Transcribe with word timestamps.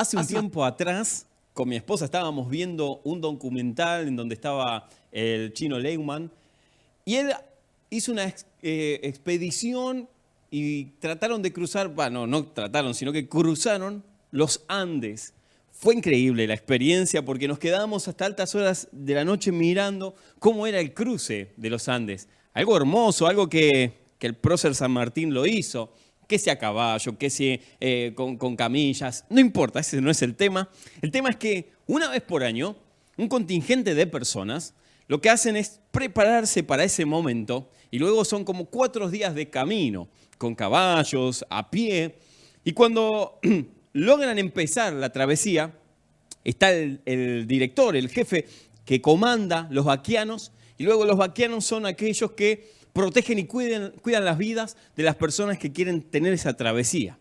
Hace 0.00 0.16
un 0.16 0.26
tiempo 0.26 0.64
atrás, 0.64 1.26
con 1.52 1.68
mi 1.68 1.76
esposa 1.76 2.06
estábamos 2.06 2.48
viendo 2.48 3.02
un 3.04 3.20
documental 3.20 4.08
en 4.08 4.16
donde 4.16 4.34
estaba 4.34 4.88
el 5.12 5.52
chino 5.52 5.78
Leumann 5.78 6.32
y 7.04 7.16
él 7.16 7.34
hizo 7.90 8.10
una 8.10 8.34
eh, 8.62 9.00
expedición 9.02 10.08
y 10.50 10.84
trataron 11.00 11.42
de 11.42 11.52
cruzar, 11.52 11.88
bueno, 11.88 12.26
no 12.26 12.46
trataron, 12.46 12.94
sino 12.94 13.12
que 13.12 13.28
cruzaron 13.28 14.02
los 14.30 14.64
Andes. 14.68 15.34
Fue 15.70 15.94
increíble 15.94 16.46
la 16.46 16.54
experiencia 16.54 17.22
porque 17.22 17.46
nos 17.46 17.58
quedábamos 17.58 18.08
hasta 18.08 18.24
altas 18.24 18.54
horas 18.54 18.88
de 18.92 19.12
la 19.12 19.26
noche 19.26 19.52
mirando 19.52 20.14
cómo 20.38 20.66
era 20.66 20.80
el 20.80 20.94
cruce 20.94 21.52
de 21.58 21.68
los 21.68 21.90
Andes. 21.90 22.26
Algo 22.54 22.74
hermoso, 22.74 23.26
algo 23.26 23.50
que, 23.50 23.98
que 24.18 24.28
el 24.28 24.34
prócer 24.34 24.74
San 24.74 24.92
Martín 24.92 25.34
lo 25.34 25.44
hizo 25.44 25.92
que 26.30 26.38
sea 26.38 26.52
a 26.52 26.58
caballo, 26.58 27.18
que 27.18 27.28
sea 27.28 27.58
eh, 27.80 28.12
con, 28.14 28.54
camillas, 28.54 29.24
no 29.28 29.40
importa, 29.40 29.80
ese 29.80 30.00
no 30.00 30.12
es 30.12 30.22
el 30.22 30.36
tema. 30.36 30.70
El 31.02 31.10
tema 31.10 31.28
es 31.28 31.34
que 31.34 31.72
una 31.88 32.08
vez 32.08 32.22
por 32.22 32.44
año, 32.44 32.76
un 33.18 33.26
contingente 33.26 33.96
de 33.96 34.06
personas 34.06 34.74
lo 35.08 35.20
que 35.20 35.28
hacen 35.28 35.56
es 35.56 35.80
prepararse 35.90 36.62
para 36.62 36.84
ese 36.84 37.04
momento 37.04 37.68
y 37.90 37.98
luego 37.98 38.24
son 38.24 38.44
como 38.44 38.66
cuatro 38.66 39.10
días 39.10 39.34
de 39.34 39.50
camino, 39.50 40.08
con 40.38 40.54
caballos, 40.54 41.44
a 41.50 41.68
pie, 41.68 42.14
y 42.62 42.74
cuando 42.74 43.40
logran 43.92 44.38
empezar 44.38 44.92
la 44.92 45.10
travesía, 45.10 45.74
está 46.44 46.70
el, 46.70 47.00
el 47.06 47.48
director, 47.48 47.96
el 47.96 48.08
jefe 48.08 48.46
que 48.84 49.00
comanda 49.00 49.66
los 49.72 49.84
vaquianos, 49.84 50.52
y 50.78 50.84
luego 50.84 51.04
los 51.04 51.16
vaquianos 51.16 51.64
son 51.64 51.86
aquellos 51.86 52.30
que 52.32 52.70
protegen 52.92 53.38
y 53.38 53.46
cuidan, 53.46 53.92
las 54.04 54.38
vidas 54.38 54.76
de 54.96 55.02
las 55.02 55.16
personas 55.16 55.58
que 55.58 55.72
quieren 55.72 56.02
tener 56.02 56.32
esa 56.32 56.56
travesía. 56.56 57.18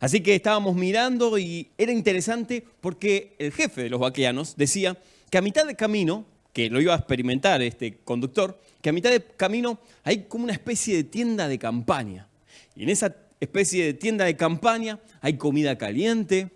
Así 0.00 0.20
que 0.20 0.34
estábamos 0.34 0.76
mirando 0.76 1.38
y 1.38 1.70
era 1.78 1.92
interesante 1.92 2.64
porque 2.80 3.34
el 3.38 3.52
jefe 3.52 3.84
de 3.84 3.90
los 3.90 4.00
vaqueanos 4.00 4.56
decía 4.56 4.98
que 5.30 5.38
a 5.38 5.42
mitad 5.42 5.66
de 5.66 5.76
camino, 5.76 6.26
que 6.52 6.68
lo 6.68 6.80
iba 6.80 6.94
a 6.94 6.98
experimentar 6.98 7.62
este 7.62 7.98
conductor, 8.04 8.60
que 8.80 8.90
a 8.90 8.92
mitad 8.92 9.10
de 9.10 9.22
camino 9.22 9.78
hay 10.02 10.24
como 10.24 10.44
una 10.44 10.52
especie 10.52 10.96
de 10.96 11.04
tienda 11.04 11.48
de 11.48 11.58
campaña. 11.58 12.28
Y 12.76 12.82
en 12.82 12.90
esa 12.90 13.16
especie 13.40 13.84
de 13.84 13.94
tienda 13.94 14.24
de 14.24 14.36
campaña 14.36 15.00
hay 15.20 15.36
comida 15.36 15.78
caliente, 15.78 16.50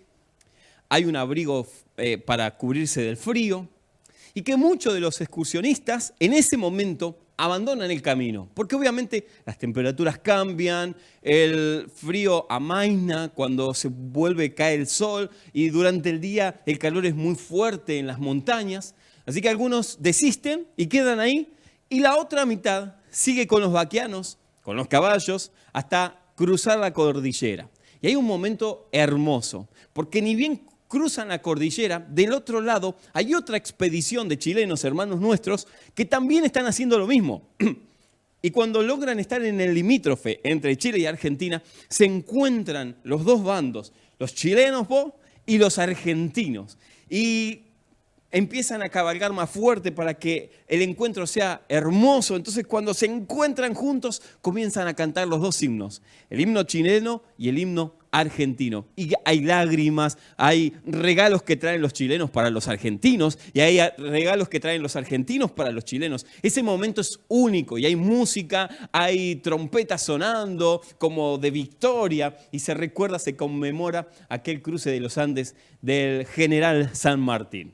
hay 0.89 1.05
un 1.05 1.15
abrigo 1.15 1.67
eh, 1.97 2.17
para 2.17 2.55
cubrirse 2.57 3.01
del 3.01 3.17
frío, 3.17 3.67
y 4.33 4.41
que 4.43 4.57
muchos 4.57 4.93
de 4.93 4.99
los 4.99 5.19
excursionistas 5.21 6.13
en 6.19 6.33
ese 6.33 6.55
momento 6.55 7.17
abandonan 7.39 7.89
el 7.89 8.01
camino, 8.01 8.49
porque 8.53 8.75
obviamente 8.75 9.25
las 9.45 9.57
temperaturas 9.57 10.19
cambian, 10.19 10.93
el 11.21 11.89
frío 11.93 12.45
amaina 12.51 13.29
cuando 13.29 13.73
se 13.73 13.87
vuelve 13.87 14.53
cae 14.53 14.75
el 14.75 14.87
sol 14.87 15.29
y 15.53 15.69
durante 15.69 16.09
el 16.09 16.19
día 16.19 16.61
el 16.65 16.77
calor 16.77 17.05
es 17.05 17.15
muy 17.15 17.35
fuerte 17.35 17.97
en 17.97 18.07
las 18.07 18.19
montañas, 18.19 18.93
así 19.25 19.41
que 19.41 19.47
algunos 19.47 20.01
desisten 20.01 20.67
y 20.75 20.87
quedan 20.87 21.21
ahí 21.21 21.53
y 21.87 22.01
la 22.01 22.17
otra 22.17 22.45
mitad 22.45 22.95
sigue 23.09 23.47
con 23.47 23.61
los 23.61 23.71
vaquianos, 23.71 24.37
con 24.61 24.75
los 24.75 24.89
caballos, 24.89 25.53
hasta 25.71 26.19
cruzar 26.35 26.77
la 26.77 26.91
cordillera. 26.91 27.69
Y 28.01 28.07
hay 28.07 28.15
un 28.15 28.25
momento 28.25 28.89
hermoso, 28.91 29.69
porque 29.93 30.21
ni 30.21 30.35
bien 30.35 30.61
cruzan 30.89 31.29
la 31.29 31.41
cordillera, 31.41 31.99
del 31.99 32.33
otro 32.33 32.59
lado 32.59 32.97
hay 33.13 33.33
otra 33.33 33.55
expedición 33.55 34.27
de 34.27 34.37
chilenos, 34.37 34.83
hermanos 34.83 35.21
nuestros, 35.21 35.67
que 35.93 36.03
también 36.03 36.43
están 36.43 36.65
haciendo 36.65 36.99
lo 36.99 37.07
mismo. 37.07 37.47
Y 38.41 38.51
cuando 38.51 38.81
logran 38.81 39.19
estar 39.19 39.43
en 39.43 39.59
el 39.59 39.73
limítrofe 39.73 40.39
entre 40.45 40.77
Chile 40.77 40.99
y 40.99 41.05
Argentina, 41.05 41.61
se 41.89 42.05
encuentran 42.05 42.95
los 43.03 43.25
dos 43.25 43.43
bandos, 43.43 43.91
los 44.17 44.33
chilenos 44.33 44.87
vos 44.87 45.11
y 45.45 45.57
los 45.57 45.77
argentinos. 45.77 46.77
Y 47.09 47.63
empiezan 48.31 48.81
a 48.81 48.87
cabalgar 48.87 49.33
más 49.33 49.49
fuerte 49.49 49.91
para 49.91 50.13
que 50.13 50.51
el 50.69 50.81
encuentro 50.81 51.27
sea 51.27 51.63
hermoso. 51.67 52.37
Entonces 52.37 52.65
cuando 52.65 52.93
se 52.93 53.07
encuentran 53.07 53.73
juntos, 53.73 54.21
comienzan 54.41 54.87
a 54.87 54.93
cantar 54.93 55.27
los 55.27 55.41
dos 55.41 55.61
himnos, 55.61 56.01
el 56.29 56.39
himno 56.39 56.63
chileno 56.63 57.23
y 57.37 57.49
el 57.49 57.57
himno 57.57 57.98
argentino. 58.11 58.87
Y 58.95 59.11
hay 59.25 59.41
lágrimas, 59.41 60.17
hay 60.37 60.73
regalos 60.85 61.43
que 61.43 61.57
traen 61.57 61.81
los 61.81 61.93
chilenos 61.93 62.29
para 62.29 62.49
los 62.49 62.67
argentinos 62.67 63.37
y 63.53 63.59
hay 63.59 63.79
regalos 63.97 64.49
que 64.49 64.59
traen 64.59 64.81
los 64.81 64.95
argentinos 64.95 65.51
para 65.51 65.71
los 65.71 65.85
chilenos. 65.85 66.25
Ese 66.41 66.63
momento 66.63 67.01
es 67.01 67.19
único 67.27 67.77
y 67.77 67.85
hay 67.85 67.95
música, 67.95 68.69
hay 68.91 69.35
trompetas 69.37 70.03
sonando 70.03 70.81
como 70.97 71.37
de 71.37 71.51
victoria 71.51 72.35
y 72.51 72.59
se 72.59 72.73
recuerda, 72.73 73.19
se 73.19 73.35
conmemora 73.35 74.09
aquel 74.29 74.61
cruce 74.61 74.91
de 74.91 74.99
los 74.99 75.17
Andes 75.17 75.55
del 75.81 76.25
general 76.25 76.89
San 76.93 77.19
Martín. 77.19 77.73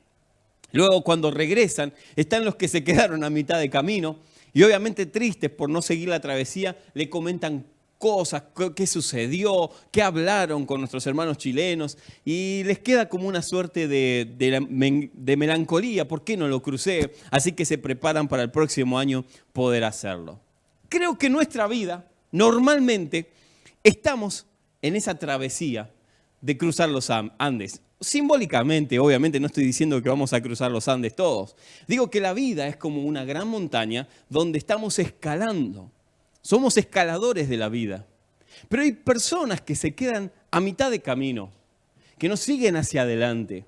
Luego 0.72 1.02
cuando 1.02 1.30
regresan, 1.30 1.94
están 2.16 2.44
los 2.44 2.56
que 2.56 2.68
se 2.68 2.84
quedaron 2.84 3.24
a 3.24 3.30
mitad 3.30 3.58
de 3.58 3.70
camino 3.70 4.18
y 4.52 4.62
obviamente 4.62 5.06
tristes 5.06 5.50
por 5.50 5.70
no 5.70 5.82
seguir 5.82 6.08
la 6.08 6.20
travesía, 6.20 6.76
le 6.94 7.08
comentan 7.08 7.66
cosas, 7.98 8.44
qué 8.74 8.86
sucedió, 8.86 9.70
qué 9.90 10.02
hablaron 10.02 10.66
con 10.66 10.80
nuestros 10.80 11.06
hermanos 11.06 11.38
chilenos 11.38 11.96
y 12.24 12.62
les 12.64 12.78
queda 12.78 13.08
como 13.08 13.28
una 13.28 13.42
suerte 13.42 13.88
de, 13.88 14.26
de, 14.36 15.36
melancolía, 15.36 16.06
¿por 16.06 16.24
qué 16.24 16.36
no 16.36 16.48
lo 16.48 16.62
crucé? 16.62 17.12
Así 17.30 17.52
que 17.52 17.64
se 17.64 17.78
preparan 17.78 18.28
para 18.28 18.42
el 18.42 18.50
próximo 18.50 18.98
año 18.98 19.24
poder 19.52 19.84
hacerlo. 19.84 20.40
Creo 20.88 21.18
que 21.18 21.28
nuestra 21.28 21.66
vida, 21.66 22.08
normalmente, 22.30 23.30
estamos 23.82 24.46
en 24.82 24.96
esa 24.96 25.18
travesía 25.18 25.90
de 26.40 26.56
cruzar 26.56 26.88
los 26.88 27.10
Andes. 27.10 27.80
Simbólicamente, 28.00 28.98
obviamente, 28.98 29.40
no 29.40 29.46
estoy 29.46 29.64
diciendo 29.64 30.02
que 30.02 30.08
vamos 30.08 30.32
a 30.32 30.40
cruzar 30.42 30.70
los 30.70 30.86
Andes 30.86 31.16
todos. 31.16 31.56
Digo 31.88 32.10
que 32.10 32.20
la 32.20 32.34
vida 32.34 32.68
es 32.68 32.76
como 32.76 33.02
una 33.02 33.24
gran 33.24 33.48
montaña 33.48 34.06
donde 34.28 34.58
estamos 34.58 34.98
escalando. 34.98 35.90
Somos 36.46 36.76
escaladores 36.76 37.48
de 37.48 37.56
la 37.56 37.68
vida. 37.68 38.06
Pero 38.68 38.84
hay 38.84 38.92
personas 38.92 39.60
que 39.60 39.74
se 39.74 39.96
quedan 39.96 40.30
a 40.52 40.60
mitad 40.60 40.92
de 40.92 41.02
camino, 41.02 41.50
que 42.18 42.28
no 42.28 42.36
siguen 42.36 42.76
hacia 42.76 43.02
adelante. 43.02 43.64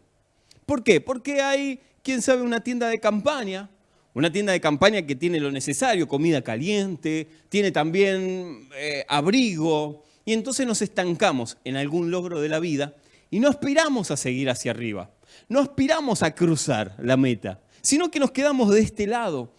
¿Por 0.64 0.84
qué? 0.84 1.00
Porque 1.00 1.42
hay, 1.42 1.80
quién 2.04 2.22
sabe, 2.22 2.42
una 2.42 2.62
tienda 2.62 2.86
de 2.88 3.00
campaña, 3.00 3.68
una 4.14 4.30
tienda 4.30 4.52
de 4.52 4.60
campaña 4.60 5.02
que 5.02 5.16
tiene 5.16 5.40
lo 5.40 5.50
necesario, 5.50 6.06
comida 6.06 6.40
caliente, 6.42 7.26
tiene 7.48 7.72
también 7.72 8.68
eh, 8.76 9.04
abrigo, 9.08 10.04
y 10.24 10.32
entonces 10.32 10.64
nos 10.64 10.80
estancamos 10.80 11.58
en 11.64 11.76
algún 11.76 12.12
logro 12.12 12.40
de 12.40 12.48
la 12.48 12.60
vida 12.60 12.94
y 13.28 13.40
no 13.40 13.48
aspiramos 13.48 14.12
a 14.12 14.16
seguir 14.16 14.50
hacia 14.50 14.70
arriba, 14.70 15.10
no 15.48 15.58
aspiramos 15.58 16.22
a 16.22 16.32
cruzar 16.32 16.94
la 17.02 17.16
meta, 17.16 17.60
sino 17.82 18.08
que 18.08 18.20
nos 18.20 18.30
quedamos 18.30 18.70
de 18.70 18.82
este 18.82 19.08
lado 19.08 19.52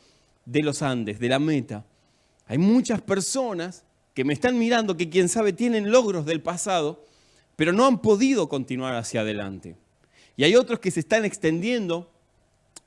de 0.46 0.64
los 0.64 0.82
Andes, 0.82 1.20
de 1.20 1.28
la 1.28 1.40
meta. 1.40 1.84
Hay 2.50 2.58
muchas 2.58 3.00
personas 3.00 3.84
que 4.16 4.24
me 4.24 4.34
están 4.34 4.58
mirando 4.58 4.98
que 4.98 5.10
quién 5.10 5.30
sabe 5.30 5.54
tienen 5.54 5.92
logros 5.92 6.26
del 6.26 6.42
pasado, 6.42 7.06
pero 7.56 7.74
no 7.74 7.86
han 7.86 8.02
podido 8.02 8.50
continuar 8.50 8.96
hacia 8.96 9.22
adelante. 9.22 9.76
Y 10.36 10.46
hay 10.46 10.56
otros 10.56 10.80
que 10.80 10.90
se 10.90 11.02
están 11.02 11.26
extendiendo 11.26 12.12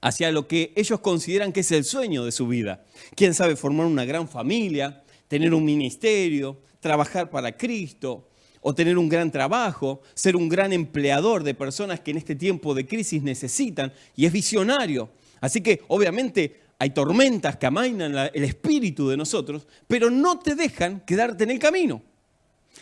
hacia 0.00 0.32
lo 0.32 0.48
que 0.48 0.72
ellos 0.74 0.98
consideran 0.98 1.52
que 1.52 1.60
es 1.60 1.70
el 1.70 1.84
sueño 1.84 2.24
de 2.24 2.32
su 2.32 2.48
vida. 2.48 2.84
Quién 3.14 3.34
sabe 3.34 3.54
formar 3.54 3.86
una 3.86 4.04
gran 4.04 4.28
familia, 4.28 5.04
tener 5.28 5.54
un 5.54 5.64
ministerio, 5.64 6.58
trabajar 6.80 7.30
para 7.30 7.56
Cristo, 7.56 8.28
o 8.62 8.74
tener 8.74 8.98
un 8.98 9.08
gran 9.08 9.30
trabajo, 9.30 10.02
ser 10.14 10.34
un 10.34 10.48
gran 10.48 10.72
empleador 10.72 11.44
de 11.44 11.54
personas 11.54 12.00
que 12.00 12.10
en 12.10 12.16
este 12.16 12.34
tiempo 12.34 12.74
de 12.74 12.84
crisis 12.84 13.22
necesitan 13.22 13.92
y 14.16 14.26
es 14.26 14.32
visionario. 14.32 15.10
Así 15.40 15.60
que 15.60 15.82
obviamente 15.86 16.61
hay 16.82 16.90
tormentas 16.90 17.58
que 17.58 17.66
amainan 17.66 18.28
el 18.34 18.42
espíritu 18.42 19.08
de 19.08 19.16
nosotros, 19.16 19.68
pero 19.86 20.10
no 20.10 20.40
te 20.40 20.56
dejan 20.56 20.98
quedarte 21.02 21.44
en 21.44 21.52
el 21.52 21.60
camino. 21.60 22.02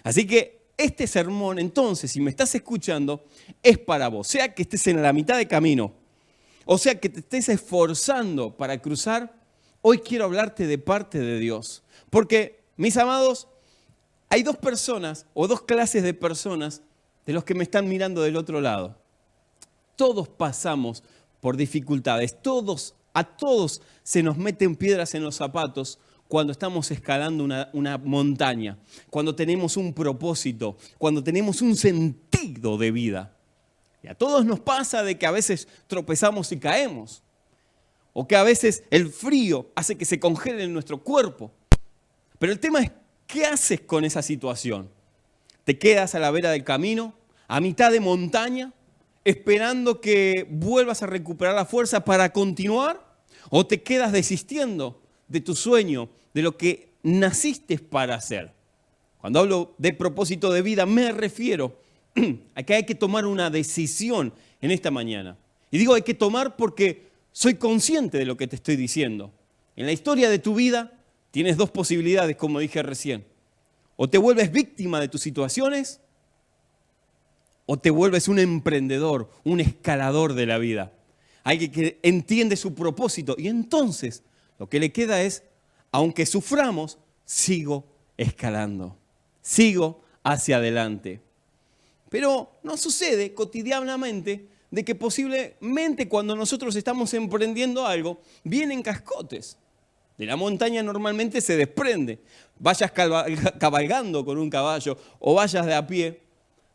Así 0.03 0.27
que 0.27 0.71
este 0.79 1.07
sermón 1.07 1.59
entonces, 1.59 2.11
si 2.11 2.19
me 2.19 2.31
estás 2.31 2.55
escuchando, 2.55 3.27
es 3.63 3.77
para 3.77 4.09
vos, 4.09 4.27
sea 4.27 4.55
que 4.55 4.63
estés 4.63 4.87
en 4.87 5.03
la 5.03 5.13
mitad 5.13 5.37
de 5.37 5.47
camino, 5.47 5.93
o 6.65 6.79
sea 6.79 6.99
que 6.99 7.11
te 7.11 7.21
estés 7.21 7.51
esforzando 7.51 8.57
para 8.57 8.81
cruzar, 8.81 9.35
hoy 9.83 9.99
quiero 9.99 10.25
hablarte 10.25 10.67
de 10.67 10.79
parte 10.79 11.19
de 11.19 11.39
Dios. 11.39 11.83
Porque, 12.09 12.63
mis 12.79 12.97
amados, 12.97 13.49
hay 14.31 14.43
dos 14.43 14.57
personas 14.57 15.27
o 15.35 15.47
dos 15.47 15.61
clases 15.61 16.03
de 16.03 16.15
personas 16.15 16.81
de 17.27 17.35
los 17.35 17.45
que 17.45 17.55
me 17.55 17.65
están 17.65 17.87
mirando 17.87 18.23
del 18.23 18.39
otro 18.39 18.63
lado. 18.63 18.97
Todos 19.95 20.27
pasamos 20.27 21.03
por 21.43 21.59
dificultades, 21.59 22.41
todos, 22.41 22.95
a 23.21 23.37
todos 23.37 23.83
se 24.03 24.23
nos 24.23 24.37
meten 24.37 24.77
piedras 24.77 25.15
en 25.15 25.23
los 25.23 25.37
zapatos 25.37 25.99
cuando 26.29 26.53
estamos 26.53 26.91
escalando 26.91 27.45
una, 27.73 27.99
montaña, 27.99 28.79
cuando 29.09 29.35
tenemos 29.35 29.77
un 29.77 29.93
propósito, 29.93 30.77
cuando 30.99 31.23
tenemos 31.23 31.61
un 31.61 31.77
sentido 31.77 32.79
de 32.79 32.91
vida. 32.91 33.37
Y 34.03 34.09
a 34.09 34.15
todos 34.15 34.45
nos 34.45 34.61
pasa 34.61 35.03
de 35.03 35.19
que 35.19 35.27
a 35.27 35.31
veces 35.31 35.67
tropezamos 35.87 36.51
y 36.53 36.59
caemos, 36.59 37.23
o 38.13 38.27
que 38.27 38.37
a 38.37 38.43
veces 38.43 38.85
el 38.91 39.11
frío 39.11 39.71
hace 39.75 39.97
que 39.97 40.05
se 40.05 40.19
congele 40.21 40.65
en 40.65 40.73
nuestro 40.73 40.99
cuerpo. 40.99 41.51
Pero 42.39 42.53
el 42.53 42.61
tema 42.61 42.81
es 42.81 42.91
¿Qué 43.31 43.47
haces 43.47 43.81
con 43.81 44.05
esa 44.05 44.23
situación? 44.23 44.91
¿Te 45.63 45.79
quedas 45.79 46.17
a 46.17 46.19
la 46.19 46.33
vera 46.33 46.51
del 46.51 46.65
camino, 46.65 47.15
a 47.47 47.61
mitad 47.61 47.93
de 47.93 48.01
montaña, 48.01 48.73
esperando 49.25 50.01
que 50.01 50.49
vuelvas 50.51 51.05
a 51.05 51.07
recuperar 51.07 51.55
la 51.55 51.65
fuerza 51.65 52.05
para 52.05 52.33
continuar? 52.33 53.10
¿O 53.49 53.67
te 53.67 53.83
quedas 53.83 54.13
desistiendo 54.13 55.01
de 55.29 55.41
tu 55.41 55.55
sueño, 55.55 56.09
de 56.35 56.43
lo 56.43 56.57
que 56.57 56.91
naciste 57.03 57.79
para 57.79 58.17
hacer? 58.17 58.53
Cuando 59.21 59.41
hablo 59.41 59.75
de 59.79 59.93
propósito 59.93 60.53
de 60.53 60.63
vida, 60.63 60.87
me 60.87 61.13
refiero 61.13 61.77
a 62.55 62.63
que 62.63 62.75
hay 62.75 62.85
que 62.85 62.95
tomar 62.95 63.27
una 63.27 63.51
decisión 63.51 64.33
en 64.61 64.71
esta 64.71 64.91
mañana. 64.91 65.37
Y 65.71 65.79
digo 65.79 65.95
hay 65.95 66.03
que 66.03 66.15
tomar 66.15 66.57
porque 66.57 67.09
soy 67.33 67.55
consciente 67.55 68.19
de 68.19 68.25
lo 68.25 68.37
que 68.37 68.47
te 68.47 68.57
estoy 68.57 68.77
diciendo. 68.77 69.33
En 69.77 69.87
la 69.87 69.93
historia 69.93 70.29
de 70.29 70.39
tu 70.39 70.55
vida 70.55 70.93
tienes 71.31 71.57
dos 71.57 71.71
posibilidades, 71.71 72.37
como 72.37 72.59
dije 72.59 72.83
recién. 72.83 73.25
O 73.97 74.09
te 74.09 74.19
vuelves 74.19 74.51
víctima 74.51 75.01
de 75.01 75.09
tus 75.09 75.21
situaciones 75.21 76.01
o 77.67 77.79
te 77.79 77.91
vuelves 77.91 78.27
un 78.27 78.39
emprendedor, 78.41 79.31
un 79.45 79.61
escalador 79.61 80.35
de 80.35 80.47
la 80.47 80.59
vida. 80.59 80.93
Alguien 81.51 81.73
que 81.73 81.99
entiende 82.05 82.57
su 82.57 82.75
propósito 82.75 83.35
y 83.37 83.49
entonces 83.49 84.23
lo 84.57 84.69
que 84.69 84.79
le 84.79 84.93
queda 84.93 85.21
es, 85.21 85.43
aunque 85.91 86.25
suframos, 86.25 86.97
sigo 87.25 87.85
escalando, 88.17 88.97
sigo 89.43 90.01
hacia 90.23 90.59
adelante. 90.59 91.21
Pero 92.09 92.53
no 92.63 92.77
sucede 92.77 93.35
cotidianamente 93.35 94.47
de 94.71 94.85
que 94.85 94.95
posiblemente 94.95 96.09
cuando 96.09 96.37
nosotros 96.37 96.77
estamos 96.77 97.13
emprendiendo 97.15 97.85
algo, 97.85 98.21
vienen 98.45 98.81
cascotes. 98.81 99.57
De 100.17 100.27
la 100.27 100.37
montaña 100.37 100.85
normalmente 100.85 101.41
se 101.41 101.57
desprende. 101.57 102.21
Vayas 102.61 102.93
cabalgando 102.93 104.25
con 104.25 104.39
un 104.39 104.49
caballo 104.49 104.97
o 105.19 105.35
vayas 105.35 105.67
de 105.67 105.75
a 105.75 105.85
pie, 105.85 106.21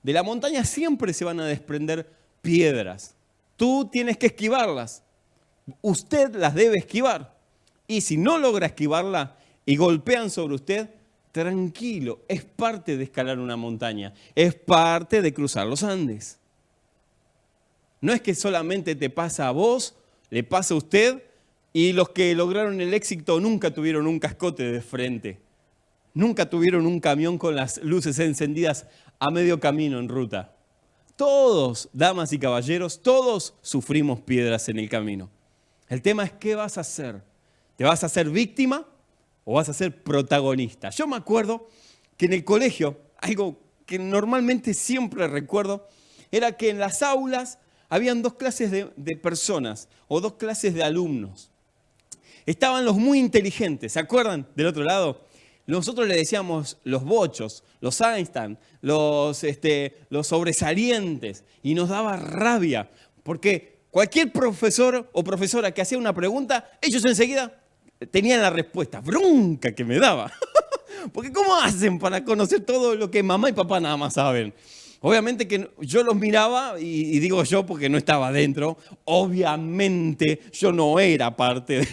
de 0.04 0.12
la 0.12 0.22
montaña 0.22 0.66
siempre 0.66 1.14
se 1.14 1.24
van 1.24 1.40
a 1.40 1.46
desprender 1.46 2.12
piedras. 2.42 3.15
Tú 3.58 3.90
tienes 3.92 4.18
que 4.18 4.28
esquivarlas. 4.28 5.04
Usted 5.82 6.36
las 6.36 6.54
debe 6.54 6.78
esquivar. 6.78 7.36
Y 7.88 8.02
si 8.02 8.18
no 8.18 8.38
logra 8.38 8.68
esquivarla 8.68 9.38
y 9.66 9.76
golpean 9.76 10.30
sobre 10.30 10.56
usted, 10.56 10.90
tranquilo, 11.32 12.22
es 12.30 12.46
parte 12.46 12.96
de 12.96 13.04
escalar 13.04 13.40
una 13.40 13.58
montaña, 13.58 14.14
es 14.36 14.56
parte 14.56 15.22
de 15.22 15.34
cruzar 15.34 15.68
los 15.68 15.84
Andes. 15.84 16.40
No 18.00 18.14
es 18.14 18.22
que 18.22 18.34
solamente 18.34 18.96
te 18.96 19.10
pasa 19.10 19.50
a 19.50 19.52
vos, 19.52 19.96
le 20.30 20.44
pasa 20.44 20.74
a 20.74 20.78
usted 20.78 21.24
y 21.74 21.92
los 21.92 22.10
que 22.10 22.34
lograron 22.36 22.80
el 22.80 22.94
éxito 22.94 23.40
nunca 23.42 23.74
tuvieron 23.74 24.08
un 24.08 24.18
cascote 24.18 24.64
de 24.64 24.82
frente, 24.82 25.40
nunca 26.14 26.50
tuvieron 26.50 26.86
un 26.86 27.02
camión 27.02 27.38
con 27.38 27.56
las 27.56 27.84
luces 27.84 28.18
encendidas 28.20 28.88
a 29.20 29.30
medio 29.30 29.60
camino 29.60 30.00
en 30.00 30.08
ruta. 30.08 30.55
Todos, 31.16 31.90
damas 31.94 32.34
y 32.34 32.40
caballeros, 32.40 33.02
todos 33.02 33.54
sufrimos 33.62 34.20
piedras 34.20 34.68
en 34.68 34.80
el 34.80 34.90
camino. 34.90 35.30
El 35.88 36.02
tema 36.02 36.26
es 36.26 36.34
qué 36.34 36.56
vas 36.56 36.78
a 36.78 36.82
hacer. 36.82 37.24
¿Te 37.78 37.84
vas 37.84 38.04
a 38.04 38.08
hacer 38.08 38.30
víctima 38.30 38.86
o 39.46 39.54
vas 39.54 39.70
a 39.70 39.74
ser 39.74 40.04
protagonista? 40.04 40.90
Yo 40.90 41.08
me 41.08 41.16
acuerdo 41.16 41.70
que 42.18 42.26
en 42.26 42.34
el 42.34 42.44
colegio, 42.44 43.00
algo 43.20 43.58
que 43.86 43.98
normalmente 44.00 44.74
siempre 44.74 45.28
recuerdo, 45.28 45.88
era 46.32 46.54
que 46.58 46.70
en 46.70 46.80
las 46.80 47.02
aulas 47.02 47.60
habían 47.88 48.22
dos 48.22 48.34
clases 48.34 48.72
de, 48.72 48.92
de 48.98 49.16
personas 49.16 49.88
o 50.08 50.20
dos 50.20 50.34
clases 50.34 50.74
de 50.74 50.84
alumnos. 50.84 51.50
Estaban 52.46 52.84
los 52.84 52.98
muy 52.98 53.20
inteligentes, 53.20 53.94
¿se 53.94 54.00
acuerdan 54.00 54.48
del 54.56 54.68
otro 54.68 54.84
lado? 54.84 55.22
Nosotros 55.68 56.08
le 56.08 56.16
decíamos 56.16 56.78
los 56.84 57.04
bochos, 57.04 57.64
los 57.82 58.00
Einstein, 58.02 58.58
los, 58.82 59.44
este, 59.44 59.98
los 60.10 60.28
sobresalientes, 60.28 61.44
y 61.64 61.74
nos 61.74 61.90
daba 61.90 62.18
rabia, 62.18 62.90
porque 63.24 63.80
cualquier 63.90 64.32
profesor 64.32 65.10
o 65.12 65.24
profesora 65.24 65.72
que 65.72 65.82
hacía 65.82 65.98
una 65.98 66.14
pregunta, 66.14 66.70
ellos 66.82 67.04
enseguida 67.06 67.62
tenían 68.12 68.42
la 68.42 68.50
respuesta. 68.50 69.02
Bronca 69.02 69.74
que 69.74 69.84
me 69.84 69.98
daba. 70.00 70.32
porque 71.14 71.32
¿cómo 71.32 71.56
hacen 71.56 72.00
para 72.00 72.24
conocer 72.24 72.62
todo 72.62 72.96
lo 72.96 73.10
que 73.10 73.24
mamá 73.24 73.50
y 73.50 73.54
papá 73.54 73.80
nada 73.80 73.98
más 73.98 74.14
saben? 74.14 74.54
Obviamente 75.02 75.48
que 75.48 75.70
yo 75.82 76.04
los 76.04 76.16
miraba 76.16 76.80
y, 76.80 77.20
digo 77.20 77.44
yo 77.44 77.66
porque 77.66 77.90
no 77.90 77.98
estaba 77.98 78.32
dentro, 78.32 78.78
obviamente 79.04 80.40
yo 80.52 80.72
no 80.72 81.00
era 81.00 81.36
parte 81.36 81.88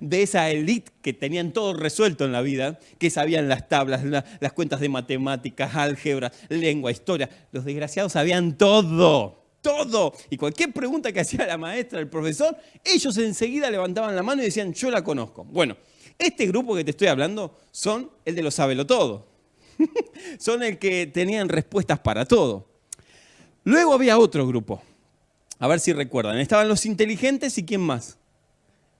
de, 0.00 0.22
esa 0.22 0.50
élite 0.50 0.92
que 1.02 1.12
tenían 1.12 1.52
todo 1.52 1.74
resuelto 1.74 2.24
en 2.24 2.32
la 2.32 2.42
vida, 2.42 2.78
que 2.98 3.10
sabían 3.10 3.48
las 3.48 3.68
tablas, 3.68 4.02
las 4.04 4.52
cuentas 4.52 4.80
de 4.80 4.88
matemáticas, 4.88 5.74
álgebra, 5.74 6.32
lengua, 6.48 6.92
historia. 6.92 7.28
Los 7.50 7.64
desgraciados 7.64 8.12
sabían 8.12 8.56
todo, 8.56 9.42
todo. 9.60 10.12
Y 10.30 10.36
cualquier 10.36 10.72
pregunta 10.72 11.12
que 11.12 11.20
hacía 11.20 11.46
la 11.46 11.58
maestra, 11.58 11.98
el 11.98 12.08
profesor, 12.08 12.56
ellos 12.84 13.16
enseguida 13.18 13.70
levantaban 13.70 14.14
la 14.14 14.22
mano 14.22 14.42
y 14.42 14.46
decían, 14.46 14.72
yo 14.72 14.90
la 14.90 15.02
conozco. 15.02 15.44
Bueno, 15.44 15.76
este 16.18 16.46
grupo 16.46 16.74
que 16.76 16.84
te 16.84 16.90
estoy 16.90 17.08
hablando 17.08 17.56
son 17.70 18.10
el 18.24 18.34
de 18.34 18.42
los 18.42 18.54
sabelo 18.54 18.86
todo. 18.86 19.31
Son 20.38 20.62
el 20.62 20.78
que 20.78 21.06
tenían 21.06 21.48
respuestas 21.48 21.98
para 22.00 22.24
todo. 22.24 22.68
Luego 23.64 23.94
había 23.94 24.18
otro 24.18 24.46
grupo. 24.46 24.82
A 25.58 25.68
ver 25.68 25.80
si 25.80 25.92
recuerdan. 25.92 26.38
Estaban 26.38 26.68
los 26.68 26.84
inteligentes 26.86 27.56
y 27.58 27.64
quién 27.64 27.80
más. 27.80 28.18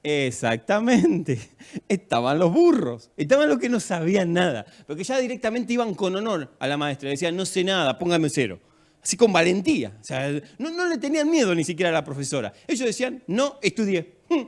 Exactamente. 0.03 1.41
Estaban 1.89 2.39
los 2.39 2.53
burros. 2.53 3.11
Estaban 3.17 3.49
los 3.49 3.59
que 3.59 3.69
no 3.69 3.81
sabían 3.81 4.33
nada. 4.33 4.65
Porque 4.87 5.05
ya 5.05 5.19
directamente 5.19 5.73
iban 5.73 5.95
con 5.95 6.15
honor 6.15 6.53
a 6.59 6.67
la 6.67 6.77
maestra. 6.77 7.11
Decían, 7.11 7.37
no 7.37 7.45
sé 7.45 7.65
nada, 7.65 7.99
póngame 7.99 8.29
cero. 8.31 8.61
Así 9.03 9.17
con 9.17 9.33
valentía. 9.33 9.97
O 10.01 10.05
sea, 10.05 10.31
no, 10.59 10.89
le 10.89 10.99
tenían 10.99 11.29
miedo 11.29 11.55
ni 11.55 11.65
siquiera 11.65 11.91
a 11.91 11.93
la 11.93 12.05
profesora. 12.05 12.53
Ellos 12.69 12.87
decían, 12.87 13.23
no 13.27 13.59
estudié. 13.61 14.19
Hmm. 14.29 14.43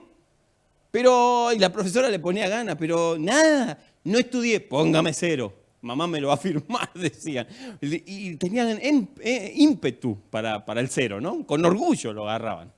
Pero, 0.92 1.52
y 1.52 1.58
la 1.58 1.72
profesora 1.72 2.08
le 2.08 2.20
ponía 2.20 2.48
gana, 2.48 2.78
pero 2.78 3.16
nada, 3.18 3.76
no 4.04 4.16
estudié, 4.16 4.60
póngame 4.60 5.12
cero 5.12 5.63
mamá 5.84 6.06
me 6.06 6.20
lo 6.20 6.28
va 6.28 6.34
a 6.34 6.38
firmar, 6.38 6.90
decían. 6.94 7.46
Y 7.80 8.36
tenían 8.36 8.78
eh, 9.20 9.52
ímpetu 9.54 10.18
para, 10.30 10.64
para 10.64 10.80
el 10.80 10.88
cero, 10.88 11.20
¿no? 11.20 11.46
Con 11.46 11.64
orgullo 11.64 12.12
lo 12.12 12.28
agarraban, 12.28 12.72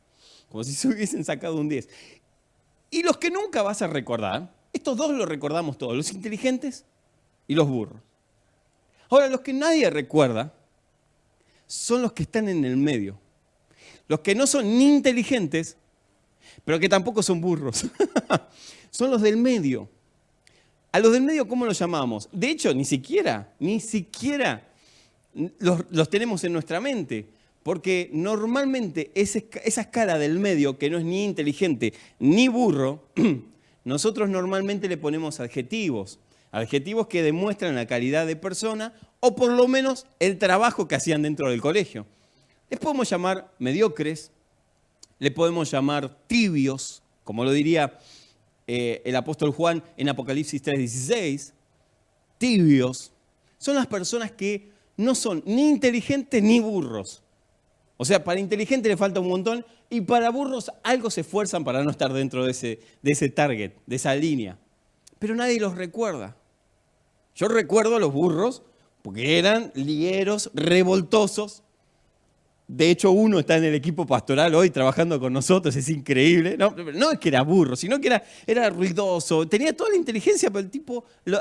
como 0.50 0.64
si 0.64 0.72
se 0.72 0.88
hubiesen 0.88 1.24
sacado 1.24 1.56
un 1.56 1.68
10. 1.68 1.88
Y 2.90 3.02
los 3.02 3.16
que 3.16 3.30
nunca 3.30 3.62
vas 3.62 3.82
a 3.82 3.86
recordar, 3.86 4.54
estos 4.72 4.96
dos 4.96 5.10
los 5.12 5.28
recordamos 5.28 5.78
todos, 5.78 5.96
los 5.96 6.12
inteligentes 6.12 6.84
y 7.46 7.54
los 7.54 7.68
burros. 7.68 8.00
Ahora, 9.08 9.28
los 9.28 9.40
que 9.40 9.52
nadie 9.52 9.88
recuerda 9.88 10.52
son 11.66 12.02
los 12.02 12.12
que 12.12 12.24
están 12.24 12.48
en 12.48 12.64
el 12.64 12.76
medio. 12.76 13.18
Los 14.08 14.20
que 14.20 14.34
no 14.34 14.46
son 14.46 14.78
ni 14.78 14.94
inteligentes, 14.94 15.76
pero 16.64 16.78
que 16.78 16.88
tampoco 16.88 17.22
son 17.22 17.40
burros. 17.40 17.86
son 18.90 19.10
los 19.10 19.22
del 19.22 19.36
medio. 19.36 19.88
A 20.92 21.00
los 21.00 21.12
del 21.12 21.22
medio, 21.22 21.46
¿cómo 21.46 21.66
los 21.66 21.78
llamamos? 21.78 22.28
De 22.32 22.48
hecho, 22.48 22.72
ni 22.74 22.84
siquiera, 22.84 23.52
ni 23.58 23.80
siquiera 23.80 24.66
los, 25.58 26.10
tenemos 26.10 26.44
en 26.44 26.52
nuestra 26.52 26.80
mente. 26.80 27.26
Porque 27.62 28.10
normalmente 28.12 29.10
esa 29.14 29.40
escala 29.80 30.18
del 30.18 30.38
medio, 30.38 30.78
que 30.78 30.88
no 30.88 30.98
es 30.98 31.04
ni 31.04 31.24
inteligente 31.24 31.94
ni 32.20 32.46
burro, 32.46 33.08
nosotros 33.84 34.28
normalmente 34.28 34.88
le 34.88 34.96
ponemos 34.96 35.40
adjetivos. 35.40 36.20
Adjetivos 36.52 37.08
que 37.08 37.22
demuestran 37.22 37.74
la 37.74 37.86
calidad 37.86 38.24
de 38.24 38.36
persona 38.36 38.94
o 39.18 39.34
por 39.34 39.50
lo 39.50 39.66
menos 39.66 40.06
el 40.20 40.38
trabajo 40.38 40.86
que 40.86 40.94
hacían 40.94 41.22
dentro 41.22 41.50
del 41.50 41.60
colegio. 41.60 42.06
Les 42.70 42.78
podemos 42.78 43.10
llamar 43.10 43.52
mediocres, 43.58 44.30
le 45.18 45.32
podemos 45.32 45.68
llamar 45.70 46.16
tibios, 46.28 47.02
como 47.24 47.44
lo 47.44 47.50
diría 47.50 47.98
eh, 48.66 49.02
el 49.04 49.16
apóstol 49.16 49.52
Juan 49.52 49.82
en 49.96 50.08
Apocalipsis 50.08 50.62
3:16, 50.62 51.52
tibios, 52.38 53.12
son 53.58 53.76
las 53.76 53.86
personas 53.86 54.32
que 54.32 54.70
no 54.96 55.14
son 55.14 55.42
ni 55.46 55.68
inteligentes 55.68 56.42
ni 56.42 56.60
burros. 56.60 57.22
O 57.96 58.04
sea, 58.04 58.24
para 58.24 58.40
inteligente 58.40 58.88
le 58.88 58.96
falta 58.96 59.20
un 59.20 59.28
montón 59.28 59.64
y 59.88 60.02
para 60.02 60.30
burros 60.30 60.70
algo 60.82 61.10
se 61.10 61.22
esfuerzan 61.22 61.64
para 61.64 61.82
no 61.82 61.90
estar 61.90 62.12
dentro 62.12 62.44
de 62.44 62.50
ese, 62.50 62.80
de 63.02 63.12
ese 63.12 63.28
target, 63.28 63.72
de 63.86 63.96
esa 63.96 64.14
línea. 64.14 64.58
Pero 65.18 65.34
nadie 65.34 65.60
los 65.60 65.76
recuerda. 65.76 66.36
Yo 67.34 67.48
recuerdo 67.48 67.96
a 67.96 68.00
los 68.00 68.12
burros 68.12 68.62
porque 69.02 69.38
eran 69.38 69.70
ligueros, 69.74 70.50
revoltosos, 70.54 71.62
de 72.68 72.90
hecho, 72.90 73.12
uno 73.12 73.38
está 73.38 73.56
en 73.56 73.64
el 73.64 73.76
equipo 73.76 74.06
pastoral 74.06 74.52
hoy 74.56 74.70
trabajando 74.70 75.20
con 75.20 75.32
nosotros, 75.32 75.76
es 75.76 75.88
increíble. 75.88 76.56
No, 76.56 76.74
no 76.94 77.12
es 77.12 77.18
que 77.20 77.28
era 77.28 77.42
burro, 77.42 77.76
sino 77.76 78.00
que 78.00 78.08
era, 78.08 78.24
era 78.44 78.68
ruidoso, 78.70 79.46
tenía 79.46 79.76
toda 79.76 79.90
la 79.90 79.96
inteligencia, 79.96 80.50
pero 80.50 80.64
el 80.64 80.70
tipo 80.70 81.04
lo, 81.24 81.38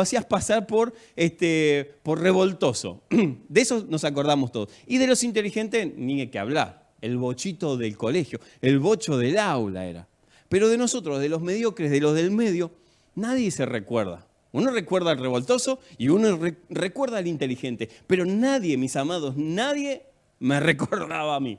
hacías 0.00 0.24
pasar 0.24 0.68
por, 0.68 0.94
este, 1.16 1.96
por 2.04 2.20
revoltoso. 2.20 3.02
De 3.48 3.60
eso 3.60 3.86
nos 3.88 4.04
acordamos 4.04 4.52
todos. 4.52 4.68
Y 4.86 4.98
de 4.98 5.08
los 5.08 5.24
inteligentes, 5.24 5.96
ni 5.96 6.20
hay 6.20 6.28
que 6.28 6.38
hablar. 6.38 6.86
El 7.00 7.16
bochito 7.16 7.76
del 7.76 7.96
colegio, 7.96 8.40
el 8.60 8.78
bocho 8.78 9.18
del 9.18 9.38
aula 9.38 9.86
era. 9.86 10.08
Pero 10.48 10.68
de 10.68 10.78
nosotros, 10.78 11.20
de 11.20 11.28
los 11.28 11.42
mediocres, 11.42 11.90
de 11.90 12.00
los 12.00 12.14
del 12.14 12.30
medio, 12.30 12.72
nadie 13.14 13.50
se 13.50 13.66
recuerda. 13.66 14.26
Uno 14.50 14.70
recuerda 14.70 15.10
al 15.10 15.18
revoltoso 15.18 15.78
y 15.98 16.08
uno 16.08 16.40
recuerda 16.70 17.18
al 17.18 17.26
inteligente. 17.26 17.88
Pero 18.06 18.24
nadie, 18.24 18.76
mis 18.76 18.96
amados, 18.96 19.36
nadie 19.36 20.07
me 20.38 20.60
recordaba 20.60 21.36
a 21.36 21.40
mí. 21.40 21.58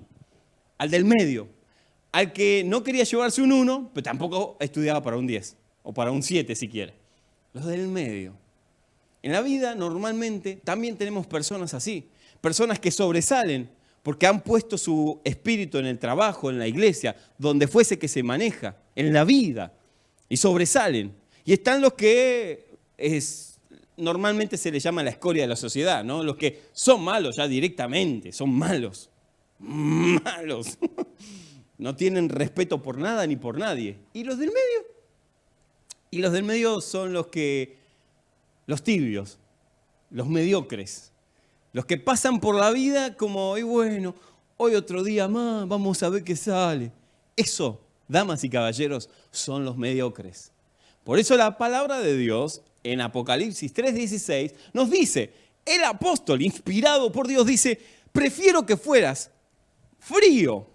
Al 0.78 0.90
del 0.90 1.06
medio, 1.06 1.50
al 2.12 2.32
que 2.34 2.64
no 2.66 2.84
quería 2.84 3.04
llevarse 3.04 3.42
un 3.42 3.52
1, 3.52 3.92
pero 3.94 4.04
tampoco 4.04 4.58
estudiaba 4.60 5.02
para 5.02 5.18
un 5.18 5.28
10, 5.28 5.58
o 5.84 5.94
para 5.94 6.12
un 6.12 6.24
7 6.24 6.56
si 6.56 6.68
quiere. 6.70 6.94
Los 7.54 7.66
del 7.66 7.88
medio. 7.88 8.34
En 9.22 9.34
la 9.34 9.42
vida 9.42 9.76
normalmente 9.76 10.62
también 10.64 10.96
tenemos 10.98 11.28
personas 11.28 11.74
así, 11.74 12.10
personas 12.42 12.80
que 12.80 12.92
sobresalen 12.92 13.70
porque 14.04 14.26
han 14.26 14.42
puesto 14.42 14.78
su 14.78 15.20
espíritu 15.24 15.78
en 15.78 15.86
el 15.86 16.00
trabajo, 16.00 16.50
en 16.50 16.58
la 16.58 16.68
iglesia, 16.68 17.16
donde 17.38 17.68
fuese 17.68 18.00
que 18.00 18.08
se 18.08 18.24
maneja, 18.24 18.78
en 18.96 19.14
la 19.14 19.24
vida, 19.24 19.74
y 20.30 20.38
sobresalen. 20.38 21.14
Y 21.44 21.54
están 21.54 21.82
los 21.82 21.94
que 21.94 22.78
es, 22.98 23.59
normalmente 24.00 24.58
se 24.58 24.72
les 24.72 24.82
llama 24.82 25.04
la 25.04 25.12
escoria 25.12 25.44
de 25.44 25.48
la 25.48 25.56
sociedad, 25.56 26.04
¿no? 26.04 26.24
Los 26.24 26.36
que 26.36 26.64
son 26.72 27.04
malos 27.04 27.36
ya 27.36 27.48
directamente, 27.48 28.32
son 28.32 28.52
malos, 28.52 29.10
malos. 29.60 30.78
No 31.78 31.96
tienen 31.96 32.28
respeto 32.28 32.84
por 32.84 32.98
nada 32.98 33.26
ni 33.26 33.38
por 33.38 33.58
nadie. 33.58 33.98
¿Y 34.12 34.26
los 34.26 34.38
del 34.38 34.50
medio? 34.50 34.86
Y 36.12 36.20
los 36.20 36.34
del 36.34 36.44
medio 36.44 36.82
son 36.82 37.14
los 37.14 37.28
que, 37.28 37.78
los 38.68 38.84
tibios, 38.84 39.40
los 40.12 40.28
mediocres, 40.28 41.14
los 41.72 41.86
que 41.86 41.98
pasan 41.98 42.42
por 42.42 42.56
la 42.56 42.72
vida 42.72 43.16
como, 43.16 43.58
y 43.58 43.62
bueno, 43.62 44.14
hoy 44.58 44.76
otro 44.76 45.04
día 45.04 45.30
más, 45.30 45.70
vamos 45.70 46.04
a 46.04 46.10
ver 46.10 46.26
qué 46.26 46.36
sale. 46.36 46.92
Eso, 47.38 47.80
damas 48.10 48.44
y 48.44 48.50
caballeros, 48.50 49.10
son 49.32 49.64
los 49.64 49.78
mediocres. 49.78 50.52
Por 51.06 51.18
eso 51.18 51.38
la 51.38 51.58
palabra 51.58 52.00
de 52.00 52.18
Dios 52.18 52.62
en 52.84 53.02
Apocalipsis 53.02 53.74
3:16 53.74 54.54
nos 54.74 54.90
dice, 54.90 55.34
el 55.66 55.84
apóstol 55.84 56.42
inspirado 56.42 57.12
por 57.12 57.28
Dios 57.28 57.46
dice, 57.46 57.80
prefiero 58.12 58.66
que 58.66 58.78
fueras 58.78 59.32
frío 60.00 60.68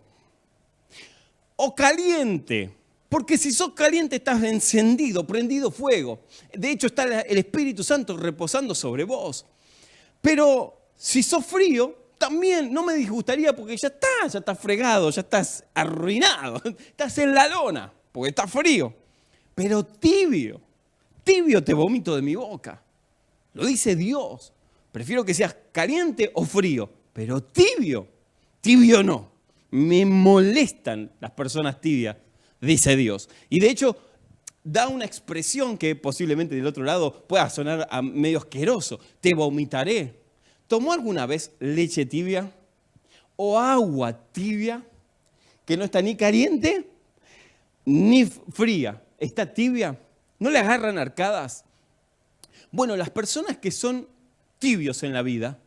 o 1.56 1.75
caliente. 1.75 2.70
Porque 3.08 3.38
si 3.38 3.52
sos 3.52 3.75
caliente 3.75 4.16
estás 4.16 4.42
encendido, 4.42 5.25
prendido 5.25 5.70
fuego. 5.70 6.20
De 6.52 6.70
hecho 6.70 6.88
está 6.88 7.20
el 7.20 7.38
Espíritu 7.38 7.84
Santo 7.84 8.16
reposando 8.16 8.75
sobre 8.75 9.04
vos. 9.04 9.46
Pero 10.20 10.88
si 10.96 11.23
sos 11.23 11.44
frío, 11.46 11.96
también 12.18 12.73
no 12.73 12.82
me 12.82 12.94
disgustaría 12.94 13.54
porque 13.54 13.76
ya 13.76 13.88
estás, 13.88 14.32
ya 14.32 14.38
estás 14.38 14.58
fregado, 14.58 15.11
ya 15.11 15.20
estás 15.20 15.64
arruinado, 15.75 16.61
estás 16.78 17.18
en 17.18 17.34
la 17.34 17.49
lona, 17.49 17.92
porque 18.11 18.30
está 18.30 18.46
frío. 18.46 18.92
Pero 19.54 19.84
tibio, 19.84 20.61
tibio 21.25 21.64
te 21.64 21.75
vomito 21.75 22.14
de 22.14 22.23
mi 22.23 22.35
boca. 22.35 22.83
Lo 23.54 23.66
dice 23.66 23.97
Dios. 23.97 24.52
Prefiero 24.93 25.25
que 25.25 25.35
seas 25.35 25.57
caliente 25.73 26.31
o 26.35 26.45
frío, 26.45 26.88
pero 27.12 27.43
tibio, 27.43 28.07
tibio 28.61 29.02
no. 29.02 29.33
Me 29.71 30.07
molestan 30.07 31.11
las 31.19 31.33
personas 31.33 31.81
tibias, 31.81 32.16
dice 32.61 32.95
Dios. 32.95 33.28
Y 33.49 33.59
de 33.59 33.71
hecho, 33.71 33.97
da 34.62 34.88
una 34.88 35.04
expresión 35.04 35.76
que 35.76 35.97
posiblemente 35.97 36.54
del 36.54 36.66
otro 36.66 36.85
lado 36.85 37.26
pueda 37.26 37.50
sonar 37.50 37.88
medio 38.02 38.38
asqueroso. 38.38 39.00
Te 39.21 39.35
vomitaré. 39.35 40.14
¿Tomó 40.66 40.93
alguna 40.93 41.26
vez 41.26 41.52
leche 41.61 42.07
tibia 42.07 42.50
o 43.37 43.59
agua 43.59 44.12
tibia 44.33 44.83
que 45.66 45.76
no 45.76 45.85
está 45.85 46.00
ni 46.00 46.16
caliente 46.16 46.88
ni 47.85 48.25
fría? 48.25 49.02
¿Está 49.19 49.52
tibia? 49.52 49.99
¿No 50.38 50.50
le 50.50 50.59
agarran 50.59 50.99
arcadas? 50.99 51.64
Bueno, 52.71 52.97
las 52.97 53.11
personas 53.11 53.57
que 53.59 53.71
son 53.71 54.09
tibios 54.59 55.03
en 55.03 55.12
la 55.12 55.23
vida, 55.23 55.59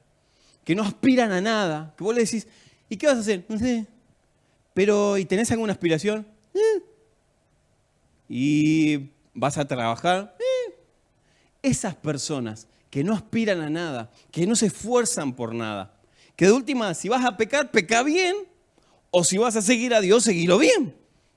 que 0.63 0.75
no 0.75 0.83
aspiran 0.83 1.31
a 1.31 1.41
nada, 1.41 1.93
que 1.97 2.03
vos 2.03 2.13
le 2.13 2.25
decís, 2.25 2.47
¿y 2.89 2.97
qué 2.97 3.07
vas 3.07 3.17
a 3.17 3.21
hacer? 3.21 3.45
No 3.47 3.57
sé. 3.57 3.87
Pero, 4.73 5.17
¿y 5.17 5.25
tenés 5.25 5.49
alguna 5.51 5.73
aspiración? 5.73 6.27
Eh. 6.53 6.83
¿Y 8.29 9.09
vas 9.33 9.57
a 9.57 9.67
trabajar? 9.67 10.35
Eh. 10.39 10.75
Esas 11.61 11.95
personas 11.95 12.67
que 12.89 13.03
no 13.03 13.13
aspiran 13.13 13.61
a 13.61 13.69
nada, 13.69 14.11
que 14.31 14.45
no 14.45 14.55
se 14.55 14.67
esfuerzan 14.67 15.35
por 15.35 15.53
nada. 15.53 15.93
Que 16.35 16.45
de 16.45 16.51
última, 16.51 16.93
si 16.93 17.09
vas 17.09 17.25
a 17.25 17.37
pecar, 17.37 17.71
peca 17.71 18.03
bien, 18.03 18.35
o 19.11 19.23
si 19.23 19.37
vas 19.37 19.55
a 19.55 19.61
seguir 19.61 19.93
a 19.93 20.01
Dios, 20.01 20.23
seguilo 20.23 20.57
bien. 20.57 20.95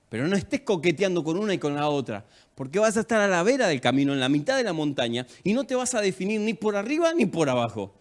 Pero 0.08 0.26
no 0.26 0.36
estés 0.36 0.62
coqueteando 0.62 1.22
con 1.22 1.38
una 1.38 1.54
y 1.54 1.58
con 1.58 1.74
la 1.74 1.88
otra, 1.88 2.26
porque 2.60 2.78
vas 2.78 2.94
a 2.98 3.00
estar 3.00 3.22
a 3.22 3.26
la 3.26 3.42
vera 3.42 3.68
del 3.68 3.80
camino, 3.80 4.12
en 4.12 4.20
la 4.20 4.28
mitad 4.28 4.58
de 4.58 4.64
la 4.64 4.74
montaña, 4.74 5.26
y 5.42 5.54
no 5.54 5.64
te 5.64 5.74
vas 5.74 5.94
a 5.94 6.02
definir 6.02 6.42
ni 6.42 6.52
por 6.52 6.76
arriba 6.76 7.14
ni 7.14 7.24
por 7.24 7.48
abajo. 7.48 7.94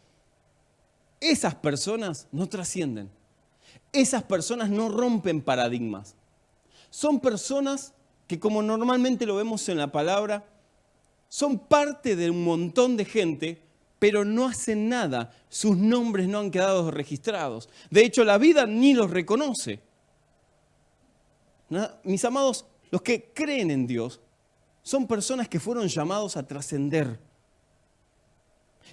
Esas 1.22 1.56
personas 1.56 2.28
no 2.34 2.50
trascienden. 2.50 3.10
Esas 3.94 4.22
personas 4.24 4.70
no 4.70 4.89
rompen 4.89 5.42
paradigmas. 5.42 6.13
Son 6.89 7.22
personas 7.22 7.94
que 8.28 8.38
como 8.38 8.62
normalmente 8.62 9.25
lo 9.25 9.38
vemos 9.38 9.70
en 9.70 9.78
la 9.78 9.94
palabra, 9.94 10.44
son 11.30 11.58
parte 11.58 12.18
de 12.18 12.30
un 12.30 12.44
montón 12.44 12.98
de 12.98 13.06
gente, 13.06 13.62
pero 13.98 14.25
no 14.25 14.46
hacen 14.46 14.89
nada. 14.89 15.34
Sus 15.48 15.78
nombres 15.78 16.28
no 16.28 16.39
han 16.39 16.51
quedado 16.51 16.92
registrados. 16.92 17.70
De 17.89 18.04
hecho, 18.04 18.25
la 18.25 18.38
vida 18.38 18.66
ni 18.66 18.94
los 18.94 19.10
reconoce. 19.10 19.80
Mis 22.04 22.25
amados, 22.25 22.66
los 22.92 23.01
que 23.01 23.32
creen 23.34 23.72
en 23.72 23.88
Dios 23.88 24.20
son 24.89 25.05
personas 25.05 25.48
que 25.48 25.60
fueron 25.60 25.88
llamados 25.88 26.36
a 26.36 26.48
trascender. 26.48 27.19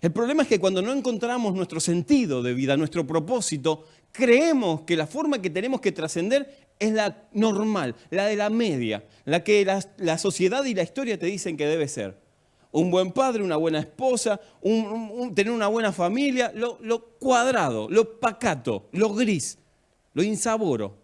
El 0.03 0.13
problema 0.13 0.43
es 0.43 0.49
que 0.51 0.61
cuando 0.61 0.83
no 0.83 0.93
encontramos 0.93 1.55
nuestro 1.55 1.81
sentido 1.81 2.43
de 2.43 2.53
vida, 2.53 2.77
nuestro 2.77 3.07
propósito, 3.07 3.87
creemos 4.13 4.83
que 4.83 4.95
la 4.95 5.07
forma 5.07 5.41
que 5.41 5.49
tenemos 5.49 5.81
que 5.81 5.93
trascender 5.93 6.69
es 6.79 6.93
la 6.93 7.27
normal, 7.33 7.95
la 8.11 8.27
de 8.27 8.37
la 8.37 8.51
media, 8.51 9.07
la 9.25 9.43
que 9.43 9.65
la, 9.65 10.19
sociedad 10.19 10.63
y 10.67 10.75
la 10.75 10.83
historia 10.83 11.19
te 11.19 11.25
dicen 11.25 11.57
que 11.57 11.67
debe 11.67 11.89
ser 11.89 12.21
un 12.73 12.91
buen 12.91 13.11
padre, 13.11 13.43
una 13.43 13.57
buena 13.57 13.79
esposa, 13.79 14.39
tener 15.35 15.51
una 15.51 15.69
buena 15.69 15.93
familia, 15.93 16.53
lo, 16.55 16.77
lo 16.83 17.07
cuadrado, 17.19 17.89
lo 17.89 18.21
pacato, 18.21 18.91
lo 18.93 19.15
gris, 19.15 19.57
lo 20.13 20.23
insaboro. 20.23 20.95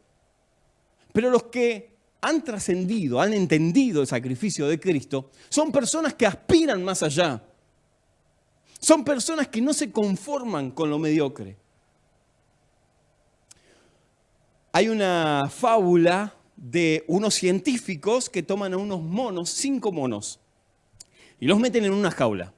Pero 1.15 1.31
los 1.31 1.45
que 1.45 1.92
han 2.23 2.43
trascendido, 2.45 3.21
han 3.21 3.35
entendido 3.35 4.01
el 4.01 4.07
sacrificio 4.07 4.69
de 4.69 4.79
Cristo, 4.79 5.31
son 5.49 5.73
personas 5.73 6.15
que 6.15 6.25
aspiran 6.25 6.83
más 6.83 7.03
allá. 7.03 7.43
Son 8.79 9.05
personas 9.05 9.49
que 9.49 9.61
no 9.61 9.73
se 9.73 9.93
conforman 9.93 10.71
con 10.71 10.89
lo 10.89 10.99
mediocre. 10.99 11.57
Hay 14.73 14.89
una 14.89 15.51
fábula 15.51 16.35
de 16.57 17.05
unos 17.09 17.35
científicos 17.35 18.31
que 18.31 18.43
toman 18.43 18.73
a 18.73 18.79
unos 18.79 19.03
monos, 19.03 19.51
cinco 19.51 19.93
monos, 19.93 20.41
y 21.41 21.47
los 21.47 21.59
meten 21.59 21.85
en 21.85 21.93
una 21.93 22.11
jaula. 22.11 22.55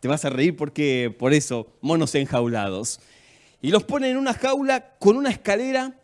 Te 0.00 0.08
vas 0.08 0.24
a 0.24 0.30
reír 0.30 0.56
porque 0.56 1.14
por 1.16 1.32
eso, 1.32 1.68
monos 1.80 2.14
enjaulados. 2.16 3.00
Y 3.62 3.70
los 3.70 3.84
ponen 3.84 4.12
en 4.12 4.16
una 4.16 4.34
jaula 4.34 4.96
con 4.98 5.16
una 5.16 5.30
escalera 5.30 5.98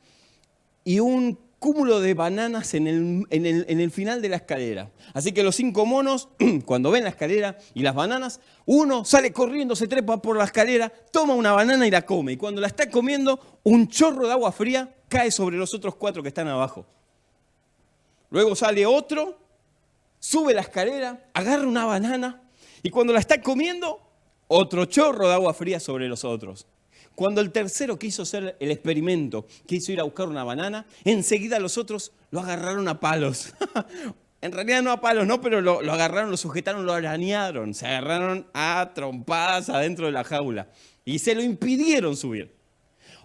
y 0.85 1.01
un 1.01 1.39
cúmulo 1.63 2.01
de 2.01 2.15
bananas 2.15 2.75
en 2.75 2.89
el, 2.89 3.27
en, 3.31 3.81
el, 3.81 3.91
final 3.93 4.21
de 4.21 4.29
la 4.29 4.37
escalera. 4.37 4.91
Así 5.15 5.31
que 5.31 5.45
los 5.45 5.55
cinco 5.55 5.87
monos, 5.87 6.29
cuando 6.67 6.91
ven 6.91 7.05
la 7.05 7.11
escalera 7.11 7.57
y 7.73 7.83
las 7.83 7.95
bananas, 7.95 8.41
uno 8.67 9.05
sale 9.05 9.33
corriendo, 9.33 9.77
se 9.77 9.87
trepa 9.87 10.21
por 10.21 10.37
la 10.37 10.45
escalera, 10.45 10.93
toma 11.13 11.35
una 11.35 11.53
banana 11.53 11.87
y 11.87 11.91
la 11.93 12.03
come. 12.03 12.33
Y 12.33 12.37
cuando 12.37 12.61
la 12.61 12.67
está 12.67 12.91
comiendo, 12.91 13.61
un 13.63 13.87
chorro 13.87 14.27
de 14.27 14.33
agua 14.33 14.51
fría 14.51 14.93
cae 15.09 15.31
sobre 15.31 15.57
los 15.57 15.73
otros 15.73 15.95
cuatro 15.95 16.21
que 16.21 16.29
están 16.29 16.49
abajo. 16.49 16.85
Luego 18.31 18.57
sale 18.57 18.85
otro 18.85 19.39
sube 20.23 20.55
la 20.55 20.61
escalera, 20.63 21.29
agarra 21.35 21.67
una 21.67 21.85
banana 21.85 22.43
y 22.83 22.91
cuando 22.91 23.13
la 23.13 23.19
está 23.19 23.41
comiendo, 23.41 24.01
otro 24.47 24.85
chorro 24.85 25.29
de 25.29 25.35
agua 25.35 25.53
fría 25.55 25.81
sobre 25.81 26.09
los 26.09 26.25
otros. 26.25 26.67
Cuando 27.23 27.41
el 27.41 27.53
tercero 27.53 28.01
quiso 28.01 28.23
hacer 28.23 28.57
el 28.59 28.73
experimento, 28.73 29.47
quiso 29.65 29.93
ir 29.93 30.01
a 30.01 30.03
buscar 30.03 30.29
una 30.29 30.43
banana, 30.43 30.87
enseguida 31.05 31.61
los 31.61 31.79
otros 31.79 32.11
lo 32.33 32.41
agarraron 32.41 32.89
a 32.89 32.99
palos. 32.99 33.55
en 34.41 34.51
realidad 34.51 34.83
no 34.83 34.91
a 34.91 35.01
palos, 35.01 35.25
no, 35.25 35.41
pero 35.41 35.61
lo, 35.61 35.79
agarraron, 35.93 36.33
lo 36.33 36.37
sujetaron, 36.37 36.85
lo 36.85 36.93
arañaron, 36.93 37.75
se 37.75 37.87
agarraron 37.87 38.49
a 38.55 38.91
trompadas 38.93 39.69
adentro 39.69 40.07
de 40.07 40.11
la 40.11 40.25
jaula 40.25 40.67
y 41.05 41.21
se 41.21 41.37
lo 41.37 41.45
impidieron 41.45 42.17
subir. 42.17 42.57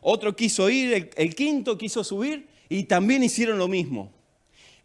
Otro 0.02 0.36
quiso 0.36 0.70
ir, 0.70 1.10
el 1.16 1.34
quinto 1.34 1.76
quiso 1.76 2.04
subir 2.04 2.50
y 2.70 2.84
también 2.84 3.24
hicieron 3.24 3.58
lo 3.58 3.68
mismo. 3.68 4.14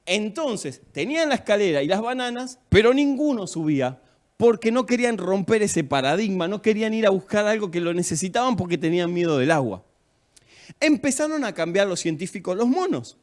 Entonces, 0.07 0.81
tenían 0.91 1.29
la 1.29 1.35
escalera 1.35 1.83
y 1.83 1.87
las 1.87 2.01
bananas, 2.01 2.61
pero 2.71 2.95
ninguno 2.95 3.47
subía 3.47 4.01
porque 4.43 4.73
no 4.73 4.87
querían 4.87 5.19
romper 5.19 5.63
ese 5.63 5.85
paradigma, 5.85 6.49
no 6.49 6.63
querían 6.63 6.93
ir 6.95 7.07
a 7.07 7.11
buscar 7.11 7.47
algo 7.47 7.71
que 7.71 7.81
lo 7.81 7.95
necesitaban 7.95 8.57
porque 8.57 8.77
tenían 8.77 9.15
miedo 9.15 9.39
del 9.39 9.53
agua. 9.53 9.85
Empezaron 10.81 11.45
a 11.45 11.55
cambiar 11.55 11.87
los 11.87 12.01
científicos 12.01 12.57
los 12.57 12.67
monos. 12.67 13.19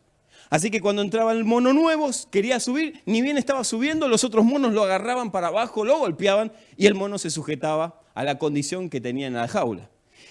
Así 0.49 0.71
que 0.71 0.79
cuando 0.79 1.01
entraba 1.01 1.33
el 1.33 1.43
mono 1.43 1.73
nuevo, 1.73 2.09
quería 2.31 2.61
subir, 2.61 3.01
ni 3.05 3.21
bien 3.21 3.37
estaba 3.37 3.65
subiendo, 3.65 4.07
los 4.07 4.23
otros 4.23 4.45
monos 4.45 4.71
lo 4.71 4.81
agarraban 4.81 5.29
para 5.29 5.47
abajo, 5.47 5.83
lo 5.83 5.99
golpeaban 5.99 6.53
y 6.77 6.85
el 6.85 6.95
mono 6.95 7.17
se 7.17 7.31
sujetaba 7.31 8.01
a 8.13 8.23
la 8.23 8.39
condición 8.39 8.89
que 8.89 9.01
tenía 9.01 9.27
en 9.27 9.33
la 9.33 9.49
jaula. 9.49 9.89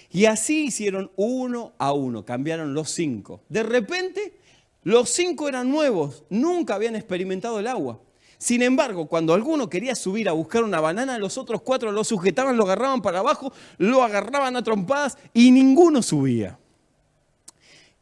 Y 0.09 0.25
así 0.25 0.63
hicieron 0.65 1.11
uno 1.17 1.73
a 1.77 1.93
uno, 1.93 2.25
cambiaron 2.25 2.73
los 2.73 2.89
cinco. 2.89 3.43
De 3.47 3.61
repente, 3.61 4.39
los 4.81 5.11
cinco 5.11 5.47
eran 5.47 5.69
nuevos, 5.69 6.23
nunca 6.31 6.73
habían 6.73 6.95
experimentado 6.95 7.59
el 7.59 7.67
agua. 7.67 7.99
Sin 8.39 8.61
embargo, 8.61 9.05
cuando 9.05 9.33
alguno 9.33 9.69
quería 9.69 9.93
subir 9.95 10.29
a 10.29 10.31
buscar 10.31 10.63
una 10.63 10.79
banana, 10.79 11.17
los 11.17 11.37
otros 11.37 11.61
cuatro 11.61 11.91
lo 11.91 12.05
sujetaban, 12.05 12.55
lo 12.55 12.63
agarraban 12.63 13.01
para 13.01 13.19
abajo, 13.19 13.51
lo 13.77 14.01
agarraban 14.01 14.55
a 14.55 14.63
trompadas 14.63 15.17
y 15.33 15.51
ninguno 15.51 16.01
subía. 16.01 16.57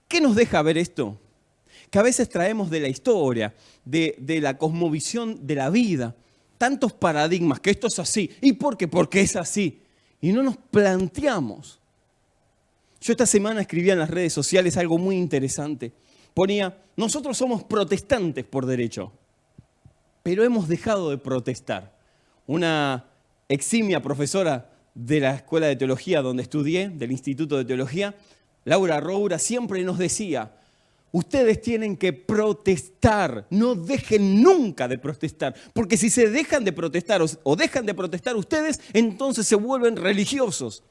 ¿Qué 0.08 0.22
nos 0.22 0.36
deja 0.36 0.62
ver 0.62 0.78
esto? 0.78 1.20
Que 1.90 1.98
a 1.98 2.04
veces 2.04 2.30
traemos 2.30 2.70
de 2.70 2.80
la 2.80 2.88
historia, 2.88 3.56
de, 3.84 4.40
la 4.40 4.60
cosmovisión 4.60 5.48
de 5.48 5.56
la 5.56 5.72
vida, 5.72 6.16
tantos 6.60 6.94
paradigmas, 6.94 7.60
que 7.60 7.72
esto 7.72 7.88
es 7.88 7.98
así. 7.98 8.30
¿Y 8.40 8.54
por 8.54 8.78
qué? 8.78 8.88
Porque 8.88 9.22
es 9.22 9.36
así. 9.36 9.82
Y 10.22 10.32
no 10.34 10.44
nos 10.44 10.58
planteamos. 10.58 11.80
Yo 13.02 13.12
esta 13.12 13.26
semana 13.26 13.62
escribía 13.62 13.94
en 13.94 14.00
las 14.00 14.12
redes 14.12 14.34
sociales 14.34 14.78
algo 14.78 15.00
muy 15.00 15.18
interesante. 15.18 15.92
Ponía, 16.36 16.78
nosotros 16.96 17.36
somos 17.36 17.64
protestantes 17.64 18.46
por 18.46 18.68
derecho, 18.68 19.12
pero 20.28 20.44
hemos 20.44 20.68
dejado 20.68 21.10
de 21.10 21.18
protestar. 21.18 21.94
Una 22.48 23.06
eximia 23.48 24.02
profesora 24.02 24.70
de 24.94 25.22
la 25.22 25.36
Escuela 25.36 25.68
de 25.68 25.78
Teología 25.78 26.22
donde 26.22 26.44
estudié, 26.44 26.90
del 26.90 27.14
Instituto 27.14 27.56
de 27.56 27.64
Teología, 27.64 28.14
Laura 28.66 29.00
Roura, 29.00 29.40
siempre 29.40 29.82
nos 29.84 29.98
decía, 29.98 30.52
Ustedes 31.14 31.62
tienen 31.62 31.96
que 31.96 32.12
protestar, 32.12 33.48
no 33.52 33.74
dejen 33.74 34.44
nunca 34.44 34.90
de 34.90 34.98
protestar, 34.98 35.56
porque 35.72 35.96
si 35.96 36.10
se 36.10 36.30
dejan 36.30 36.66
de 36.66 36.74
protestar 36.74 37.22
o 37.44 37.56
dejan 37.56 37.86
de 37.86 37.94
protestar 37.94 38.36
ustedes, 38.36 38.82
entonces 38.92 39.48
se 39.48 39.56
vuelven 39.56 39.96
religiosos. 39.96 40.84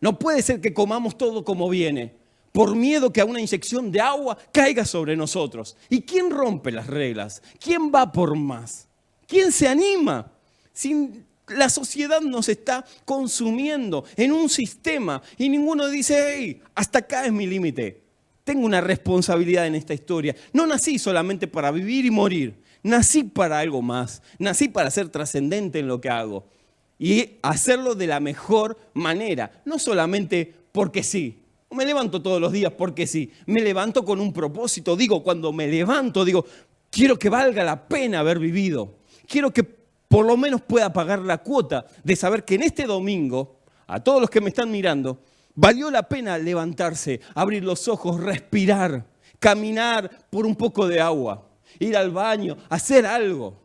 No 0.00 0.20
puede 0.20 0.40
ser 0.42 0.60
que 0.60 0.72
comamos 0.72 1.18
todo 1.18 1.44
como 1.44 1.68
viene, 1.68 2.14
por 2.56 2.74
miedo 2.74 3.12
que 3.12 3.20
a 3.20 3.26
una 3.26 3.38
inyección 3.38 3.92
de 3.92 4.00
agua 4.00 4.38
caiga 4.50 4.86
sobre 4.86 5.14
nosotros. 5.14 5.76
¿Y 5.90 6.00
quién 6.00 6.30
rompe 6.30 6.72
las 6.72 6.86
reglas? 6.86 7.42
¿Quién 7.60 7.92
va 7.94 8.10
por 8.10 8.34
más? 8.34 8.88
¿Quién 9.28 9.52
se 9.52 9.68
anima? 9.68 10.32
Si 10.72 11.22
la 11.48 11.68
sociedad 11.68 12.22
nos 12.22 12.48
está 12.48 12.82
consumiendo 13.04 14.06
en 14.16 14.32
un 14.32 14.48
sistema 14.48 15.20
y 15.36 15.50
ninguno 15.50 15.86
dice, 15.88 16.34
hey, 16.34 16.62
hasta 16.74 17.00
acá 17.00 17.26
es 17.26 17.32
mi 17.32 17.46
límite 17.46 18.06
tengo 18.42 18.64
una 18.64 18.80
responsabilidad 18.80 19.66
en 19.66 19.74
esta 19.74 19.92
historia. 19.92 20.34
No 20.52 20.68
nací 20.68 21.00
solamente 21.00 21.48
para 21.48 21.72
vivir 21.72 22.06
y 22.06 22.12
morir, 22.12 22.62
nací 22.80 23.24
para 23.24 23.58
algo 23.58 23.82
más, 23.82 24.22
nací 24.38 24.68
para 24.68 24.90
ser 24.92 25.08
trascendente 25.08 25.80
en 25.80 25.88
lo 25.88 26.00
que 26.00 26.10
hago 26.10 26.46
y 26.96 27.32
hacerlo 27.42 27.96
de 27.96 28.06
la 28.06 28.20
mejor 28.20 28.78
manera, 28.94 29.60
no 29.64 29.80
solamente 29.80 30.54
porque 30.70 31.02
sí. 31.02 31.42
Me 31.76 31.84
levanto 31.84 32.22
todos 32.22 32.40
los 32.40 32.52
días 32.52 32.72
porque 32.72 33.06
sí, 33.06 33.30
me 33.46 33.60
levanto 33.60 34.04
con 34.04 34.20
un 34.20 34.32
propósito, 34.32 34.96
digo, 34.96 35.22
cuando 35.22 35.52
me 35.52 35.68
levanto, 35.68 36.24
digo, 36.24 36.44
quiero 36.90 37.18
que 37.18 37.28
valga 37.28 37.62
la 37.62 37.86
pena 37.86 38.20
haber 38.20 38.38
vivido, 38.38 38.94
quiero 39.28 39.52
que 39.52 39.62
por 39.62 40.24
lo 40.24 40.36
menos 40.36 40.62
pueda 40.62 40.92
pagar 40.92 41.20
la 41.20 41.38
cuota 41.38 41.86
de 42.02 42.16
saber 42.16 42.44
que 42.44 42.54
en 42.54 42.62
este 42.62 42.84
domingo, 42.84 43.60
a 43.86 44.00
todos 44.00 44.20
los 44.20 44.30
que 44.30 44.40
me 44.40 44.48
están 44.48 44.70
mirando, 44.70 45.20
Valió 45.58 45.90
la 45.90 46.02
pena 46.02 46.36
levantarse, 46.36 47.22
abrir 47.34 47.64
los 47.64 47.88
ojos, 47.88 48.20
respirar, 48.20 49.06
caminar 49.38 50.26
por 50.28 50.44
un 50.44 50.54
poco 50.54 50.86
de 50.86 51.00
agua, 51.00 51.48
ir 51.78 51.96
al 51.96 52.10
baño, 52.10 52.58
hacer 52.68 53.06
algo. 53.06 53.58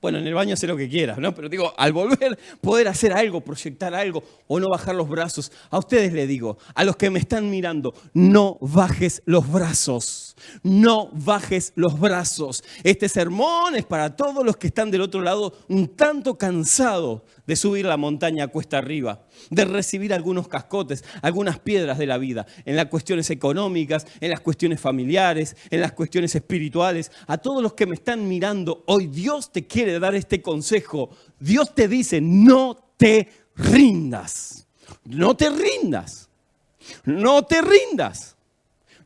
Bueno, 0.00 0.18
en 0.18 0.26
el 0.26 0.34
baño 0.34 0.54
hacer 0.54 0.70
lo 0.70 0.76
que 0.76 0.88
quieras, 0.88 1.18
¿no? 1.18 1.34
Pero 1.34 1.48
digo, 1.48 1.74
al 1.76 1.92
volver, 1.92 2.38
poder 2.60 2.88
hacer 2.88 3.12
algo, 3.12 3.42
proyectar 3.42 3.94
algo 3.94 4.22
o 4.48 4.58
no 4.58 4.68
bajar 4.70 4.94
los 4.94 5.08
brazos. 5.08 5.52
A 5.70 5.78
ustedes 5.78 6.12
les 6.12 6.26
digo, 6.26 6.56
a 6.74 6.84
los 6.84 6.96
que 6.96 7.10
me 7.10 7.18
están 7.18 7.50
mirando, 7.50 7.94
no 8.14 8.56
bajes 8.60 9.22
los 9.26 9.50
brazos. 9.50 10.29
No 10.62 11.10
bajes 11.12 11.72
los 11.74 11.98
brazos. 11.98 12.64
Este 12.82 13.08
sermón 13.08 13.76
es 13.76 13.84
para 13.84 14.16
todos 14.16 14.44
los 14.44 14.56
que 14.56 14.68
están 14.68 14.90
del 14.90 15.02
otro 15.02 15.20
lado 15.20 15.54
un 15.68 15.88
tanto 15.88 16.36
cansados 16.36 17.22
de 17.46 17.56
subir 17.56 17.84
la 17.84 17.96
montaña 17.96 18.48
cuesta 18.48 18.78
arriba, 18.78 19.24
de 19.50 19.64
recibir 19.64 20.14
algunos 20.14 20.46
cascotes, 20.46 21.04
algunas 21.22 21.58
piedras 21.58 21.98
de 21.98 22.06
la 22.06 22.18
vida, 22.18 22.46
en 22.64 22.76
las 22.76 22.86
cuestiones 22.86 23.28
económicas, 23.30 24.06
en 24.20 24.30
las 24.30 24.40
cuestiones 24.40 24.80
familiares, 24.80 25.56
en 25.70 25.80
las 25.80 25.92
cuestiones 25.92 26.34
espirituales. 26.34 27.10
A 27.26 27.38
todos 27.38 27.62
los 27.62 27.74
que 27.74 27.86
me 27.86 27.94
están 27.94 28.28
mirando, 28.28 28.84
hoy 28.86 29.06
Dios 29.08 29.50
te 29.50 29.66
quiere 29.66 29.98
dar 29.98 30.14
este 30.14 30.42
consejo. 30.42 31.10
Dios 31.38 31.74
te 31.74 31.88
dice, 31.88 32.20
no 32.20 32.76
te 32.96 33.28
rindas, 33.56 34.66
no 35.04 35.36
te 35.36 35.50
rindas, 35.50 36.28
no 37.04 37.44
te 37.44 37.60
rindas. 37.62 38.36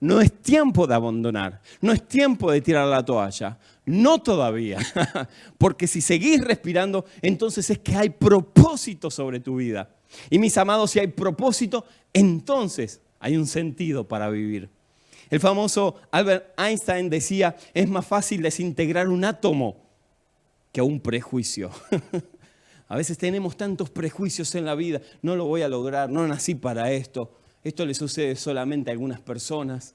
No 0.04 0.20
es 0.20 0.30
tiempo 0.42 0.86
de 0.86 0.94
abandonar, 0.94 1.62
no 1.80 1.90
es 1.90 2.06
tiempo 2.06 2.52
de 2.52 2.60
tirar 2.60 2.86
la 2.86 3.02
toalla, 3.02 3.56
no 3.86 4.18
todavía, 4.20 4.78
porque 5.56 5.86
si 5.86 6.02
seguís 6.02 6.44
respirando, 6.44 7.06
entonces 7.22 7.70
es 7.70 7.78
que 7.78 7.96
hay 7.96 8.10
propósito 8.10 9.10
sobre 9.10 9.40
tu 9.40 9.56
vida. 9.56 9.88
Y 10.28 10.38
mis 10.38 10.58
amados, 10.58 10.90
si 10.90 10.98
hay 10.98 11.06
propósito, 11.06 11.86
entonces 12.12 13.00
hay 13.18 13.38
un 13.38 13.46
sentido 13.46 14.06
para 14.06 14.28
vivir. 14.28 14.68
El 15.30 15.40
famoso 15.40 15.96
Albert 16.10 16.52
Einstein 16.58 17.08
decía, 17.08 17.56
es 17.72 17.88
más 17.88 18.06
fácil 18.06 18.42
desintegrar 18.42 19.08
un 19.08 19.24
átomo 19.24 19.78
que 20.70 20.82
un 20.82 21.00
prejuicio. 21.00 21.70
A 22.88 22.96
veces 22.98 23.16
tenemos 23.16 23.56
tantos 23.56 23.88
prejuicios 23.88 24.54
en 24.54 24.66
la 24.66 24.74
vida, 24.74 25.00
no 25.22 25.34
lo 25.34 25.46
voy 25.46 25.62
a 25.62 25.68
lograr, 25.68 26.10
no 26.10 26.28
nací 26.28 26.54
para 26.54 26.92
esto, 26.92 27.32
esto 27.64 27.87
le 27.87 27.94
sucede 27.94 28.37
solamente 28.37 28.90
a 28.90 28.92
algunas 28.92 29.20
personas, 29.20 29.94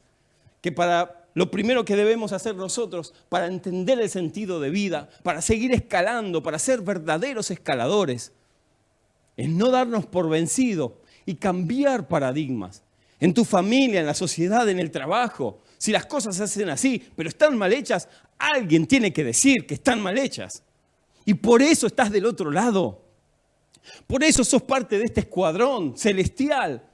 que 0.62 0.71
para 0.71 1.27
lo 1.36 1.51
primero 1.51 1.86
que 1.86 1.95
debemos 1.95 2.34
hacer 2.34 2.55
nosotros 2.55 3.13
para 3.29 3.45
entender 3.45 3.99
el 3.99 4.10
sentido 4.10 4.60
de 4.60 4.71
vida, 4.71 5.10
para 5.23 5.41
seguir 5.41 5.71
escalando, 5.73 6.43
para 6.43 6.60
ser 6.60 6.82
verdaderos 6.82 7.51
escaladores, 7.51 8.34
es 9.38 9.49
no 9.49 9.69
darnos 9.69 10.05
por 10.05 10.27
vencido 10.27 11.01
y 11.25 11.36
cambiar 11.36 12.08
paradigmas. 12.08 12.84
En 13.19 13.34
tu 13.34 13.45
familia, 13.45 13.99
en 13.99 14.05
la 14.05 14.13
sociedad, 14.13 14.67
en 14.67 14.79
el 14.79 14.91
trabajo. 14.91 15.60
Si 15.77 15.91
las 15.91 16.05
cosas 16.08 16.36
se 16.36 16.43
hacen 16.43 16.69
así, 16.69 17.03
pero 17.15 17.29
están 17.29 17.58
mal 17.58 17.71
hechas, 17.71 18.10
alguien 18.38 18.88
tiene 18.88 19.13
que 19.13 19.23
decir 19.23 19.67
que 19.67 19.75
están 19.75 20.01
mal 20.01 20.17
hechas. 20.17 20.63
Y 21.25 21.36
por 21.36 21.62
eso 21.62 21.88
estás 21.88 22.12
del 22.12 22.25
otro 22.25 22.49
lado. 22.49 23.01
Por 24.08 24.23
eso 24.23 24.43
sos 24.43 24.63
parte 24.63 24.97
de 24.97 25.05
este 25.05 25.21
escuadrón 25.21 25.97
celestial 25.97 26.88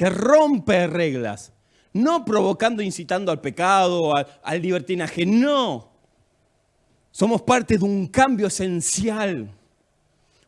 que 0.00 0.08
rompe 0.08 0.86
reglas, 0.86 1.52
no 1.92 2.24
provocando, 2.24 2.80
incitando 2.80 3.30
al 3.30 3.42
pecado, 3.42 4.14
al, 4.16 4.62
libertinaje, 4.62 5.26
no. 5.26 5.90
Somos 7.10 7.42
parte 7.42 7.76
de 7.76 7.84
un 7.84 8.06
cambio 8.06 8.46
esencial, 8.46 9.50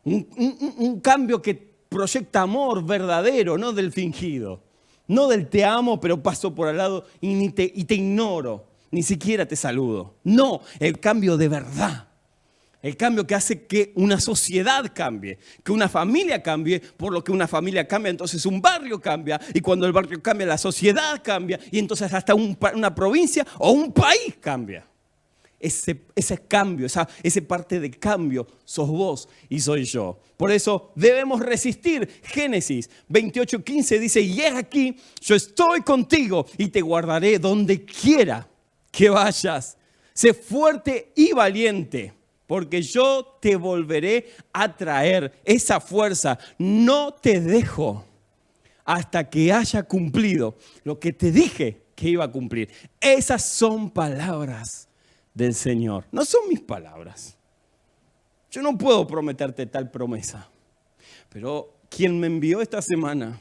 un, 0.05 0.99
cambio 1.03 1.39
que 1.39 1.53
proyecta 1.53 2.41
amor 2.41 2.83
verdadero, 2.83 3.55
no 3.55 3.73
del 3.73 3.91
fingido, 3.91 4.63
no 5.07 5.27
del 5.27 5.47
te 5.47 5.63
amo 5.63 5.99
pero 5.99 6.23
paso 6.23 6.55
por 6.55 6.67
al 6.67 6.77
lado 6.77 7.05
y 7.21 7.47
te 7.51 7.93
ignoro, 7.93 8.65
ni 8.89 9.03
siquiera 9.03 9.47
te 9.47 9.55
saludo. 9.55 10.15
No, 10.23 10.61
el 10.79 10.99
cambio 10.99 11.37
de 11.37 11.47
verdad. 11.47 12.07
El 12.83 12.97
cambio 12.97 13.25
que 13.25 13.33
hace 13.33 13.65
que 13.65 13.93
una 13.95 14.19
sociedad 14.19 14.91
cambie, 14.93 15.39
que 15.63 15.71
una 15.71 15.87
familia 15.87 16.43
cambie, 16.43 16.81
por 16.81 17.13
lo 17.13 17.23
que 17.23 17.31
una 17.31 17.47
familia 17.47 17.87
cambia, 17.87 18.09
entonces 18.09 18.45
un 18.45 18.61
barrio 18.61 18.99
cambia, 18.99 19.39
y 19.53 19.61
cuando 19.61 19.85
el 19.85 19.93
barrio 19.93 20.21
cambia, 20.21 20.45
la 20.45 20.57
sociedad 20.57 21.21
cambia, 21.23 21.57
y 21.71 21.79
entonces 21.79 22.11
hasta 22.13 22.35
una 22.35 22.93
provincia 22.93 23.47
o 23.59 23.71
un 23.71 23.93
país 23.93 24.35
cambia. 24.41 24.85
Ese, 25.57 26.01
ese 26.13 26.37
cambio, 26.39 26.85
esa, 26.85 27.07
ese 27.23 27.41
parte 27.41 27.79
de 27.79 27.89
cambio, 27.89 28.45
sos 28.65 28.89
vos 28.89 29.29
y 29.47 29.61
soy 29.61 29.85
yo. 29.85 30.19
Por 30.35 30.51
eso 30.51 30.91
debemos 30.93 31.39
resistir. 31.39 32.05
Génesis 32.21 32.89
28:15 33.07 33.97
dice, 33.97 34.19
y 34.19 34.41
es 34.41 34.53
aquí, 34.55 34.97
yo 35.21 35.35
estoy 35.35 35.79
contigo 35.83 36.45
y 36.57 36.67
te 36.67 36.81
guardaré 36.81 37.39
donde 37.39 37.85
quiera 37.85 38.45
que 38.91 39.09
vayas. 39.09 39.77
Sé 40.13 40.33
fuerte 40.33 41.13
y 41.15 41.31
valiente 41.31 42.22
porque 42.47 42.81
yo 42.81 43.37
te 43.41 43.55
volveré 43.55 44.27
a 44.51 44.75
traer 44.75 45.39
esa 45.45 45.79
fuerza. 45.79 46.37
No 46.57 47.13
te 47.13 47.41
dejo 47.41 48.05
hasta 48.85 49.29
que 49.29 49.51
haya 49.51 49.83
cumplido 49.83 50.55
lo 50.83 50.99
que 50.99 51.13
te 51.13 51.31
dije 51.31 51.83
que 51.95 52.09
iba 52.09 52.25
a 52.25 52.31
cumplir. 52.31 52.69
Esas 52.99 53.45
son 53.45 53.89
palabras 53.89 54.87
del 55.33 55.53
Señor, 55.53 56.05
no 56.11 56.25
son 56.25 56.47
mis 56.49 56.59
palabras. 56.59 57.37
Yo 58.51 58.61
no 58.61 58.77
puedo 58.77 59.07
prometerte 59.07 59.65
tal 59.65 59.89
promesa, 59.89 60.47
pero 61.29 61.73
quien 61.89 62.19
me 62.19 62.27
envió 62.27 62.61
esta 62.61 62.81
semana 62.81 63.39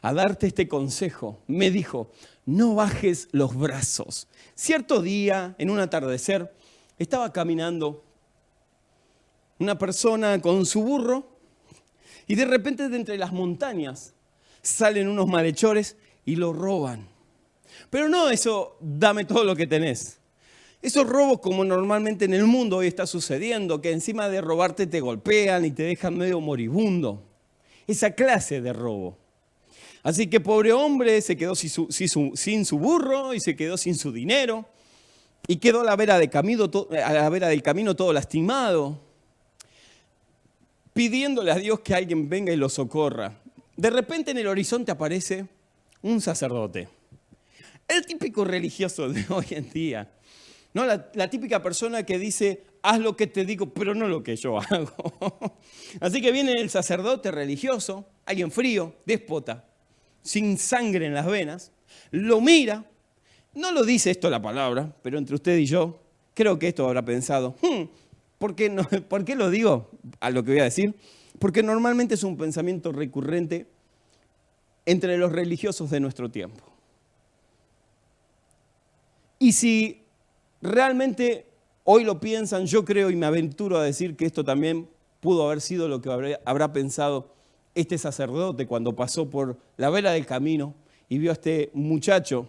a 0.00 0.14
darte 0.14 0.46
este 0.46 0.66
consejo 0.66 1.40
me 1.46 1.70
dijo, 1.70 2.10
no 2.46 2.74
bajes 2.74 3.28
los 3.32 3.54
brazos. 3.54 4.28
Cierto 4.54 5.02
día, 5.02 5.54
en 5.58 5.68
un 5.68 5.78
atardecer, 5.78 6.54
estaba 6.98 7.32
caminando 7.32 8.05
una 9.58 9.78
persona 9.78 10.40
con 10.40 10.66
su 10.66 10.82
burro 10.82 11.36
y 12.26 12.34
de 12.34 12.44
repente 12.44 12.88
de 12.88 12.96
entre 12.96 13.18
las 13.18 13.32
montañas 13.32 14.14
salen 14.62 15.08
unos 15.08 15.28
malhechores 15.28 15.96
y 16.24 16.36
lo 16.36 16.52
roban. 16.52 17.08
Pero 17.90 18.08
no 18.08 18.30
eso, 18.30 18.76
dame 18.80 19.24
todo 19.24 19.44
lo 19.44 19.54
que 19.54 19.66
tenés. 19.66 20.18
Esos 20.82 21.08
robos 21.08 21.40
como 21.40 21.64
normalmente 21.64 22.26
en 22.26 22.34
el 22.34 22.44
mundo 22.44 22.78
hoy 22.78 22.88
está 22.88 23.06
sucediendo, 23.06 23.80
que 23.80 23.92
encima 23.92 24.28
de 24.28 24.40
robarte 24.40 24.86
te 24.86 25.00
golpean 25.00 25.64
y 25.64 25.70
te 25.70 25.84
dejan 25.84 26.16
medio 26.16 26.40
moribundo. 26.40 27.22
Esa 27.86 28.10
clase 28.10 28.60
de 28.60 28.72
robo. 28.72 29.16
Así 30.02 30.28
que 30.28 30.38
pobre 30.38 30.72
hombre 30.72 31.20
se 31.20 31.36
quedó 31.36 31.54
sin 31.56 32.64
su, 32.64 32.78
burro 32.78 33.34
y 33.34 33.40
se 33.40 33.56
quedó 33.56 33.76
sin 33.76 33.96
su 33.96 34.12
dinero 34.12 34.64
y 35.48 35.56
quedó 35.56 35.80
a 35.80 35.84
la 35.84 35.92
a 35.92 35.96
la 35.96 37.28
vera 37.28 37.48
del 37.48 37.62
camino 37.62 37.96
todo 37.96 38.12
lastimado, 38.12 39.00
pidiéndole 40.96 41.52
a 41.52 41.56
Dios 41.56 41.80
que 41.80 41.94
alguien 41.94 42.26
venga 42.26 42.50
y 42.54 42.56
lo 42.56 42.70
socorra. 42.70 43.38
De 43.76 43.90
repente 43.90 44.30
en 44.30 44.38
el 44.38 44.46
horizonte 44.46 44.90
aparece 44.90 45.44
un 46.00 46.22
sacerdote, 46.22 46.88
el 47.86 48.06
típico 48.06 48.46
religioso 48.46 49.06
de 49.10 49.22
hoy 49.28 49.44
en 49.50 49.68
día, 49.68 50.10
¿no? 50.72 50.86
La, 50.86 51.28
típica 51.28 51.62
persona 51.62 52.04
que 52.04 52.18
dice, 52.18 52.64
haz 52.80 52.98
lo 52.98 53.14
que 53.14 53.26
te 53.26 53.44
digo, 53.44 53.68
pero 53.68 53.94
no 53.94 54.08
lo 54.08 54.22
que 54.22 54.36
yo 54.36 54.58
hago. 54.70 55.58
Así 56.00 56.22
que 56.22 56.32
viene 56.32 56.52
el 56.52 56.70
sacerdote 56.70 57.30
religioso, 57.30 58.06
alguien 58.24 58.50
frío, 58.50 58.94
déspota, 59.04 59.66
sin 60.22 60.56
sangre 60.56 61.04
en 61.04 61.12
las 61.12 61.26
venas, 61.26 61.72
lo 62.10 62.40
mira, 62.40 62.86
no 63.52 63.70
lo 63.70 63.84
dice 63.84 64.12
esto 64.12 64.30
la 64.30 64.40
palabra, 64.40 64.96
pero 65.02 65.18
entre 65.18 65.34
usted 65.34 65.58
y 65.58 65.66
yo, 65.66 66.00
creo 66.32 66.58
que 66.58 66.68
esto 66.68 66.86
habrá 66.86 67.04
pensado, 67.04 67.54
hmm, 67.60 67.82
¿por, 68.38 68.54
qué 68.54 68.70
no, 68.70 68.82
¿por 69.08 69.24
qué 69.24 69.34
lo 69.34 69.50
digo 69.50 69.90
a 70.20 70.30
lo 70.30 70.44
que 70.44 70.52
voy 70.52 70.60
a 70.60 70.64
decir? 70.64 70.94
Porque 71.38 71.62
normalmente 71.62 72.14
es 72.14 72.22
un 72.22 72.36
pensamiento 72.36 72.92
recurrente 72.92 73.66
entre 74.86 75.18
los 75.18 75.32
religiosos 75.32 75.90
de 75.90 76.00
nuestro 76.00 76.30
tiempo. 76.30 76.64
Y 79.38 79.52
si 79.52 80.02
realmente 80.62 81.46
hoy 81.84 82.04
lo 82.04 82.20
piensan, 82.20 82.66
yo 82.66 82.84
creo 82.84 83.10
y 83.10 83.16
me 83.16 83.26
aventuro 83.26 83.76
a 83.76 83.82
decir 83.82 84.16
que 84.16 84.24
esto 84.24 84.44
también 84.44 84.88
pudo 85.20 85.46
haber 85.46 85.60
sido 85.60 85.88
lo 85.88 86.00
que 86.00 86.38
habrá 86.44 86.72
pensado 86.72 87.34
este 87.74 87.98
sacerdote 87.98 88.66
cuando 88.66 88.96
pasó 88.96 89.28
por 89.28 89.58
la 89.76 89.90
vela 89.90 90.12
del 90.12 90.24
camino 90.24 90.74
y 91.08 91.18
vio 91.18 91.30
a 91.30 91.34
este 91.34 91.70
muchacho 91.74 92.48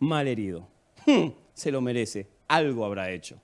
mal 0.00 0.26
herido. 0.26 0.66
Se 1.54 1.70
lo 1.70 1.80
merece, 1.80 2.26
algo 2.48 2.84
habrá 2.84 3.10
hecho. 3.10 3.40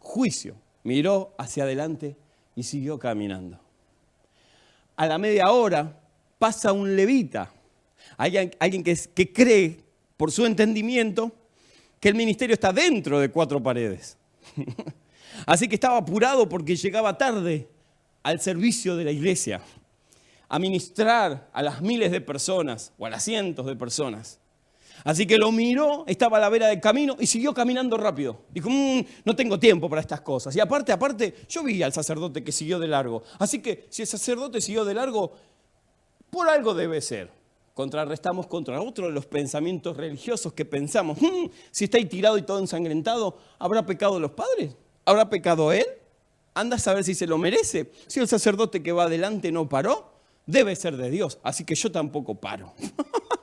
Juicio. 0.00 0.56
Miró 0.82 1.34
hacia 1.38 1.62
adelante 1.62 2.16
y 2.56 2.64
siguió 2.64 2.98
caminando. 2.98 3.60
A 4.96 5.06
la 5.06 5.18
media 5.18 5.50
hora 5.50 6.00
pasa 6.38 6.72
un 6.72 6.96
levita, 6.96 7.52
alguien, 8.16 8.50
alguien 8.58 8.82
que, 8.82 8.98
que 9.14 9.32
cree 9.32 9.80
por 10.16 10.32
su 10.32 10.44
entendimiento 10.44 11.32
que 12.00 12.08
el 12.08 12.14
ministerio 12.14 12.54
está 12.54 12.72
dentro 12.72 13.20
de 13.20 13.30
cuatro 13.30 13.62
paredes. 13.62 14.16
Así 15.46 15.68
que 15.68 15.76
estaba 15.76 15.98
apurado 15.98 16.48
porque 16.48 16.76
llegaba 16.76 17.16
tarde 17.16 17.68
al 18.22 18.40
servicio 18.40 18.96
de 18.96 19.04
la 19.04 19.12
iglesia, 19.12 19.60
a 20.48 20.58
ministrar 20.58 21.48
a 21.52 21.62
las 21.62 21.80
miles 21.80 22.10
de 22.10 22.20
personas 22.20 22.92
o 22.98 23.06
a 23.06 23.10
las 23.10 23.22
cientos 23.22 23.66
de 23.66 23.76
personas. 23.76 24.39
Así 25.04 25.26
que 25.26 25.38
lo 25.38 25.50
miró, 25.52 26.04
estaba 26.06 26.36
a 26.36 26.40
la 26.40 26.48
vera 26.48 26.66
del 26.66 26.80
camino 26.80 27.16
y 27.18 27.26
siguió 27.26 27.54
caminando 27.54 27.96
rápido. 27.96 28.42
Dijo, 28.50 28.68
mm, 28.70 29.04
no 29.24 29.34
tengo 29.34 29.58
tiempo 29.58 29.88
para 29.88 30.00
estas 30.00 30.20
cosas. 30.20 30.54
Y 30.56 30.60
aparte, 30.60 30.92
aparte, 30.92 31.34
yo 31.48 31.62
vi 31.62 31.82
al 31.82 31.92
sacerdote 31.92 32.44
que 32.44 32.52
siguió 32.52 32.78
de 32.78 32.88
largo. 32.88 33.22
Así 33.38 33.60
que 33.60 33.86
si 33.90 34.02
el 34.02 34.08
sacerdote 34.08 34.60
siguió 34.60 34.84
de 34.84 34.94
largo, 34.94 35.32
por 36.30 36.48
algo 36.48 36.74
debe 36.74 37.00
ser. 37.00 37.30
Contrarrestamos 37.74 38.46
contra 38.46 38.80
otro 38.80 39.06
de 39.06 39.12
los 39.12 39.26
pensamientos 39.26 39.96
religiosos 39.96 40.52
que 40.52 40.64
pensamos, 40.64 41.20
mm, 41.20 41.46
si 41.70 41.84
está 41.84 41.98
ahí 41.98 42.04
tirado 42.04 42.36
y 42.36 42.42
todo 42.42 42.58
ensangrentado, 42.58 43.38
¿habrá 43.58 43.86
pecado 43.86 44.20
los 44.20 44.32
padres? 44.32 44.76
¿Habrá 45.04 45.30
pecado 45.30 45.72
él? 45.72 45.86
Anda 46.52 46.76
a 46.76 46.78
saber 46.78 47.04
si 47.04 47.14
se 47.14 47.26
lo 47.26 47.38
merece. 47.38 47.90
Si 48.06 48.20
el 48.20 48.28
sacerdote 48.28 48.82
que 48.82 48.92
va 48.92 49.04
adelante 49.04 49.50
no 49.50 49.68
paró, 49.68 50.12
debe 50.46 50.76
ser 50.76 50.96
de 50.96 51.10
Dios. 51.10 51.38
Así 51.42 51.64
que 51.64 51.74
yo 51.74 51.90
tampoco 51.90 52.34
paro. 52.34 52.74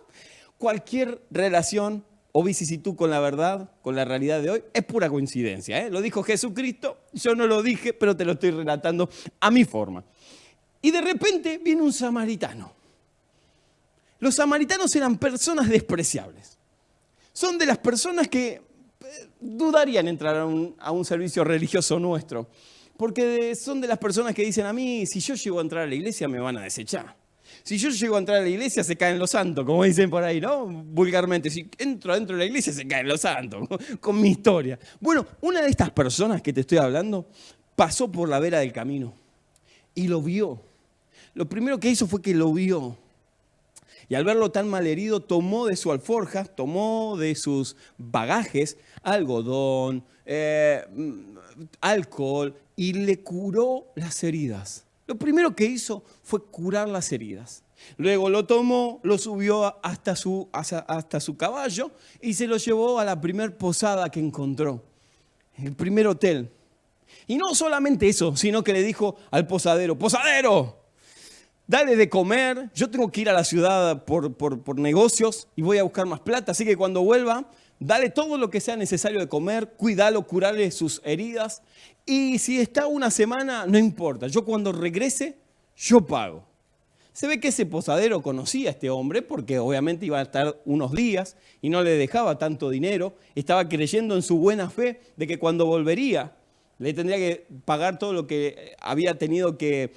Cualquier 0.58 1.22
relación 1.30 2.04
o 2.32 2.44
vicisitud 2.44 2.96
con 2.96 3.10
la 3.10 3.20
verdad, 3.20 3.72
con 3.82 3.96
la 3.96 4.06
realidad 4.06 4.42
de 4.42 4.52
hoy, 4.52 4.64
es 4.74 4.84
pura 4.84 5.10
coincidencia. 5.10 5.86
¿eh? 5.86 5.90
Lo 5.90 6.02
dijo 6.02 6.22
Jesucristo, 6.22 7.00
yo 7.14 7.34
no 7.34 7.48
lo 7.48 7.64
dije, 7.64 7.94
pero 7.94 8.16
te 8.16 8.26
lo 8.26 8.34
estoy 8.34 8.52
relatando 8.52 9.10
a 9.40 9.50
mi 9.50 9.66
forma. 9.66 10.04
Y 10.82 10.92
de 10.92 11.02
repente 11.02 11.58
viene 11.58 11.82
un 11.82 11.92
samaritano. 11.92 12.72
Los 14.20 14.36
samaritanos 14.36 14.96
eran 14.96 15.18
personas 15.18 15.68
despreciables. 15.68 16.58
Son 17.34 17.58
de 17.58 17.66
las 17.66 17.78
personas 17.78 18.28
que 18.28 18.62
dudarían 19.40 20.08
entrar 20.08 20.36
a 20.38 20.46
un, 20.46 20.76
a 20.80 20.92
un 20.92 21.06
servicio 21.06 21.44
religioso 21.44 22.00
nuestro, 22.00 22.48
porque 22.98 23.56
son 23.56 23.80
de 23.80 23.88
las 23.88 23.98
personas 23.98 24.34
que 24.34 24.44
dicen 24.44 24.66
a 24.66 24.74
mí, 24.74 25.06
si 25.06 25.20
yo 25.20 25.36
llego 25.36 25.60
a 25.60 25.62
entrar 25.62 25.84
a 25.84 25.88
la 25.88 25.96
iglesia 25.96 26.28
me 26.28 26.40
van 26.40 26.58
a 26.58 26.62
desechar. 26.62 27.16
Si 27.68 27.78
yo 27.78 27.90
llego 27.90 28.16
a 28.16 28.20
entrar 28.20 28.38
a 28.38 28.42
la 28.44 28.48
iglesia 28.48 28.82
se 28.82 28.96
caen 28.96 29.20
los 29.20 29.32
santos, 29.32 29.66
como 29.66 29.84
dicen 29.84 30.10
por 30.10 30.24
ahí, 30.24 30.40
¿no? 30.40 30.68
Vulgarmente, 30.68 31.50
si 31.50 31.70
entro 31.78 32.14
dentro 32.14 32.38
de 32.38 32.44
la 32.44 32.46
iglesia 32.46 32.72
se 32.72 32.88
caen 32.88 33.10
los 33.10 33.20
santos, 33.20 33.68
con 34.00 34.22
mi 34.22 34.30
historia. 34.30 34.80
Bueno, 35.02 35.28
una 35.42 35.62
de 35.62 35.70
estas 35.70 35.92
personas 35.92 36.42
que 36.42 36.54
te 36.54 36.62
estoy 36.62 36.78
hablando 36.78 37.28
pasó 37.76 38.10
por 38.10 38.30
la 38.30 38.40
vera 38.40 38.60
del 38.60 38.72
camino 38.72 39.14
y 39.94 40.08
lo 40.08 40.22
vio. 40.22 40.62
Lo 41.34 41.50
primero 41.50 41.78
que 41.78 41.90
hizo 41.90 42.08
fue 42.08 42.22
que 42.22 42.34
lo 42.34 42.54
vio. 42.54 42.98
Y 44.08 44.16
al 44.16 44.24
verlo 44.24 44.50
tan 44.50 44.70
mal 44.70 44.88
herido, 44.88 45.20
tomó 45.20 45.66
de 45.66 45.76
su 45.76 45.92
alforja, 45.92 46.46
tomó 46.46 47.18
de 47.18 47.36
sus 47.36 47.76
bagajes 47.98 48.78
algodón, 49.04 50.06
eh, 50.26 50.86
alcohol 51.82 52.56
y 52.78 52.94
le 52.94 53.20
curó 53.20 53.92
las 53.96 54.24
heridas. 54.24 54.87
Lo 55.08 55.16
primero 55.16 55.56
que 55.56 55.66
hizo 55.66 56.04
fue 56.22 56.44
curar 56.44 56.88
las 56.90 57.12
heridas. 57.12 57.64
Luego 57.96 58.30
lo 58.30 58.46
tomó, 58.46 59.00
lo 59.04 59.18
subió 59.18 59.84
hasta 59.84 60.16
su, 60.16 60.50
hasta, 60.52 61.20
su 61.20 61.38
caballo 61.38 61.92
y 62.22 62.34
se 62.34 62.48
lo 62.48 62.58
llevó 62.58 63.00
a 63.00 63.06
la 63.06 63.20
primer 63.22 63.58
posada 63.58 64.10
que 64.10 64.20
encontró, 64.20 64.84
el 65.58 65.74
primer 65.74 66.08
hotel. 66.08 66.52
Y 67.26 67.38
no 67.38 67.56
solamente 67.56 68.10
eso, 68.10 68.36
sino 68.36 68.64
que 68.64 68.74
le 68.74 68.84
dijo 68.84 69.16
al 69.32 69.48
posadero, 69.48 69.98
posadero, 69.98 70.78
dale 71.68 71.96
de 71.96 72.10
comer, 72.10 72.70
yo 72.74 72.90
tengo 72.90 73.10
que 73.12 73.22
ir 73.22 73.30
a 73.30 73.34
la 73.34 73.44
ciudad 73.44 74.04
por, 74.04 74.34
por, 74.36 74.80
negocios 74.80 75.48
y 75.56 75.62
voy 75.62 75.78
a 75.78 75.84
buscar 75.84 76.06
más 76.06 76.20
plata, 76.20 76.52
así 76.52 76.66
que 76.66 76.76
cuando 76.76 77.02
vuelva, 77.04 77.50
dale 77.80 78.10
todo 78.10 78.38
lo 78.38 78.50
que 78.50 78.60
sea 78.60 78.76
necesario 78.76 79.20
de 79.20 79.28
comer, 79.28 79.74
cuídalo, 79.78 80.26
curarle 80.26 80.72
sus 80.72 81.02
heridas 81.04 81.62
y 82.06 82.40
si 82.40 82.60
está 82.60 82.88
una 82.88 83.12
semana, 83.12 83.66
no 83.66 83.78
importa, 83.78 84.28
yo 84.28 84.46
cuando 84.46 84.72
regrese, 84.72 85.38
yo 85.76 86.06
pago. 86.06 86.46
Se 87.12 87.28
ve 87.28 87.40
que 87.40 87.48
ese 87.48 87.66
posadero 87.66 88.22
conocía 88.22 88.70
a 88.70 88.72
este 88.74 88.90
hombre 88.90 89.24
porque 89.24 89.58
obviamente 89.58 90.06
iba 90.06 90.20
a 90.20 90.22
estar 90.22 90.62
unos 90.66 90.92
días 90.92 91.36
y 91.62 91.70
no 91.70 91.82
le 91.82 91.92
dejaba 91.92 92.38
tanto 92.38 92.70
dinero, 92.70 93.16
estaba 93.34 93.68
creyendo 93.68 94.16
en 94.16 94.22
su 94.22 94.38
buena 94.38 94.70
fe 94.70 95.02
de 95.16 95.26
que 95.26 95.40
cuando 95.40 95.66
volvería 95.66 96.34
le 96.78 96.94
tendría 96.94 97.18
que 97.18 97.48
pagar 97.66 97.98
todo 97.98 98.14
lo 98.14 98.28
que 98.28 98.76
había 98.80 99.18
tenido 99.18 99.58
que 99.58 99.92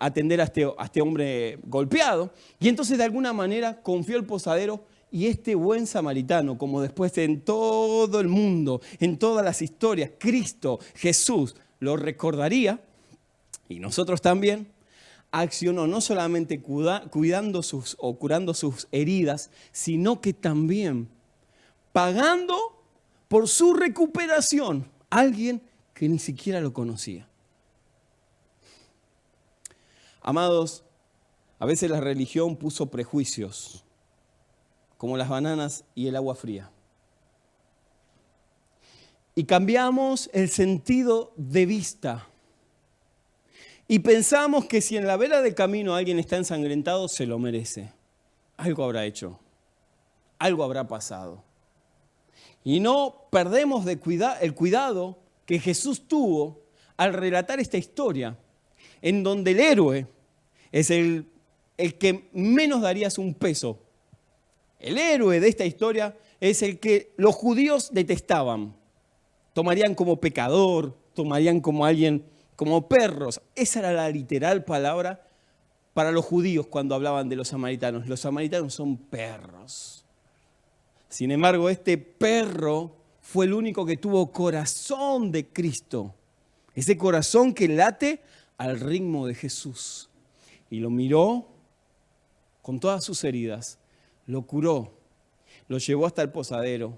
atender 0.00 0.40
a 0.40 0.44
este, 0.44 0.64
a 0.64 0.84
este 0.84 1.00
hombre 1.00 1.58
golpeado. 1.64 2.32
Y 2.58 2.68
entonces 2.68 2.98
de 2.98 3.04
alguna 3.04 3.32
manera 3.32 3.80
confió 3.82 4.16
el 4.16 4.24
posadero 4.24 4.84
y 5.12 5.26
este 5.26 5.54
buen 5.54 5.86
samaritano, 5.86 6.56
como 6.56 6.80
después 6.80 7.16
en 7.18 7.42
todo 7.42 8.18
el 8.18 8.28
mundo, 8.28 8.80
en 8.98 9.18
todas 9.18 9.44
las 9.44 9.60
historias, 9.60 10.10
Cristo, 10.18 10.80
Jesús, 10.94 11.54
lo 11.80 11.96
recordaría, 11.96 12.80
y 13.68 13.78
nosotros 13.78 14.22
también, 14.22 14.72
accionó 15.30 15.86
no 15.86 16.00
solamente 16.00 16.60
cuidando 16.60 17.62
sus 17.62 17.96
o 17.98 18.18
curando 18.18 18.54
sus 18.54 18.88
heridas, 18.90 19.50
sino 19.70 20.20
que 20.20 20.32
también 20.32 21.08
pagando 21.92 22.56
por 23.28 23.48
su 23.48 23.74
recuperación 23.74 24.88
a 25.10 25.20
alguien 25.20 25.62
que 25.94 26.08
ni 26.08 26.18
siquiera 26.18 26.60
lo 26.60 26.72
conocía. 26.72 27.28
Amados, 30.22 30.84
a 31.58 31.66
veces 31.66 31.90
la 31.90 32.00
religión 32.00 32.56
puso 32.56 32.86
prejuicios, 32.86 33.84
como 35.02 35.16
las 35.16 35.28
bananas 35.28 35.84
y 35.96 36.06
el 36.06 36.14
agua 36.14 36.36
fría. 36.36 36.70
Y 39.34 39.42
cambiamos 39.42 40.30
el 40.32 40.48
sentido 40.48 41.32
de 41.34 41.66
vista. 41.66 42.28
Y 43.88 43.98
pensamos 43.98 44.66
que 44.66 44.80
si 44.80 44.96
en 44.96 45.08
la 45.08 45.16
vela 45.16 45.42
del 45.42 45.56
camino 45.56 45.96
alguien 45.96 46.20
está 46.20 46.36
ensangrentado, 46.36 47.08
se 47.08 47.26
lo 47.26 47.40
merece. 47.40 47.92
Algo 48.56 48.84
habrá 48.84 49.04
hecho. 49.04 49.40
Algo 50.38 50.62
habrá 50.62 50.86
pasado. 50.86 51.42
Y 52.62 52.78
no 52.78 53.26
perdemos 53.32 53.84
de 53.84 53.98
el 54.40 54.54
cuidado 54.54 55.18
que 55.46 55.58
Jesús 55.58 56.06
tuvo 56.06 56.62
al 56.96 57.12
relatar 57.12 57.58
esta 57.58 57.76
historia 57.76 58.38
en 59.00 59.24
donde 59.24 59.50
el 59.50 59.58
héroe 59.58 60.06
es 60.70 60.90
el 60.92 61.26
el 61.76 61.98
que 61.98 62.28
menos 62.32 62.82
darías 62.82 63.18
un 63.18 63.34
peso. 63.34 63.81
El 64.82 64.98
héroe 64.98 65.38
de 65.38 65.48
esta 65.48 65.64
historia 65.64 66.16
es 66.40 66.60
el 66.62 66.80
que 66.80 67.12
los 67.16 67.36
judíos 67.36 67.90
detestaban. 67.92 68.74
Tomarían 69.54 69.94
como 69.94 70.16
pecador, 70.16 70.98
tomarían 71.14 71.60
como 71.60 71.86
alguien, 71.86 72.24
como 72.56 72.88
perros. 72.88 73.40
Esa 73.54 73.78
era 73.78 73.92
la 73.92 74.10
literal 74.10 74.64
palabra 74.64 75.24
para 75.94 76.10
los 76.10 76.24
judíos 76.24 76.66
cuando 76.66 76.96
hablaban 76.96 77.28
de 77.28 77.36
los 77.36 77.48
samaritanos. 77.48 78.08
Los 78.08 78.20
samaritanos 78.20 78.74
son 78.74 78.96
perros. 78.96 80.04
Sin 81.08 81.30
embargo, 81.30 81.68
este 81.68 81.96
perro 81.96 82.96
fue 83.20 83.44
el 83.44 83.54
único 83.54 83.86
que 83.86 83.96
tuvo 83.96 84.32
corazón 84.32 85.30
de 85.30 85.46
Cristo. 85.46 86.12
Ese 86.74 86.96
corazón 86.96 87.54
que 87.54 87.68
late 87.68 88.20
al 88.58 88.80
ritmo 88.80 89.28
de 89.28 89.34
Jesús. 89.34 90.10
Y 90.70 90.80
lo 90.80 90.90
miró 90.90 91.46
con 92.62 92.80
todas 92.80 93.04
sus 93.04 93.22
heridas, 93.22 93.78
lo 94.26 94.42
curó, 94.42 94.92
lo 95.68 95.78
llevó 95.78 96.06
hasta 96.06 96.22
el 96.22 96.30
posadero 96.30 96.96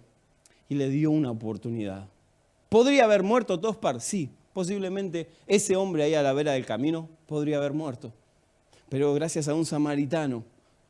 y 0.69 0.75
le 0.75 0.89
dio 0.89 1.11
una 1.11 1.31
oportunidad. 1.31 2.09
¿Podría 2.69 3.05
haber 3.05 3.23
muerto 3.23 3.59
Tospar? 3.61 4.01
Sí, 4.01 4.31
posiblemente 4.53 5.29
ese 5.47 5.77
hombre 5.77 6.05
ahí 6.05 6.15
a 6.15 6.23
la 6.23 6.33
vera 6.33 6.53
del 6.53 6.67
camino 6.67 7.09
podría 7.27 7.59
haber 7.59 7.73
muerto. 7.73 8.13
Pero 8.89 9.15
gracias 9.15 9.49
a 9.49 9.55
un 9.55 9.67
samaritano 9.67 10.45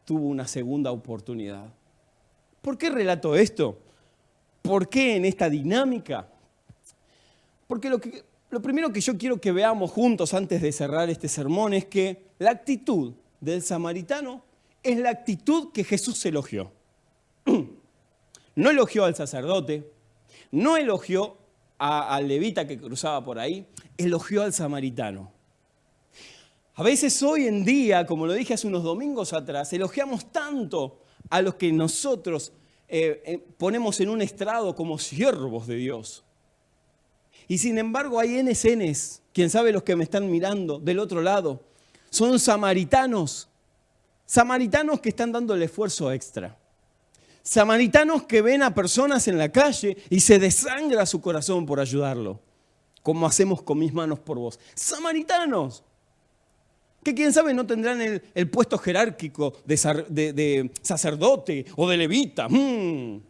tuvo 0.05 0.29
una 0.29 0.47
segunda 0.47 0.90
oportunidad. 0.92 1.66
¿Por 2.62 2.79
qué 2.79 2.90
relato 2.90 3.37
esto? 3.37 3.79
¿Por 4.62 4.88
qué 4.88 5.16
en 5.16 5.25
esta 5.25 5.51
dinámica? 5.51 6.27
Porque 7.66 7.90
lo, 7.90 8.01
lo 8.51 8.62
primero 8.62 8.92
que 8.92 9.01
yo 9.01 9.16
quiero 9.18 9.40
que 9.40 9.53
veamos 9.53 9.90
juntos 9.90 10.33
antes 10.33 10.62
de 10.62 10.73
cerrar 10.73 11.11
este 11.11 11.29
sermón 11.29 11.75
es 11.75 11.85
que 11.85 12.25
la 12.38 12.51
actitud 12.51 13.12
del 13.40 13.62
samaritano 13.62 14.42
es 14.85 14.99
la 14.99 15.11
actitud 15.11 15.73
que 15.73 15.83
Jesús 15.83 16.25
elogió. 16.27 16.73
No 18.57 18.70
elogió 18.70 19.05
al 19.05 19.16
sacerdote, 19.16 19.90
no 20.53 20.77
elogió 20.77 21.37
al 21.77 22.29
levita 22.29 22.68
que 22.68 22.79
cruzaba 22.79 23.25
por 23.25 23.40
ahí, 23.40 23.66
elogió 23.99 24.44
al 24.44 24.53
samaritano. 24.53 25.33
A 26.77 26.85
veces 26.85 27.20
hoy 27.25 27.49
en 27.49 27.64
día, 27.64 28.07
como 28.07 28.27
lo 28.27 28.33
dije 28.33 28.55
hace 28.55 28.68
unos 28.68 28.85
domingos 28.85 29.33
atrás, 29.33 29.73
elogiamos 29.73 30.31
tanto 30.31 31.01
a 31.31 31.42
los 31.42 31.57
que 31.57 31.73
nosotros 31.73 32.53
eh, 32.88 33.23
eh, 33.27 33.38
ponemos 33.59 34.01
en 34.01 34.09
un 34.09 34.23
estrado 34.23 34.75
como 34.75 34.99
siervos 34.99 35.66
de 35.66 35.77
Dios. 35.77 36.23
Y 37.49 37.59
sin 37.59 37.79
embargo 37.79 38.20
hay 38.20 38.42
NSNs, 38.42 39.23
quién 39.33 39.51
sabe 39.51 39.73
los 39.73 39.83
que 39.83 39.97
me 39.97 40.05
están 40.05 40.31
mirando 40.31 40.79
del 40.79 40.99
otro 40.99 41.23
lado, 41.23 41.61
son 42.11 42.38
samaritanos, 42.38 43.49
samaritanos 44.26 45.00
que 45.00 45.10
están 45.10 45.32
dando 45.32 45.54
el 45.54 45.62
esfuerzo 45.62 46.10
extra. 46.12 46.56
Samaritanos 47.42 48.22
que 48.24 48.40
ven 48.40 48.62
a 48.62 48.74
personas 48.74 49.28
en 49.28 49.37
la 49.37 49.50
calle 49.50 49.98
y 50.08 50.20
se 50.20 50.38
desangra 50.38 51.04
su 51.04 51.20
corazón 51.20 51.66
por 51.66 51.78
ayudarlo, 51.78 52.40
como 53.02 53.26
hacemos 53.26 53.60
con 53.62 53.78
mis 53.78 53.92
manos 53.92 54.18
por 54.18 54.38
vos. 54.38 54.58
Samaritanos, 54.74 55.84
que 57.04 57.14
quién 57.14 57.32
sabe 57.32 57.52
no 57.52 57.66
tendrán 57.66 58.00
el, 58.00 58.50
puesto 58.50 58.78
jerárquico 58.78 59.52
de, 59.66 60.70
sacerdote 60.80 61.66
o 61.76 61.88
de 61.88 61.96
levita. 61.98 62.48
Mm. 62.48 63.20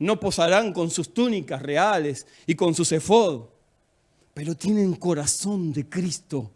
No 0.00 0.20
posarán 0.20 0.72
con 0.72 0.90
sus 0.90 1.14
túnicas 1.14 1.62
reales 1.62 2.26
y 2.46 2.54
con 2.54 2.74
su 2.74 2.82
efod, 2.94 3.46
pero 4.34 4.54
tienen 4.54 4.94
corazón 4.94 5.72
de 5.72 5.88
Cristo. 5.88 6.50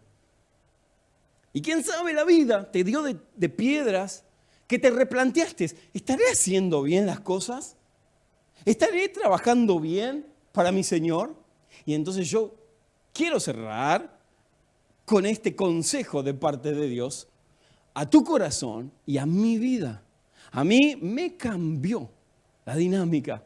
Y 1.59 1.61
quién 1.61 1.83
sabe 1.83 2.13
la 2.13 2.23
vida 2.23 2.71
te 2.71 2.85
dio 2.85 3.03
de 3.03 3.49
piedras 3.49 4.23
que 4.65 4.79
te 4.79 4.91
replanteaste, 4.91 5.69
¿estaré 5.93 6.23
haciendo 6.31 6.83
bien 6.83 7.05
las 7.05 7.19
cosas? 7.19 7.75
¿Estaré 8.63 9.09
trabajando 9.09 9.77
bien 9.77 10.25
para 10.53 10.71
mi 10.71 10.85
Señor? 10.85 11.35
Y 11.85 11.95
entonces 11.95 12.29
yo 12.29 12.55
quiero 13.11 13.41
cerrar 13.41 14.17
con 15.03 15.25
este 15.25 15.53
consejo 15.53 16.23
de 16.23 16.33
parte 16.33 16.73
de 16.73 16.87
Dios 16.87 17.27
a 17.93 18.09
tu 18.09 18.23
corazón 18.23 18.89
y 19.05 19.17
a 19.17 19.25
mi 19.25 19.57
vida. 19.57 20.01
A 20.53 20.63
mí 20.63 20.97
me 21.01 21.35
cambió 21.35 22.09
la 22.65 22.77
dinámica. 22.77 23.43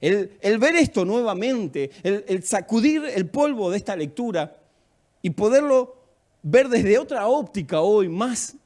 El, 0.00 0.58
ver 0.58 0.76
esto 0.76 1.04
nuevamente, 1.04 1.90
el, 2.02 2.24
el 2.28 2.42
sacudir 2.44 3.04
el 3.04 3.28
polvo 3.28 3.70
de 3.70 3.76
esta 3.76 3.94
lectura 3.94 4.56
y 5.20 5.28
poderlo 5.28 6.05
ver 6.48 6.68
desde 6.68 6.96
otra 6.96 7.26
óptica 7.26 7.80
hoy, 7.80 8.08
más 8.08 8.56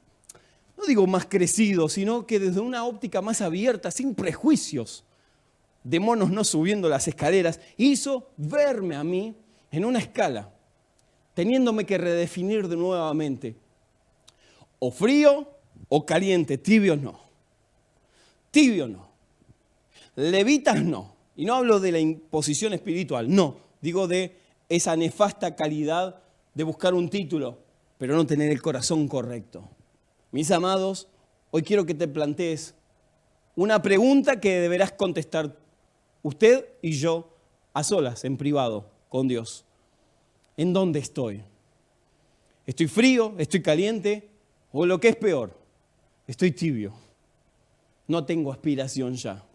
no 0.77 0.87
digo 0.87 1.05
más 1.05 1.25
crecido, 1.25 1.89
sino 1.89 2.25
que 2.25 2.39
desde 2.39 2.59
una 2.59 2.85
óptica 2.85 3.21
más 3.21 3.41
abierta, 3.41 3.91
sin 3.91 4.15
prejuicios, 4.15 5.03
de 5.83 5.99
monos 5.99 6.31
no 6.31 6.43
subiendo 6.43 6.89
las 6.89 7.07
escaleras, 7.07 7.59
hizo 7.77 8.29
verme 8.37 8.95
a 8.95 9.03
mí 9.03 9.35
en 9.71 9.85
una 9.85 9.99
escala, 9.99 10.51
teniéndome 11.33 11.85
que 11.85 11.97
redefinir 11.97 12.67
de 12.67 12.75
nuevamente. 12.75 13.55
O 14.79 14.91
frío 14.91 15.47
o 15.87 16.05
caliente, 16.05 16.57
tibio 16.57 16.95
no. 16.95 17.19
Tibio 18.49 18.87
no. 18.87 19.07
Levitas 20.15 20.83
no. 20.83 21.15
Y 21.35 21.45
no 21.45 21.55
hablo 21.55 21.79
de 21.79 21.91
la 21.91 21.99
imposición 21.99 22.73
espiritual, 22.73 23.33
no. 23.33 23.57
Digo 23.81 24.07
de 24.07 24.37
esa 24.67 24.95
nefasta 24.95 25.55
calidad 25.55 26.21
de 26.53 26.63
buscar 26.63 26.93
un 26.93 27.09
título, 27.09 27.59
pero 28.01 28.15
no 28.15 28.25
tener 28.25 28.49
el 28.49 28.63
corazón 28.63 29.07
correcto. 29.07 29.69
Mis 30.31 30.49
amados, 30.49 31.07
hoy 31.51 31.61
quiero 31.61 31.85
que 31.85 31.93
te 31.93 32.07
plantees 32.07 32.73
una 33.55 33.83
pregunta 33.83 34.39
que 34.39 34.59
deberás 34.59 34.91
contestar 34.93 35.55
usted 36.23 36.65
y 36.81 36.93
yo 36.93 37.37
a 37.73 37.83
solas, 37.83 38.25
en 38.25 38.37
privado, 38.37 38.89
con 39.07 39.27
Dios. 39.27 39.65
¿En 40.57 40.73
dónde 40.73 40.97
estoy? 40.97 41.43
¿Estoy 42.65 42.87
frío? 42.87 43.35
¿Estoy 43.37 43.61
caliente? 43.61 44.31
¿O 44.71 44.87
lo 44.87 44.99
que 44.99 45.09
es 45.09 45.15
peor? 45.15 45.55
Estoy 46.25 46.53
tibio. 46.53 46.93
No 48.07 48.25
tengo 48.25 48.51
aspiración 48.51 49.13
ya. 49.13 49.45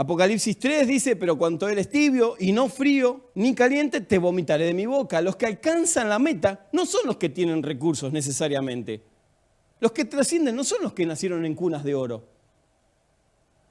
Apocalipsis 0.00 0.56
3 0.60 0.86
dice, 0.86 1.16
pero 1.16 1.36
cuanto 1.36 1.68
eres 1.68 1.90
tibio 1.90 2.36
y 2.38 2.52
no 2.52 2.68
frío 2.68 3.32
ni 3.34 3.52
caliente, 3.52 4.00
te 4.00 4.18
vomitaré 4.18 4.66
de 4.66 4.72
mi 4.72 4.86
boca. 4.86 5.20
Los 5.20 5.34
que 5.34 5.46
alcanzan 5.46 6.08
la 6.08 6.20
meta 6.20 6.68
no 6.72 6.86
son 6.86 7.00
los 7.04 7.16
que 7.16 7.28
tienen 7.28 7.64
recursos 7.64 8.12
necesariamente. 8.12 9.02
Los 9.80 9.90
que 9.90 10.04
trascienden 10.04 10.54
no 10.54 10.62
son 10.62 10.84
los 10.84 10.92
que 10.92 11.04
nacieron 11.04 11.44
en 11.44 11.56
cunas 11.56 11.82
de 11.82 11.96
oro, 11.96 12.28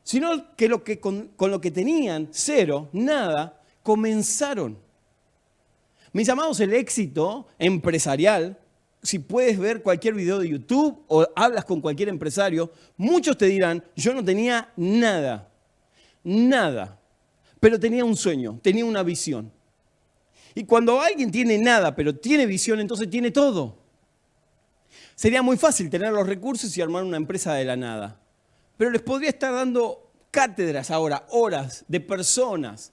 sino 0.03 0.53
que, 0.57 0.67
lo 0.67 0.83
que 0.83 0.99
con, 0.99 1.29
con 1.37 1.49
lo 1.49 1.61
que 1.61 1.71
tenían, 1.71 2.27
cero, 2.31 2.89
nada, 2.91 3.61
comenzaron. 3.81 4.77
Mis 6.11 6.27
amados, 6.27 6.59
el 6.59 6.73
éxito 6.73 7.47
empresarial, 7.57 8.59
si 9.01 9.19
puedes 9.19 9.57
ver 9.57 9.81
cualquier 9.81 10.13
video 10.13 10.39
de 10.39 10.49
YouTube 10.49 11.05
o 11.07 11.25
hablas 11.37 11.63
con 11.63 11.79
cualquier 11.79 12.09
empresario, 12.09 12.69
muchos 12.97 13.37
te 13.37 13.45
dirán, 13.45 13.81
yo 13.95 14.13
no 14.13 14.25
tenía 14.25 14.73
nada 14.75 15.53
nada, 16.27 16.99
pero 17.59 17.79
tenía 17.79 18.03
un 18.03 18.17
sueño, 18.17 18.59
tenía 18.61 18.83
una 18.85 19.01
visión. 19.01 19.51
Y 20.53 20.65
cuando 20.65 20.99
alguien 20.99 21.31
tiene 21.31 21.57
nada, 21.57 21.95
pero 21.95 22.15
tiene 22.15 22.45
visión, 22.45 22.79
entonces 22.79 23.09
tiene 23.09 23.31
todo. 23.31 23.77
Sería 25.15 25.41
muy 25.41 25.57
fácil 25.57 25.89
tener 25.89 26.11
los 26.11 26.27
recursos 26.27 26.75
y 26.77 26.81
armar 26.81 27.03
una 27.03 27.17
empresa 27.17 27.53
de 27.53 27.65
la 27.65 27.75
nada. 27.77 28.19
Pero 28.75 28.91
les 28.91 29.01
podría 29.01 29.29
estar 29.29 29.53
dando 29.53 30.11
cátedras 30.29 30.91
ahora, 30.91 31.25
horas 31.29 31.85
de 31.87 31.99
personas 31.99 32.91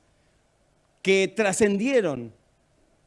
que 1.03 1.33
trascendieron 1.35 2.33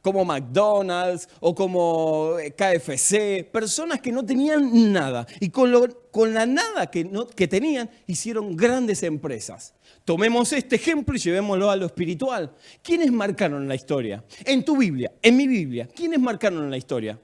como 0.07 0.23
McDonald's 0.23 1.27
o 1.41 1.53
como 1.53 2.39
eh, 2.39 2.51
KFC, 2.51 3.43
personas 3.51 3.99
que 3.99 4.09
no 4.09 4.25
tenían 4.25 4.93
nada 4.93 5.27
y 5.41 5.49
con, 5.49 5.69
con 6.11 6.33
la 6.33 6.45
nada 6.45 6.89
que, 6.89 7.11
que 7.35 7.45
tenían 7.45 7.89
hicieron 8.05 8.55
grandes 8.55 9.03
empresas. 9.03 9.73
Tomemos 10.05 10.53
este 10.53 10.77
ejemplo 10.77 11.13
y 11.13 11.19
llevémoslo 11.19 11.69
a 11.69 11.75
lo 11.75 11.87
espiritual. 11.87 12.53
¿Quiénes 12.81 13.11
marcaron 13.11 13.67
la 13.67 13.75
historia? 13.75 14.23
En 14.45 14.63
tu 14.63 14.77
Biblia, 14.77 15.11
en 15.21 15.35
mi 15.35 15.45
Biblia, 15.45 15.89
¿quiénes 15.93 16.21
marcaron 16.21 16.71
la 16.71 16.77
historia? 16.77 17.19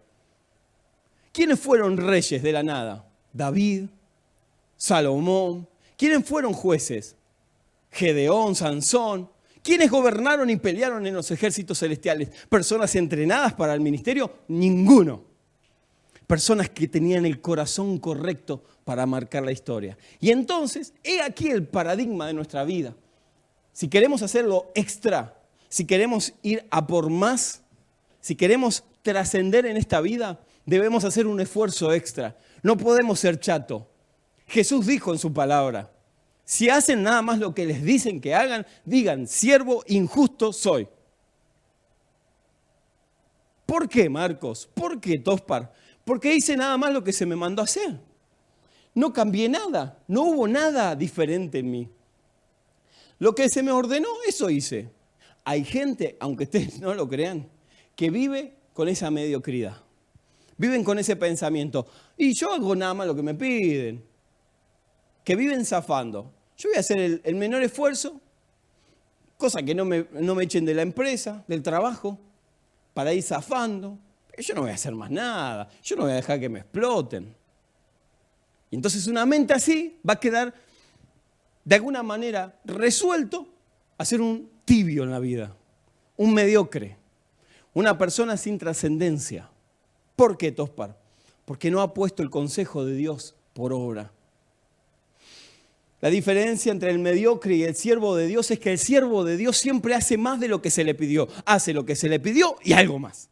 ¿Quiénes 1.32 1.58
fueron 1.58 1.96
reyes 1.96 2.44
de 2.44 2.52
la 2.52 2.64
nada? 2.64 3.08
David, 3.32 3.86
Salomón. 4.76 5.70
¿Quiénes 5.96 6.26
fueron 6.26 6.52
jueces? 6.52 7.16
Gedeón, 7.92 8.56
Sansón, 8.56 9.30
¿Quiénes 9.64 9.90
gobernaron 9.90 10.50
y 10.50 10.58
pelearon 10.58 11.08
en 11.08 11.14
los 11.14 11.32
ejércitos 11.32 11.80
celestiales? 11.80 12.30
¿Personas 12.50 12.94
entrenadas 12.96 13.54
para 13.54 13.74
el 13.74 13.80
ministerio? 13.80 14.40
Ninguno. 14.50 15.24
Personas 16.28 16.70
que 16.70 16.90
tenían 16.90 17.26
el 17.26 17.40
corazón 17.40 17.98
correcto 17.98 18.62
para 18.84 19.06
marcar 19.06 19.44
la 19.44 19.54
historia. 19.54 19.98
Y 20.20 20.32
entonces, 20.32 20.94
he 21.02 21.22
aquí 21.22 21.48
el 21.48 21.66
paradigma 21.66 22.28
de 22.28 22.34
nuestra 22.34 22.66
vida. 22.66 22.94
Si 23.72 23.88
queremos 23.88 24.22
hacerlo 24.22 24.70
extra, 24.76 25.42
si 25.70 25.86
queremos 25.86 26.34
ir 26.42 26.68
a 26.70 26.86
por 26.86 27.10
más, 27.10 27.62
si 28.20 28.36
queremos 28.36 28.84
trascender 29.02 29.66
en 29.66 29.78
esta 29.78 30.02
vida, 30.02 30.42
debemos 30.66 31.06
hacer 31.06 31.26
un 31.26 31.40
esfuerzo 31.40 31.94
extra. 31.94 32.38
No 32.64 32.78
podemos 32.78 33.18
ser 33.18 33.40
chato. 33.40 33.90
Jesús 34.46 34.86
dijo 34.86 35.14
en 35.14 35.20
su 35.20 35.32
palabra, 35.32 35.93
si 36.46 36.70
hacen 36.70 37.04
nada 37.04 37.22
más 37.22 37.40
lo 37.40 37.54
que 37.54 37.66
les 37.66 37.84
dicen 37.84 38.20
que 38.20 38.36
hagan, 38.36 38.66
digan, 38.86 39.28
siervo 39.28 39.84
injusto 39.88 40.52
soy. 40.52 40.88
¿Por 43.66 43.88
qué, 43.88 44.10
Marcos? 44.10 44.70
¿Por 44.74 45.00
qué, 45.00 45.20
Tospar? 45.20 45.72
Porque 46.04 46.36
hice 46.36 46.58
nada 46.58 46.78
más 46.78 46.92
lo 46.92 47.04
que 47.04 47.14
se 47.14 47.26
me 47.26 47.36
mandó 47.36 47.62
a 47.62 47.66
hacer. 47.66 48.00
No 48.94 49.14
cambié 49.14 49.50
nada, 49.50 50.04
no 50.08 50.24
hubo 50.24 50.48
nada 50.48 50.96
diferente 50.96 51.60
en 51.60 51.72
mí. 51.72 51.90
Lo 53.20 53.34
que 53.34 53.50
se 53.50 53.64
me 53.64 53.72
ordenó, 53.72 54.10
eso 54.28 54.50
hice. 54.50 54.92
Hay 55.46 55.64
gente, 55.64 56.18
aunque 56.20 56.44
ustedes 56.44 56.80
no 56.80 56.94
lo 56.94 57.08
crean, 57.08 57.48
que 57.96 58.10
vive 58.10 58.54
con 58.74 58.90
esa 58.90 59.10
mediocridad. 59.10 59.78
Viven 60.58 60.84
con 60.84 61.00
ese 61.00 61.16
pensamiento. 61.16 61.88
Y 62.18 62.34
yo 62.34 62.54
hago 62.54 62.76
nada 62.76 62.94
más 62.94 63.08
lo 63.08 63.16
que 63.16 63.24
me 63.24 63.34
piden. 63.34 64.04
Que 65.24 65.36
viven 65.36 65.66
zafando. 65.66 66.32
Yo 66.58 66.70
voy 66.70 66.78
a 66.78 66.82
hacer 66.82 67.22
el, 67.24 67.36
menor 67.36 67.64
esfuerzo, 67.64 68.20
cosa 69.38 69.64
que 69.64 69.74
no 69.74 69.86
me, 69.86 70.06
no 70.12 70.36
me 70.36 70.44
echen 70.44 70.66
de 70.66 70.74
la 70.74 70.82
empresa, 70.82 71.44
del 71.48 71.64
trabajo, 71.64 72.20
para 72.94 73.14
ir 73.14 73.24
zafando. 73.24 73.98
Yo 74.38 74.56
no 74.56 74.62
voy 74.62 74.72
a 74.72 74.76
hacer 74.76 74.94
más 74.94 75.12
nada. 75.12 75.70
Yo 75.84 75.96
no 75.96 76.04
voy 76.04 76.12
a 76.12 76.16
dejar 76.16 76.40
que 76.40 76.50
me 76.50 76.60
exploten. 76.60 77.36
Y 78.72 78.76
entonces 78.76 79.06
una 79.08 79.26
mente 79.26 79.54
así 79.54 80.00
va 80.08 80.14
a 80.14 80.20
quedar 80.20 80.54
de 81.64 81.76
alguna 81.76 82.04
manera 82.04 82.60
resuelto 82.66 83.48
a 83.98 84.06
ser 84.06 84.22
un 84.22 84.50
tibio 84.66 85.04
en 85.04 85.12
la 85.12 85.20
vida, 85.20 85.56
un 86.18 86.34
mediocre, 86.34 86.98
una 87.74 87.98
persona 87.98 88.38
sin 88.38 88.58
trascendencia. 88.58 89.50
¿Por 90.16 90.38
qué, 90.38 90.52
Tospar? 90.52 90.98
Porque 91.46 91.72
no 91.72 91.82
ha 91.82 91.94
puesto 91.94 92.24
el 92.24 92.30
consejo 92.30 92.86
de 92.86 92.96
Dios 92.96 93.36
por 93.54 93.74
obra. 93.74 94.12
La 96.04 96.10
diferencia 96.10 96.70
entre 96.70 96.92
el 96.92 97.00
mediocre 97.00 97.56
y 97.56 97.64
el 97.64 97.76
siervo 97.76 98.18
de 98.18 98.28
Dios 98.28 98.52
es 98.52 98.60
que 98.60 98.74
el 98.74 98.78
siervo 98.78 99.24
de 99.24 99.38
Dios 99.38 99.56
siempre 99.56 99.96
hace 99.96 100.18
más 100.18 100.38
de 100.38 100.50
lo 100.50 100.62
que 100.62 100.70
se 100.70 100.84
le 100.84 100.96
pidió. 100.96 101.30
Hace 101.46 101.72
lo 101.72 101.86
que 101.86 101.96
se 101.96 102.10
le 102.10 102.20
pidió 102.20 102.58
y 102.62 102.74
algo 102.74 103.00
más. 103.00 103.30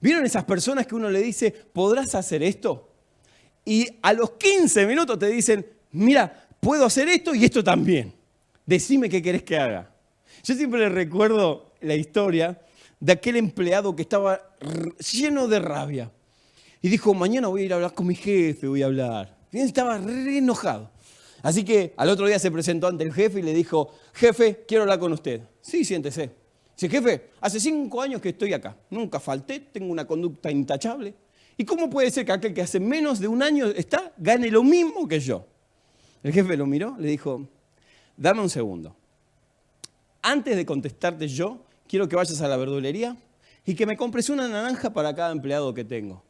¿Vieron 0.00 0.26
esas 0.26 0.42
personas 0.42 0.84
que 0.84 0.96
uno 0.96 1.08
le 1.08 1.20
dice, 1.20 1.52
podrás 1.52 2.16
hacer 2.16 2.42
esto? 2.42 2.90
Y 3.64 3.86
a 4.02 4.12
los 4.14 4.32
15 4.32 4.84
minutos 4.84 5.16
te 5.16 5.28
dicen, 5.28 5.64
mira, 5.92 6.48
puedo 6.58 6.86
hacer 6.86 7.08
esto 7.08 7.36
y 7.36 7.44
esto 7.44 7.62
también. 7.62 8.12
Decime 8.66 9.08
qué 9.08 9.22
querés 9.22 9.44
que 9.44 9.56
haga. 9.56 9.94
Yo 10.42 10.56
siempre 10.56 10.88
recuerdo 10.88 11.70
la 11.82 11.94
historia 11.94 12.60
de 12.98 13.12
aquel 13.12 13.36
empleado 13.36 13.94
que 13.94 14.02
estaba 14.02 14.40
lleno 15.12 15.46
de 15.46 15.60
rabia. 15.60 16.10
Y 16.80 16.88
dijo, 16.88 17.14
mañana 17.14 17.46
voy 17.46 17.62
a 17.62 17.64
ir 17.66 17.72
a 17.74 17.76
hablar 17.76 17.94
con 17.94 18.08
mi 18.08 18.16
jefe, 18.16 18.66
voy 18.66 18.82
a 18.82 18.86
hablar. 18.86 19.38
Y 19.52 19.60
estaba 19.60 19.98
re 19.98 20.38
enojado. 20.38 20.91
Así 21.42 21.64
que 21.64 21.92
al 21.96 22.08
otro 22.08 22.26
día 22.26 22.38
se 22.38 22.50
presentó 22.50 22.86
ante 22.86 23.04
el 23.04 23.12
jefe 23.12 23.40
y 23.40 23.42
le 23.42 23.52
dijo, 23.52 23.90
jefe, 24.14 24.64
quiero 24.66 24.82
hablar 24.82 24.98
con 24.98 25.12
usted. 25.12 25.42
Sí, 25.60 25.84
siéntese. 25.84 26.30
Dice, 26.76 26.88
jefe, 26.88 27.30
hace 27.40 27.58
cinco 27.58 28.00
años 28.00 28.20
que 28.20 28.30
estoy 28.30 28.52
acá. 28.52 28.76
Nunca 28.90 29.18
falté, 29.18 29.60
tengo 29.60 29.90
una 29.90 30.06
conducta 30.06 30.50
intachable. 30.50 31.14
¿Y 31.56 31.64
cómo 31.64 31.90
puede 31.90 32.10
ser 32.10 32.24
que 32.24 32.32
aquel 32.32 32.54
que 32.54 32.62
hace 32.62 32.80
menos 32.80 33.18
de 33.18 33.28
un 33.28 33.42
año 33.42 33.66
está 33.66 34.12
gane 34.16 34.50
lo 34.50 34.62
mismo 34.62 35.06
que 35.06 35.20
yo? 35.20 35.46
El 36.22 36.32
jefe 36.32 36.56
lo 36.56 36.66
miró, 36.66 36.96
le 36.98 37.08
dijo, 37.08 37.46
dame 38.16 38.40
un 38.40 38.48
segundo. 38.48 38.94
Antes 40.22 40.56
de 40.56 40.64
contestarte 40.64 41.26
yo, 41.26 41.64
quiero 41.88 42.08
que 42.08 42.16
vayas 42.16 42.40
a 42.40 42.48
la 42.48 42.56
verdulería 42.56 43.16
y 43.66 43.74
que 43.74 43.86
me 43.86 43.96
compres 43.96 44.30
una 44.30 44.48
naranja 44.48 44.92
para 44.92 45.14
cada 45.14 45.32
empleado 45.32 45.74
que 45.74 45.84
tengo. 45.84 46.22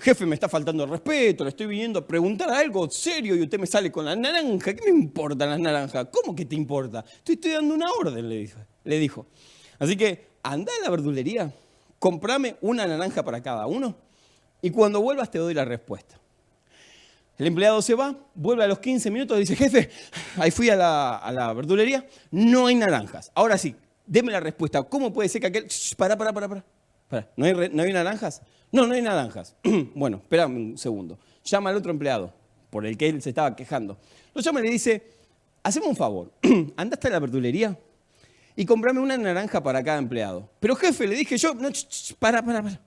Jefe, 0.00 0.24
me 0.24 0.34
está 0.34 0.48
faltando 0.48 0.84
el 0.84 0.90
respeto, 0.90 1.44
le 1.44 1.50
estoy 1.50 1.66
viniendo 1.66 1.98
a 1.98 2.06
preguntar 2.06 2.50
algo 2.50 2.90
serio 2.90 3.36
y 3.36 3.42
usted 3.42 3.58
me 3.58 3.66
sale 3.66 3.92
con 3.92 4.04
la 4.04 4.16
naranja. 4.16 4.74
¿Qué 4.74 4.90
me 4.90 4.98
importan 4.98 5.50
las 5.50 5.60
naranjas? 5.60 6.08
¿Cómo 6.10 6.34
que 6.34 6.46
te 6.46 6.56
importa? 6.56 7.04
Estoy, 7.06 7.34
estoy 7.34 7.52
dando 7.52 7.74
una 7.74 7.90
orden, 7.90 8.28
le 8.28 8.98
dijo. 8.98 9.26
Así 9.78 9.96
que 9.96 10.26
anda 10.42 10.72
a 10.78 10.84
la 10.84 10.90
verdulería, 10.90 11.52
comprame 11.98 12.56
una 12.62 12.86
naranja 12.86 13.22
para 13.22 13.42
cada 13.42 13.66
uno 13.66 13.94
y 14.62 14.70
cuando 14.70 15.00
vuelvas 15.00 15.30
te 15.30 15.38
doy 15.38 15.54
la 15.54 15.64
respuesta. 15.64 16.18
El 17.38 17.46
empleado 17.46 17.80
se 17.80 17.94
va, 17.94 18.14
vuelve 18.34 18.64
a 18.64 18.66
los 18.66 18.80
15 18.80 19.10
minutos 19.10 19.36
y 19.38 19.40
dice, 19.40 19.56
jefe, 19.56 19.88
ahí 20.36 20.50
fui 20.50 20.68
a 20.68 20.76
la, 20.76 21.52
verdulería, 21.54 22.06
no 22.30 22.66
hay 22.66 22.74
naranjas. 22.74 23.32
Ahora 23.34 23.56
sí, 23.56 23.74
deme 24.06 24.30
la 24.30 24.40
respuesta. 24.40 24.82
¿Cómo 24.82 25.10
puede 25.12 25.28
ser 25.30 25.40
que 25.40 25.46
aquel... 25.46 25.66
para, 25.96 26.18
para, 26.18 26.34
para, 26.34 26.48
para. 26.48 26.64
¿No, 27.36 27.46
hay, 27.46 27.70
¿No 27.72 27.82
hay 27.82 27.92
naranjas? 27.94 28.42
No, 28.72 28.86
no 28.86 28.94
hay 28.94 29.02
naranjas. 29.02 29.56
bueno, 29.94 30.18
espérame 30.18 30.56
un 30.56 30.78
segundo. 30.78 31.18
Llama 31.44 31.70
al 31.70 31.76
otro 31.76 31.90
empleado, 31.90 32.32
por 32.70 32.86
el 32.86 32.96
que 32.96 33.08
él 33.08 33.22
se 33.22 33.30
estaba 33.30 33.56
quejando. 33.56 33.98
Lo 34.34 34.40
llama 34.40 34.60
y 34.60 34.64
le 34.64 34.70
dice, 34.70 35.02
haceme 35.62 35.86
un 35.86 35.96
favor, 35.96 36.30
anda 36.76 36.94
hasta 36.94 37.10
la 37.10 37.18
verdulería 37.18 37.76
y 38.56 38.64
comprame 38.64 39.00
una 39.00 39.16
naranja 39.16 39.62
para 39.62 39.82
cada 39.82 39.98
empleado. 39.98 40.48
Pero 40.60 40.76
jefe, 40.76 41.06
le 41.06 41.16
dije 41.16 41.36
yo, 41.36 41.54
no, 41.54 41.70
para, 42.18 42.42
para, 42.42 42.62
para. 42.62 42.80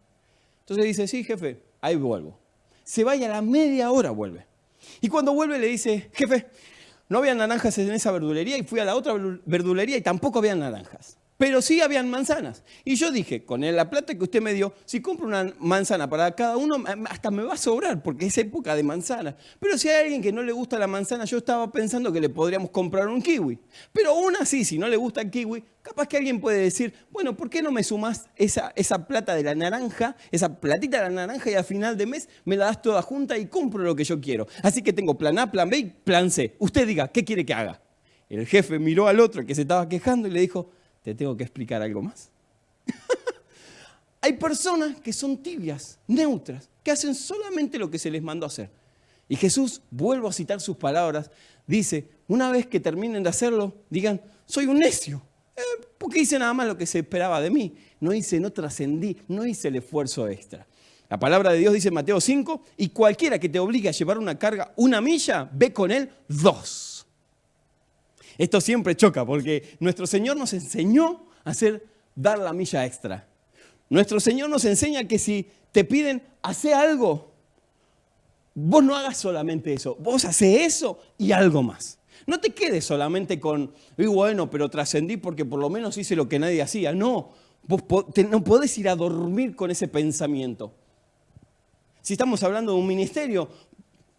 Entonces 0.61 0.85
dice, 0.85 1.07
sí, 1.07 1.23
jefe, 1.23 1.59
ahí 1.81 1.95
vuelvo 1.95 2.43
se 2.83 3.03
vaya 3.03 3.27
a 3.27 3.29
la 3.29 3.41
media 3.41 3.91
hora 3.91 4.11
vuelve. 4.11 4.45
Y 5.01 5.07
cuando 5.07 5.33
vuelve 5.33 5.57
le 5.59 5.67
dice, 5.67 6.09
jefe, 6.13 6.47
no 7.09 7.19
había 7.19 7.33
naranjas 7.33 7.77
en 7.77 7.91
esa 7.91 8.11
verdulería 8.11 8.57
y 8.57 8.63
fui 8.63 8.79
a 8.79 8.85
la 8.85 8.95
otra 8.95 9.13
verdulería 9.45 9.97
y 9.97 10.01
tampoco 10.01 10.39
había 10.39 10.55
naranjas 10.55 11.17
pero 11.37 11.61
sí 11.61 11.81
habían 11.81 12.09
manzanas. 12.09 12.63
Y 12.83 12.95
yo 12.95 13.11
dije, 13.11 13.43
con 13.43 13.61
la 13.61 13.89
plata 13.89 14.15
que 14.15 14.23
usted 14.23 14.41
me 14.41 14.53
dio, 14.53 14.73
si 14.85 15.01
compro 15.01 15.27
una 15.27 15.53
manzana 15.59 16.09
para 16.09 16.33
cada 16.35 16.57
uno, 16.57 16.83
hasta 17.09 17.31
me 17.31 17.43
va 17.43 17.53
a 17.53 17.57
sobrar, 17.57 18.03
porque 18.03 18.27
es 18.27 18.37
época 18.37 18.75
de 18.75 18.83
manzana. 18.83 19.35
Pero 19.59 19.77
si 19.77 19.89
hay 19.89 20.03
alguien 20.03 20.21
que 20.21 20.31
no 20.31 20.41
le 20.43 20.51
gusta 20.51 20.77
la 20.77 20.87
manzana, 20.87 21.25
yo 21.25 21.37
estaba 21.37 21.71
pensando 21.71 22.11
que 22.11 22.21
le 22.21 22.29
podríamos 22.29 22.69
comprar 22.69 23.07
un 23.07 23.21
kiwi. 23.21 23.59
Pero 23.91 24.11
aún 24.11 24.35
así, 24.39 24.63
si 24.63 24.77
no 24.77 24.87
le 24.87 24.97
gusta 24.97 25.21
el 25.21 25.31
kiwi, 25.31 25.63
capaz 25.81 26.07
que 26.07 26.17
alguien 26.17 26.39
puede 26.39 26.59
decir, 26.59 26.93
bueno, 27.11 27.35
¿por 27.35 27.49
qué 27.49 27.61
no 27.61 27.71
me 27.71 27.83
sumas 27.83 28.29
esa, 28.35 28.71
esa 28.75 29.07
plata 29.07 29.35
de 29.35 29.43
la 29.43 29.55
naranja, 29.55 30.15
esa 30.31 30.59
platita 30.59 30.97
de 30.97 31.09
la 31.09 31.27
naranja 31.27 31.51
y 31.51 31.55
al 31.55 31.65
final 31.65 31.97
de 31.97 32.05
mes 32.05 32.29
me 32.45 32.55
la 32.55 32.65
das 32.65 32.81
toda 32.81 33.01
junta 33.01 33.37
y 33.37 33.47
compro 33.47 33.83
lo 33.83 33.95
que 33.95 34.03
yo 34.03 34.21
quiero? 34.21 34.47
Así 34.61 34.81
que 34.81 34.93
tengo 34.93 35.17
plan 35.17 35.37
A, 35.39 35.51
plan 35.51 35.69
B 35.69 35.77
y 35.77 35.85
plan 35.85 36.29
C. 36.29 36.55
Usted 36.59 36.87
diga, 36.87 37.07
¿qué 37.07 37.23
quiere 37.25 37.45
que 37.45 37.53
haga? 37.53 37.81
El 38.29 38.47
jefe 38.47 38.79
miró 38.79 39.07
al 39.07 39.19
otro 39.19 39.45
que 39.45 39.53
se 39.53 39.61
estaba 39.61 39.87
quejando 39.89 40.27
y 40.27 40.31
le 40.31 40.39
dijo, 40.39 40.71
¿Te 41.03 41.13
tengo 41.13 41.35
que 41.37 41.43
explicar 41.43 41.81
algo 41.81 42.01
más? 42.01 42.29
Hay 44.21 44.33
personas 44.33 44.99
que 45.01 45.13
son 45.13 45.37
tibias, 45.37 45.99
neutras, 46.07 46.69
que 46.81 46.91
hacen 46.91 47.13
solamente 47.13 47.77
lo 47.77 47.91
que 47.91 47.99
se 47.99 48.09
les 48.09 48.23
mandó 48.23 48.45
hacer. 48.45 48.69
Y 49.27 49.35
Jesús, 49.35 49.81
vuelvo 49.91 50.27
a 50.29 50.33
citar 50.33 50.61
sus 50.61 50.77
palabras, 50.77 51.29
dice, 51.67 52.07
una 52.27 52.51
vez 52.51 52.67
que 52.67 52.79
terminen 52.79 53.23
de 53.23 53.29
hacerlo, 53.29 53.75
digan, 53.89 54.21
soy 54.45 54.65
un 54.65 54.79
necio, 54.79 55.21
eh, 55.55 55.61
porque 55.97 56.19
hice 56.19 56.39
nada 56.39 56.53
más 56.53 56.67
lo 56.67 56.77
que 56.77 56.85
se 56.85 56.99
esperaba 56.99 57.41
de 57.41 57.49
mí. 57.49 57.75
No 57.99 58.13
hice, 58.13 58.39
no 58.39 58.51
trascendí, 58.51 59.17
no 59.27 59.45
hice 59.45 59.67
el 59.69 59.77
esfuerzo 59.77 60.27
extra. 60.27 60.65
La 61.09 61.19
palabra 61.19 61.51
de 61.51 61.59
Dios 61.59 61.73
dice 61.73 61.89
en 61.89 61.93
Mateo 61.93 62.19
5, 62.19 62.63
y 62.77 62.89
cualquiera 62.89 63.39
que 63.39 63.49
te 63.49 63.59
obligue 63.59 63.89
a 63.89 63.91
llevar 63.91 64.17
una 64.17 64.37
carga 64.37 64.73
una 64.77 64.99
milla, 64.99 65.49
ve 65.53 65.71
con 65.71 65.91
él 65.91 66.09
dos. 66.27 66.92
Esto 68.37 68.61
siempre 68.61 68.95
choca 68.95 69.25
porque 69.25 69.75
nuestro 69.79 70.07
Señor 70.07 70.37
nos 70.37 70.53
enseñó 70.53 71.25
a 71.43 71.51
hacer, 71.51 71.85
dar 72.15 72.39
la 72.39 72.53
milla 72.53 72.85
extra. 72.85 73.27
Nuestro 73.89 74.19
Señor 74.19 74.49
nos 74.49 74.65
enseña 74.65 75.07
que 75.07 75.19
si 75.19 75.47
te 75.71 75.83
piden, 75.83 76.21
hacer 76.41 76.73
algo, 76.73 77.31
vos 78.55 78.83
no 78.83 78.95
hagas 78.95 79.17
solamente 79.17 79.73
eso, 79.73 79.95
vos 79.99 80.25
hace 80.25 80.65
eso 80.65 80.99
y 81.17 81.31
algo 81.31 81.63
más. 81.63 81.99
No 82.25 82.39
te 82.39 82.51
quedes 82.51 82.85
solamente 82.85 83.39
con, 83.39 83.73
y 83.97 84.05
bueno, 84.05 84.49
pero 84.49 84.69
trascendí 84.69 85.17
porque 85.17 85.45
por 85.45 85.59
lo 85.59 85.69
menos 85.69 85.97
hice 85.97 86.15
lo 86.15 86.29
que 86.29 86.39
nadie 86.39 86.61
hacía. 86.61 86.93
No, 86.93 87.31
vos 87.63 87.83
no 88.29 88.43
podés 88.43 88.77
ir 88.77 88.87
a 88.87 88.95
dormir 88.95 89.55
con 89.55 89.71
ese 89.71 89.87
pensamiento. 89.87 90.73
Si 92.01 92.13
estamos 92.13 92.43
hablando 92.43 92.73
de 92.73 92.79
un 92.79 92.87
ministerio, 92.87 93.49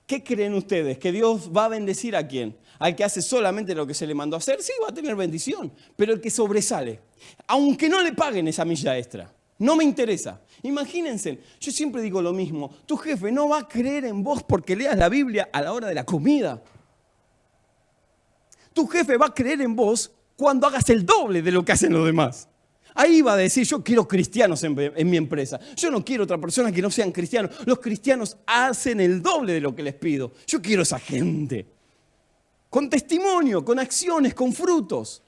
¿qué 0.06 0.22
creen 0.22 0.54
ustedes? 0.54 0.98
¿Que 0.98 1.12
Dios 1.12 1.50
va 1.54 1.66
a 1.66 1.68
bendecir 1.68 2.16
a 2.16 2.26
quién? 2.26 2.56
Al 2.78 2.96
que 2.96 3.04
hace 3.04 3.22
solamente 3.22 3.74
lo 3.74 3.86
que 3.86 3.94
se 3.94 4.06
le 4.06 4.14
mandó 4.14 4.36
a 4.36 4.38
hacer, 4.38 4.62
sí 4.62 4.72
va 4.82 4.88
a 4.88 4.94
tener 4.94 5.14
bendición, 5.16 5.72
pero 5.96 6.12
el 6.12 6.20
que 6.20 6.30
sobresale, 6.30 7.00
aunque 7.46 7.88
no 7.88 8.02
le 8.02 8.12
paguen 8.12 8.48
esa 8.48 8.64
milla 8.64 8.96
extra, 8.96 9.32
no 9.58 9.76
me 9.76 9.84
interesa. 9.84 10.40
Imagínense, 10.62 11.40
yo 11.60 11.70
siempre 11.70 12.02
digo 12.02 12.20
lo 12.20 12.32
mismo, 12.32 12.74
tu 12.86 12.96
jefe 12.96 13.30
no 13.30 13.48
va 13.48 13.60
a 13.60 13.68
creer 13.68 14.04
en 14.04 14.22
vos 14.22 14.42
porque 14.42 14.74
leas 14.74 14.96
la 14.96 15.08
Biblia 15.08 15.48
a 15.52 15.62
la 15.62 15.72
hora 15.72 15.88
de 15.88 15.94
la 15.94 16.04
comida. 16.04 16.62
Tu 18.72 18.86
jefe 18.88 19.16
va 19.16 19.26
a 19.26 19.34
creer 19.34 19.60
en 19.60 19.76
vos 19.76 20.10
cuando 20.36 20.66
hagas 20.66 20.88
el 20.90 21.06
doble 21.06 21.42
de 21.42 21.52
lo 21.52 21.64
que 21.64 21.72
hacen 21.72 21.92
los 21.92 22.04
demás. 22.04 22.48
Ahí 22.96 23.22
va 23.22 23.34
a 23.34 23.36
decir, 23.36 23.66
yo 23.66 23.82
quiero 23.82 24.06
cristianos 24.06 24.62
en, 24.62 24.78
en, 24.78 25.10
mi 25.10 25.16
empresa. 25.16 25.58
Yo 25.76 25.90
no 25.90 26.04
quiero 26.04 26.24
otra 26.24 26.38
persona 26.38 26.70
que 26.70 26.80
no 26.80 26.90
sean 26.90 27.10
cristianos. 27.10 27.50
Los 27.66 27.80
cristianos 27.80 28.36
hacen 28.46 29.00
el 29.00 29.20
doble 29.20 29.52
de 29.52 29.60
lo 29.60 29.74
que 29.74 29.82
les 29.82 29.94
pido. 29.94 30.32
Yo 30.46 30.62
quiero 30.62 30.82
esa 30.82 30.98
gente 31.00 31.73
con 32.74 32.90
testimonio, 32.90 33.64
con 33.64 33.78
acciones, 33.78 34.34
con 34.34 34.52
frutos. 34.52 35.22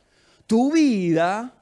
Tu 0.48 0.72
vida 0.72 1.54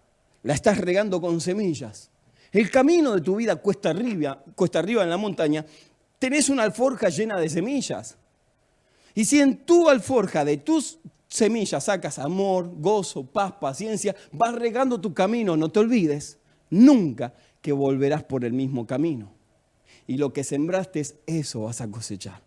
la 0.42 0.54
estás 0.54 0.78
regando 0.78 1.20
con 1.20 1.42
semillas. 1.42 2.10
el 2.52 2.70
camino 2.70 3.12
de 3.12 3.20
tu 3.20 3.36
vida 3.36 3.56
cuesta 3.56 3.90
arriba, 3.90 4.42
cuesta 4.54 4.78
arriba 4.78 5.02
en 5.02 5.10
la 5.10 5.18
montaña, 5.18 5.66
tenés 6.18 6.48
una 6.48 6.62
alforja 6.62 7.10
llena 7.10 7.38
de 7.38 7.50
semillas. 7.50 8.16
Y 9.14 9.26
si 9.26 9.42
en 9.42 9.58
tu 9.58 9.90
alforja 9.90 10.42
de 10.42 10.56
tus 10.56 11.00
semillas 11.28 11.84
sacas 11.84 12.18
amor, 12.18 12.70
gozo, 12.78 13.26
paz, 13.26 13.52
paciencia, 13.60 14.16
vas 14.32 14.54
regando 14.54 14.98
tu 14.98 15.12
camino, 15.12 15.54
no 15.54 15.68
te 15.68 15.80
olvides 15.80 16.38
nunca 16.70 17.34
que 17.60 17.72
volverás 17.72 18.22
por 18.22 18.46
el 18.46 18.54
mismo 18.54 18.86
camino. 18.86 19.30
Y 20.06 20.16
lo 20.16 20.32
que 20.32 20.44
sembraste, 20.44 21.02
eso 21.26 21.64
vas 21.64 21.82
a 21.82 21.90
cosechar. 21.90 22.40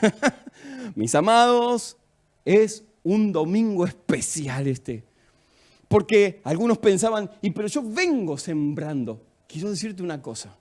Mis 0.94 1.12
amados, 1.16 1.96
es 2.46 2.84
un 3.02 3.32
domingo 3.32 3.84
especial 3.84 4.66
este. 4.68 5.04
Porque 5.88 6.40
algunos 6.44 6.78
pensaban, 6.78 7.30
y 7.42 7.50
pero 7.50 7.68
yo 7.68 7.82
vengo 7.82 8.38
sembrando. 8.38 9.20
Quiero 9.46 9.70
decirte 9.70 10.02
una 10.02 10.22
cosa. 10.22 10.56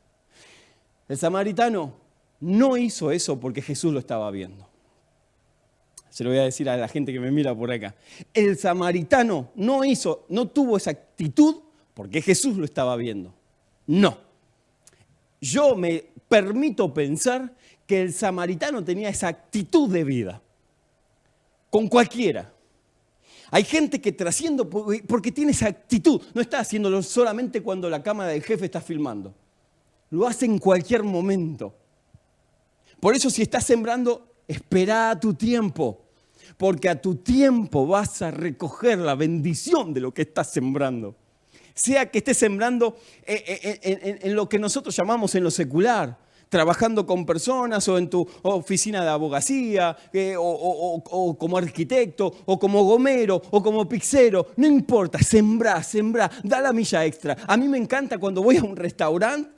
El 1.08 1.18
samaritano 1.18 1.94
no 2.42 2.76
hizo 2.76 3.12
eso 3.12 3.40
porque 3.40 3.62
Jesús 3.62 3.94
lo 3.94 4.00
estaba 4.00 4.30
viendo. 4.32 4.68
Se 6.10 6.24
lo 6.24 6.30
voy 6.30 6.40
a 6.40 6.44
decir 6.44 6.70
a 6.70 6.78
la 6.78 6.88
gente 6.88 7.14
que 7.14 7.20
me 7.20 7.32
mira 7.32 7.56
por 7.56 7.72
acá. 7.72 7.96
El 8.34 8.58
samaritano 8.58 9.50
no 9.56 9.84
hizo, 9.84 10.26
no 10.30 10.48
tuvo 10.48 10.78
esa 10.78 10.92
actitud 10.92 11.58
porque 11.94 12.22
Jesús 12.22 12.58
lo 12.58 12.66
estaba 12.66 12.96
viendo. 12.96 13.34
No. 13.88 14.18
Yo 15.42 15.76
me 15.76 16.06
permito 16.28 16.94
pensar 16.94 17.54
que 17.86 18.02
el 18.02 18.14
samaritano 18.14 18.84
tenía 18.84 19.10
esa 19.10 19.28
actitud 19.28 19.90
de 19.92 20.04
vida. 20.04 20.42
Con 21.76 21.90
cualquiera. 21.90 22.54
Hay 23.52 23.66
gente 23.66 24.00
que 24.00 24.14
trasciende 24.14 24.64
porque 24.64 25.30
tiene 25.34 25.52
esa 25.52 25.68
actitud. 25.68 26.22
No 26.34 26.40
está 26.40 26.60
haciéndolo 26.60 27.04
solamente 27.04 27.62
cuando 27.62 27.90
la 27.90 28.02
cámara 28.02 28.30
del 28.30 28.42
jefe 28.44 28.64
está 28.64 28.80
filmando. 28.80 29.36
Lo 30.10 30.26
hace 30.26 30.46
en 30.46 30.58
cualquier 30.58 31.04
momento. 31.04 31.76
Por 33.02 33.14
eso 33.14 33.30
si 33.30 33.42
estás 33.42 33.66
sembrando, 33.66 34.26
espera 34.48 35.10
a 35.10 35.20
tu 35.20 35.34
tiempo. 35.34 36.06
Porque 36.56 36.88
a 36.88 37.02
tu 37.02 37.16
tiempo 37.16 37.86
vas 37.86 38.22
a 38.22 38.32
recoger 38.32 39.00
la 39.00 39.16
bendición 39.16 39.94
de 39.94 40.00
lo 40.00 40.14
que 40.14 40.22
estás 40.22 40.54
sembrando. 40.54 41.14
Sea 41.74 42.10
que 42.10 42.20
estés 42.20 42.38
sembrando 42.38 42.96
eh, 43.26 43.44
eh, 43.46 43.80
eh, 43.84 44.20
en, 44.22 44.34
lo 44.34 44.48
que 44.48 44.60
nosotros 44.60 44.96
llamamos 44.96 45.36
en 45.36 45.44
lo 45.44 45.52
secular, 45.52 46.18
trabajando 46.50 47.06
con 47.06 47.26
personas 47.26 47.88
o 47.88 47.98
en 47.98 48.10
tu 48.10 48.28
oficina 48.44 49.04
de 49.04 49.10
abogacía, 49.10 49.96
o, 50.38 51.36
como 51.38 51.58
arquitecto, 51.58 52.34
o 52.46 52.60
como 52.60 52.84
gomero, 52.84 53.42
o 53.52 53.62
como 53.62 53.88
pixero, 53.88 54.48
no 54.58 54.68
importa, 54.68 55.20
sembrá, 55.20 55.82
sembrá, 55.84 56.30
da 56.44 56.62
la 56.62 56.74
milla 56.74 57.06
extra. 57.06 57.38
A 57.48 57.58
mí 57.58 57.68
me 57.68 57.78
encanta 57.78 58.18
cuando 58.18 58.42
voy 58.42 58.58
a 58.58 58.64
un 58.64 58.76
restaurante, 58.76 59.50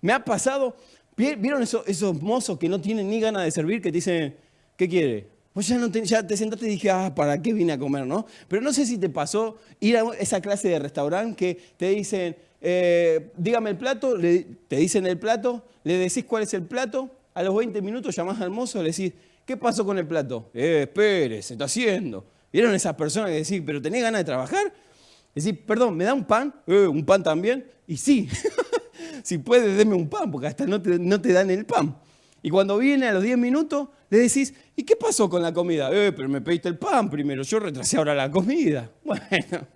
me 0.00 0.12
ha 0.12 0.24
pasado, 0.24 0.76
¿Vieron 1.16 1.62
esos, 1.62 2.22
mozos 2.22 2.58
que 2.58 2.68
no 2.68 2.78
tienen 2.78 3.08
ni 3.08 3.20
ganas 3.20 3.44
de 3.44 3.50
servir, 3.50 3.80
que 3.80 3.90
te 3.90 3.96
dicen, 3.96 4.36
¿qué 4.76 4.86
quiere? 4.86 5.26
Pues 5.54 5.66
ya, 5.66 5.78
no 5.78 5.90
te, 5.90 6.04
ya 6.04 6.26
te 6.26 6.36
sentaste 6.36 6.66
y 6.66 6.70
dije, 6.70 6.90
ah, 6.90 7.14
¿para 7.14 7.40
qué 7.40 7.54
vine 7.54 7.72
a 7.72 7.78
comer, 7.78 8.06
no? 8.06 8.26
Pero 8.48 8.60
no 8.60 8.70
sé 8.70 8.84
si 8.84 8.98
te 8.98 9.08
pasó 9.08 9.56
ir 9.80 9.96
a 9.96 10.02
esa 10.18 10.42
clase 10.42 10.68
de 10.68 10.78
restaurante 10.78 11.34
que 11.34 11.62
te 11.78 11.88
dicen, 11.88 12.36
eh, 12.60 13.32
dígame 13.36 13.70
el 13.70 13.76
plato, 13.76 14.16
te 14.18 14.76
dicen 14.76 15.06
el 15.06 15.18
plato, 15.18 15.64
le 15.84 15.98
decís 15.98 16.24
cuál 16.24 16.42
es 16.42 16.54
el 16.54 16.62
plato, 16.62 17.10
a 17.36 17.42
los 17.42 17.54
20 17.54 17.82
minutos 17.82 18.16
llamás 18.16 18.40
al 18.40 18.50
mozo, 18.50 18.82
le 18.82 18.90
decís, 18.90 19.12
¿qué 19.44 19.56
pasó 19.56 19.84
con 19.84 19.98
el 19.98 20.06
plato? 20.06 20.50
Eh, 20.54 20.82
espere, 20.82 21.42
se 21.42 21.52
está 21.54 21.66
haciendo. 21.66 22.24
¿Vieron 22.50 22.74
esas 22.74 22.94
personas 22.94 23.30
que 23.30 23.36
decís, 23.36 23.62
pero 23.64 23.82
tenés 23.82 24.02
ganas 24.02 24.20
de 24.20 24.24
trabajar? 24.24 24.72
Decís, 25.34 25.54
perdón, 25.66 25.96
¿me 25.98 26.04
da 26.04 26.14
un 26.14 26.24
pan? 26.24 26.54
Eh, 26.66 26.86
¿Un 26.86 27.04
pan 27.04 27.22
también? 27.22 27.66
Y 27.86 27.98
sí. 27.98 28.26
si 29.22 29.36
puedes, 29.36 29.76
deme 29.76 29.94
un 29.94 30.08
pan, 30.08 30.30
porque 30.30 30.46
hasta 30.46 30.66
no 30.66 30.80
te, 30.80 31.32
dan 31.32 31.50
el 31.50 31.66
pan. 31.66 31.94
Y 32.42 32.48
cuando 32.48 32.78
viene 32.78 33.08
a 33.08 33.12
los 33.12 33.22
10 33.22 33.36
minutos, 33.36 33.88
le 34.08 34.18
decís, 34.18 34.54
¿y 34.74 34.84
qué 34.84 34.96
pasó 34.96 35.28
con 35.28 35.42
la 35.42 35.52
comida? 35.52 35.90
Eh, 35.92 36.12
pero 36.12 36.30
me 36.30 36.40
pediste 36.40 36.68
el 36.68 36.78
pan 36.78 37.10
primero, 37.10 37.42
yo 37.42 37.58
retrasé 37.58 37.98
ahora 37.98 38.14
la 38.14 38.30
comida. 38.30 38.90
Bueno, 39.04 39.66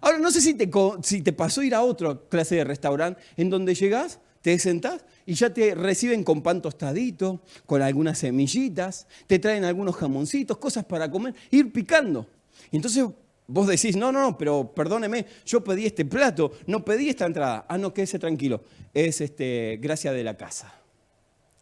ahora 0.00 0.18
no 0.18 0.30
sé 0.30 0.40
si 0.40 0.54
te, 0.54 0.70
si 1.02 1.22
pasó 1.22 1.62
ir 1.62 1.74
a 1.74 1.82
otra 1.82 2.18
clase 2.28 2.56
de 2.56 2.64
restaurante 2.64 3.20
en 3.36 3.50
donde 3.50 3.74
llegás, 3.74 4.20
te 4.42 4.58
sentás 4.58 5.04
y 5.26 5.34
ya 5.34 5.52
te 5.52 5.74
reciben 5.74 6.24
con 6.24 6.42
pan 6.42 6.62
tostadito, 6.62 7.40
con 7.66 7.82
algunas 7.82 8.18
semillitas, 8.18 9.06
te 9.26 9.38
traen 9.38 9.64
algunos 9.64 9.96
jamoncitos, 9.96 10.58
cosas 10.58 10.84
para 10.84 11.10
comer, 11.10 11.34
ir 11.50 11.72
picando. 11.72 12.26
Y 12.70 12.76
entonces 12.76 13.04
Vos 13.50 13.66
decís, 13.66 13.96
no, 13.96 14.12
no, 14.12 14.20
no, 14.20 14.36
pero 14.36 14.74
perdóneme, 14.74 15.24
yo 15.46 15.64
pedí 15.64 15.86
este 15.86 16.04
plato, 16.04 16.52
no 16.66 16.84
pedí 16.84 17.08
esta 17.08 17.24
entrada. 17.24 17.64
Ah, 17.66 17.78
no, 17.78 17.94
quédese 17.94 18.18
tranquilo. 18.18 18.62
Es 18.92 19.22
este, 19.22 19.78
gracia 19.80 20.12
de 20.12 20.22
la 20.22 20.36
casa, 20.36 20.74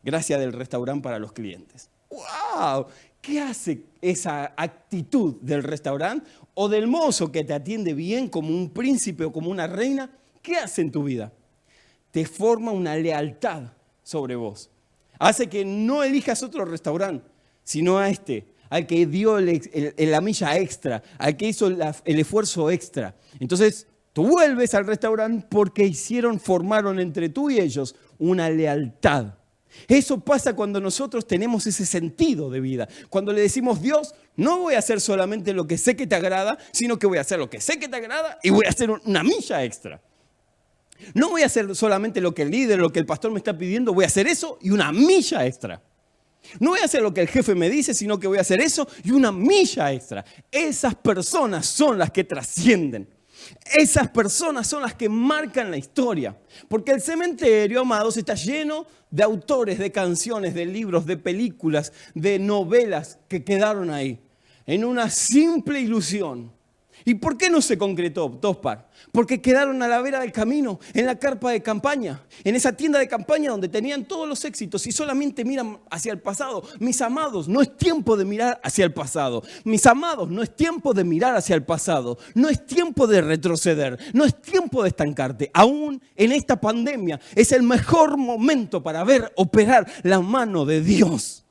gracia 0.03 0.37
del 0.37 0.53
restaurante 0.53 1.05
para 1.05 1.21
los 1.21 1.33
clientes. 1.33 1.89
¡Wow! 2.11 2.87
¿Qué 3.27 3.41
hace 3.41 3.83
esa 4.01 4.55
actitud 4.57 5.35
del 5.41 5.65
restaurante 5.65 6.31
o 6.55 6.69
del 6.69 6.87
mozo 6.87 7.33
que 7.33 7.43
te 7.43 7.55
atiende 7.55 7.93
bien 7.93 8.29
como 8.29 8.51
un 8.51 8.71
príncipe 8.71 9.25
o 9.25 9.33
como 9.33 9.51
una 9.51 9.67
reina? 9.67 10.09
¿Qué 10.41 10.55
hace 10.59 10.83
en 10.83 10.93
tu 10.93 11.03
vida? 11.03 11.33
Te 12.13 12.25
forma 12.25 12.71
una 12.71 12.95
lealtad 12.95 13.65
sobre 14.05 14.37
vos. 14.37 14.71
Hace 15.19 15.49
que 15.49 15.65
no 15.65 16.05
elijas 16.05 16.45
otro 16.45 16.65
restaurante, 16.65 17.29
sino 17.65 17.99
a 17.99 18.09
este 18.09 18.47
al 18.71 18.87
que 18.87 19.05
dio 19.07 19.41
la 19.41 20.21
milla 20.21 20.57
extra, 20.57 21.03
al 21.19 21.37
que 21.37 21.49
hizo 21.49 21.67
el 21.67 22.19
esfuerzo 22.21 22.71
extra. 22.71 23.17
Entonces, 23.41 23.89
tú 24.13 24.29
vuelves 24.29 24.73
al 24.75 24.87
restaurante 24.87 25.45
porque 25.51 25.85
hicieron, 25.85 26.39
formaron 26.39 27.01
entre 27.01 27.29
tú 27.29 27.51
y 27.51 27.59
ellos 27.59 27.97
una 28.21 28.49
lealtad. 28.51 29.35
Eso 29.89 30.21
pasa 30.21 30.55
cuando 30.55 30.81
nosotros 30.81 31.27
tenemos 31.27 31.67
ese 31.67 31.87
sentido 31.87 32.51
de 32.51 32.61
vida. 32.61 32.89
Cuando 33.09 33.33
le 33.33 33.41
decimos, 33.41 33.81
Dios, 33.81 34.15
no 34.37 34.59
voy 34.59 34.75
a 34.75 34.79
hacer 34.79 35.01
solamente 35.01 35.53
lo 35.53 35.67
que 35.67 35.79
sé 35.79 35.97
que 35.97 36.07
te 36.07 36.15
agrada, 36.15 36.59
sino 36.73 36.99
que 36.99 37.07
voy 37.07 37.19
a 37.19 37.23
hacer 37.23 37.39
lo 37.39 37.51
que 37.51 37.61
sé 37.61 37.79
que 37.79 37.89
te 37.89 37.97
agrada 37.97 38.39
y 38.43 38.51
voy 38.51 38.67
a 38.67 38.71
hacer 38.71 38.91
una 38.91 39.23
milla 39.23 39.65
extra. 39.65 40.01
No 41.15 41.31
voy 41.31 41.43
a 41.43 41.47
hacer 41.47 41.75
solamente 41.75 42.21
lo 42.21 42.35
que 42.35 42.43
el 42.43 42.51
líder, 42.51 42.79
lo 42.79 42.91
que 42.91 42.99
el 42.99 43.07
pastor 43.07 43.31
me 43.31 43.39
está 43.39 43.57
pidiendo, 43.57 43.93
voy 43.93 44.05
a 44.05 44.09
hacer 44.09 44.27
eso 44.27 44.59
y 44.63 44.71
una 44.71 44.93
milla 44.93 45.45
extra. 45.47 45.83
No 46.61 46.71
voy 46.71 46.81
a 46.81 46.85
hacer 46.85 47.03
lo 47.03 47.13
que 47.13 47.21
el 47.21 47.29
jefe 47.29 47.55
me 47.55 47.69
dice, 47.69 47.93
sino 47.93 48.19
que 48.19 48.27
voy 48.27 48.39
a 48.39 48.43
hacer 48.43 48.61
eso 48.61 48.89
y 49.05 49.11
una 49.11 49.33
milla 49.33 49.93
extra. 49.93 50.25
Esas 50.51 50.95
personas 50.95 51.67
son 51.67 51.99
las 51.99 52.11
que 52.11 52.25
trascienden. 52.25 53.09
Esas 53.75 54.09
personas 54.09 54.67
son 54.67 54.83
las 54.83 54.95
que 54.95 55.09
marcan 55.09 55.71
la 55.71 55.77
historia. 55.77 56.37
Porque 56.69 56.93
el 56.93 57.01
cementerio, 57.01 57.81
amados, 57.81 58.17
está 58.17 58.35
lleno 58.35 58.87
de 59.11 59.23
autores, 59.23 59.79
de 59.79 59.93
canciones, 59.93 60.55
de 60.55 60.67
libros, 60.67 61.07
de 61.07 61.17
películas, 61.17 61.93
de 62.15 62.39
novelas 62.39 63.19
que 63.29 63.45
quedaron 63.45 63.91
ahí. 63.91 64.21
En 64.67 64.85
una 64.85 65.11
simple 65.11 65.81
ilusión 65.81 66.56
¿Y 67.09 67.15
por 67.15 67.39
qué 67.39 67.49
no 67.49 67.63
se 67.63 67.79
concretó, 67.79 68.29
Tospar? 68.29 68.91
Porque 69.13 69.41
quedaron 69.41 69.81
a 69.81 69.87
la 69.87 70.03
vera 70.03 70.19
del 70.19 70.33
camino, 70.33 70.81
en 70.93 71.07
la 71.07 71.17
carpa 71.17 71.53
de 71.53 71.63
campaña, 71.63 72.21
en 72.43 72.57
esa 72.57 72.73
tienda 72.73 72.99
de 72.99 73.07
campaña 73.07 73.53
donde 73.53 73.69
tenían 73.69 74.07
todos 74.07 74.29
los 74.29 74.45
éxitos 74.45 74.85
y 74.89 74.91
solamente 74.91 75.45
miran 75.45 75.79
hacia 75.89 76.11
el 76.11 76.19
pasado. 76.19 76.65
Mis 76.81 77.01
amados, 77.01 77.47
no 77.47 77.63
es 77.63 77.77
tiempo 77.77 78.17
de 78.17 78.25
mirar 78.25 78.61
hacia 78.61 78.85
el 78.85 78.93
pasado. 78.93 79.45
Mis 79.63 79.87
amados, 79.87 80.29
no 80.29 80.43
es 80.43 80.57
tiempo 80.57 80.93
de 80.93 81.05
mirar 81.05 81.37
hacia 81.37 81.55
el 81.55 81.63
pasado. 81.63 82.19
No 82.35 82.49
es 82.49 82.67
tiempo 82.67 83.07
de 83.07 83.21
retroceder. 83.21 83.97
No 84.13 84.25
es 84.25 84.43
tiempo 84.43 84.83
de 84.83 84.89
estancarte. 84.89 85.49
Aún 85.55 86.03
en 86.17 86.33
esta 86.33 86.61
pandemia 86.61 87.21
es 87.37 87.53
el 87.53 87.63
mejor 87.63 88.17
momento 88.17 88.83
para 88.83 89.05
ver 89.05 89.33
operar 89.37 89.87
la 90.03 90.21
mano 90.21 90.65
de 90.65 90.81
Dios. 90.81 91.45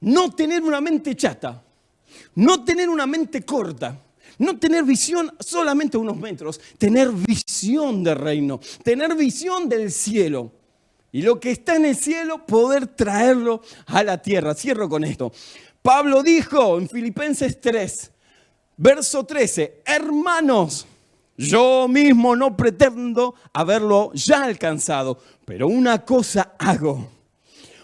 No 0.00 0.30
tener 0.30 0.62
una 0.62 0.80
mente 0.80 1.14
chata. 1.14 1.62
No 2.36 2.64
tener 2.64 2.88
una 2.88 3.06
mente 3.06 3.42
corta 3.42 4.00
no 4.40 4.58
tener 4.58 4.84
visión 4.84 5.30
solamente 5.38 5.98
unos 5.98 6.16
metros, 6.16 6.60
tener 6.78 7.10
visión 7.10 8.02
del 8.02 8.16
reino, 8.16 8.58
tener 8.82 9.14
visión 9.14 9.68
del 9.68 9.92
cielo. 9.92 10.50
Y 11.12 11.22
lo 11.22 11.38
que 11.38 11.50
está 11.50 11.76
en 11.76 11.84
el 11.84 11.96
cielo, 11.96 12.46
poder 12.46 12.86
traerlo 12.86 13.62
a 13.86 14.02
la 14.02 14.22
tierra. 14.22 14.54
Cierro 14.54 14.88
con 14.88 15.04
esto. 15.04 15.30
Pablo 15.82 16.22
dijo 16.22 16.78
en 16.78 16.88
Filipenses 16.88 17.60
3, 17.60 18.12
verso 18.76 19.24
13, 19.24 19.82
hermanos, 19.84 20.86
yo 21.36 21.86
mismo 21.88 22.34
no 22.34 22.56
pretendo 22.56 23.34
haberlo 23.52 24.10
ya 24.14 24.44
alcanzado, 24.44 25.18
pero 25.44 25.68
una 25.68 26.04
cosa 26.04 26.54
hago 26.58 27.19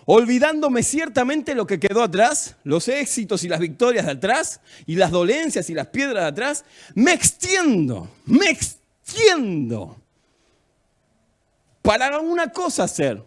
olvidándome 0.07 0.83
ciertamente 0.83 1.55
lo 1.55 1.67
que 1.67 1.79
quedó 1.79 2.03
atrás, 2.03 2.57
los 2.65 2.89
éxitos 2.89 3.45
y 3.45 3.49
las 3.49 3.61
victorias 3.61 4.07
de 4.07 4.13
atrás, 4.13 4.61
y 4.87 4.97
las 4.97 5.11
dolencias 5.11 5.69
y 5.69 5.75
las 5.75 5.89
piedras 5.89 6.23
de 6.23 6.29
atrás, 6.29 6.65
me 6.95 7.13
extiendo, 7.13 8.09
me 8.25 8.49
extiendo 8.49 9.97
para 11.83 12.19
una 12.19 12.51
cosa 12.51 12.85
hacer, 12.85 13.23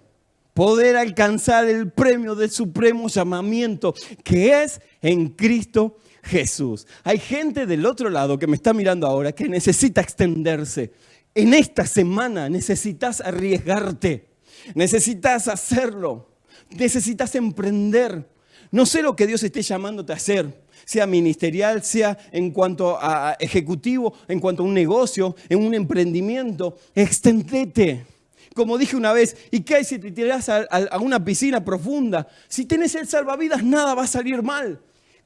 poder 0.54 0.98
alcanzar 0.98 1.68
el 1.68 1.92
premio 1.92 2.36
del 2.36 2.50
supremo 2.50 3.08
llamamiento 3.08 3.94
que 4.24 4.64
es 4.64 4.82
en 5.02 5.30
Cristo 5.30 5.98
Jesús. 6.24 6.88
Hay 7.04 7.20
gente 7.20 7.66
del 7.66 7.86
otro 7.86 8.10
lado 8.10 8.38
que 8.38 8.48
me 8.48 8.56
está 8.56 8.74
mirando 8.74 9.08
ahora 9.08 9.32
que 9.32 9.48
necesita 9.48 10.02
extenderse, 10.02 10.92
en 11.36 11.54
esta 11.54 11.86
semana 11.86 12.50
necesitas 12.50 13.22
arriesgarte, 13.22 14.28
necesitas 14.76 15.48
hacerlo, 15.48 16.29
necesitas 16.72 17.34
emprender. 17.36 18.28
No 18.72 18.86
sé 18.86 19.02
lo 19.02 19.16
que 19.16 19.28
Dios 19.28 19.42
esté 19.44 19.62
llamándote 19.62 20.14
a 20.14 20.16
hacer, 20.16 20.64
sea 20.86 21.08
ministerial, 21.08 21.84
sea 21.84 22.18
en 22.32 22.52
cuanto 22.52 22.98
a 23.02 23.36
ejecutivo, 23.40 24.14
en 24.28 24.40
cuanto 24.40 24.64
a 24.64 24.66
un 24.66 24.74
negocio, 24.74 25.36
en 25.50 25.60
un 25.60 25.74
emprendimiento. 25.74 26.78
Extendete. 26.94 28.06
Como 28.54 28.78
dije 28.78 28.96
una 28.96 29.14
vez, 29.14 29.38
¿y 29.52 29.62
qué 29.62 29.76
hay 29.76 29.84
si 29.84 30.00
te 30.00 30.12
tiras 30.12 30.50
a, 30.50 30.58
a 30.60 31.00
una 31.00 31.24
piscina 31.24 31.64
profunda? 31.64 32.28
Si 32.48 32.66
tienes 32.66 32.94
el 32.96 33.08
salvavidas, 33.08 33.64
nada 33.64 33.96
va 33.96 34.04
a 34.04 34.08
salir 34.08 34.42
mal. 34.44 34.80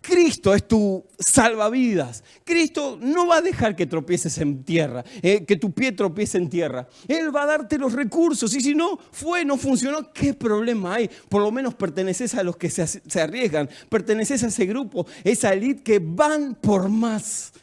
Cristo 0.04 0.54
es 0.54 0.68
tu 0.68 1.06
salvavidas. 1.18 2.26
Cristo 2.44 3.00
no 3.02 3.26
va 3.26 3.38
a 3.38 3.42
dejar 3.42 3.74
que 3.74 3.86
tropieces 3.86 4.38
en 4.38 4.66
tierra, 4.66 5.04
eh, 5.22 5.46
que 5.46 5.56
tu 5.56 5.72
pie 5.72 5.94
tropiece 5.94 6.38
en 6.38 6.50
tierra. 6.50 6.88
Él 7.08 7.34
va 7.34 7.44
a 7.44 7.46
darte 7.46 7.78
los 7.78 7.94
recursos 7.94 8.54
y 8.54 8.60
si 8.60 8.76
no 8.76 9.00
fue, 9.12 9.46
no 9.46 9.58
funcionó, 9.58 10.12
¿qué 10.12 10.34
problema 10.34 10.96
hay? 10.96 11.10
Por 11.30 11.42
lo 11.42 11.52
menos 11.52 11.74
perteneces 11.74 12.36
a 12.36 12.44
los 12.44 12.58
que 12.58 12.70
se, 12.70 12.86
se 12.86 13.22
arriesgan, 13.22 13.70
perteneces 13.88 14.44
a 14.44 14.48
ese 14.48 14.66
grupo, 14.66 15.08
esa 15.24 15.54
elite 15.54 15.84
que 15.84 16.00
van 16.04 16.56
por 16.56 16.90
más. 16.90 17.54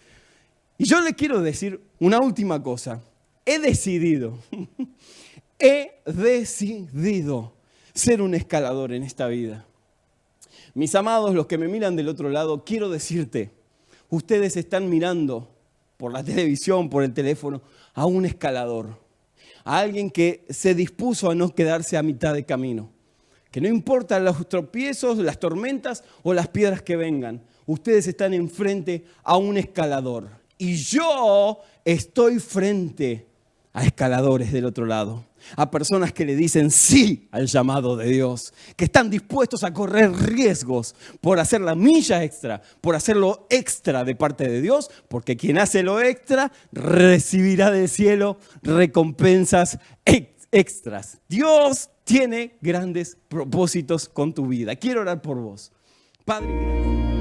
Y 0.79 0.87
yo 0.87 1.03
le 1.03 1.13
quiero 1.13 1.43
decir 1.43 1.79
una 1.99 2.19
última 2.21 2.63
cosa. 2.63 3.03
He 3.45 3.59
decidido, 3.59 4.39
he 5.59 5.93
decidido 6.07 7.53
ser 7.93 8.23
un 8.23 8.35
escalador 8.35 8.95
en 8.95 9.03
esta 9.03 9.27
vida. 9.27 9.67
Mis 10.75 10.95
amados, 10.95 11.35
los 11.35 11.47
que 11.47 11.59
me 11.59 11.69
miran 11.69 11.97
del 11.97 12.09
otro 12.09 12.31
lado, 12.31 12.65
quiero 12.65 12.89
decirte, 12.89 13.51
ustedes 14.09 14.57
están 14.57 14.89
mirando 14.89 15.49
por 15.97 16.13
la 16.13 16.23
televisión, 16.25 16.89
por 16.89 17.03
el 17.03 17.13
teléfono, 17.13 17.63
a 17.95 18.07
un 18.07 18.25
escalador, 18.25 18.99
a 19.65 19.79
alguien 19.79 20.11
que 20.11 20.45
se 20.49 20.75
dispuso 20.75 21.31
a 21.31 21.35
no 21.35 21.55
quedarse 21.55 21.97
a 21.97 22.03
mitad 22.03 22.35
de 22.35 22.45
camino, 22.45 22.91
que 23.51 23.61
no 23.61 23.69
importa 23.69 24.21
los 24.21 24.49
tropiezos, 24.49 25.19
las 25.19 25.41
tormentas 25.41 26.05
o 26.23 26.33
las 26.33 26.49
piedras 26.49 26.83
que 26.83 26.97
vengan, 26.97 27.43
ustedes 27.67 28.07
están 28.07 28.33
enfrente 28.33 29.05
a 29.25 29.37
un 29.37 29.57
escalador. 29.57 30.29
Y 30.57 30.77
yo 30.77 31.61
estoy 31.85 32.39
frente 32.39 33.27
a 33.73 33.85
escaladores 33.85 34.53
del 34.53 34.67
otro 34.67 34.87
lado 34.87 35.25
a 35.57 35.71
personas 35.71 36.13
que 36.13 36.25
le 36.25 36.37
dicen 36.37 36.71
sí 36.71 37.29
al 37.31 37.47
llamado 37.47 37.97
de 37.97 38.07
Dios, 38.07 38.53
que 38.77 38.85
están 38.85 39.11
dispuestos 39.11 39.65
a 39.65 39.73
correr 39.73 40.13
riesgos 40.13 40.95
por 41.21 41.39
hacer 41.39 41.61
la 41.61 41.75
milla 41.75 42.23
extra, 42.23 42.63
por 42.81 42.95
hacer 42.95 43.17
lo 43.17 43.47
extra 43.51 44.05
de 44.05 44.15
parte 44.15 44.49
de 44.49 44.61
Dios, 44.61 44.91
porque 45.09 45.37
quien 45.37 45.59
hace 45.59 45.83
lo 45.83 46.01
extra 46.01 46.53
recibirá 46.73 47.71
del 47.71 47.89
cielo 47.89 48.39
recompensas 48.63 49.79
extras. 50.53 51.19
Dios 51.29 51.91
tiene 52.05 52.57
grandes 52.61 53.17
propósitos 53.29 54.09
con 54.09 54.35
tu 54.35 54.47
vida. 54.47 54.77
Quiero 54.77 55.03
orar 55.03 55.23
por 55.23 55.39
vos. 55.39 55.73
Padre. 56.25 57.20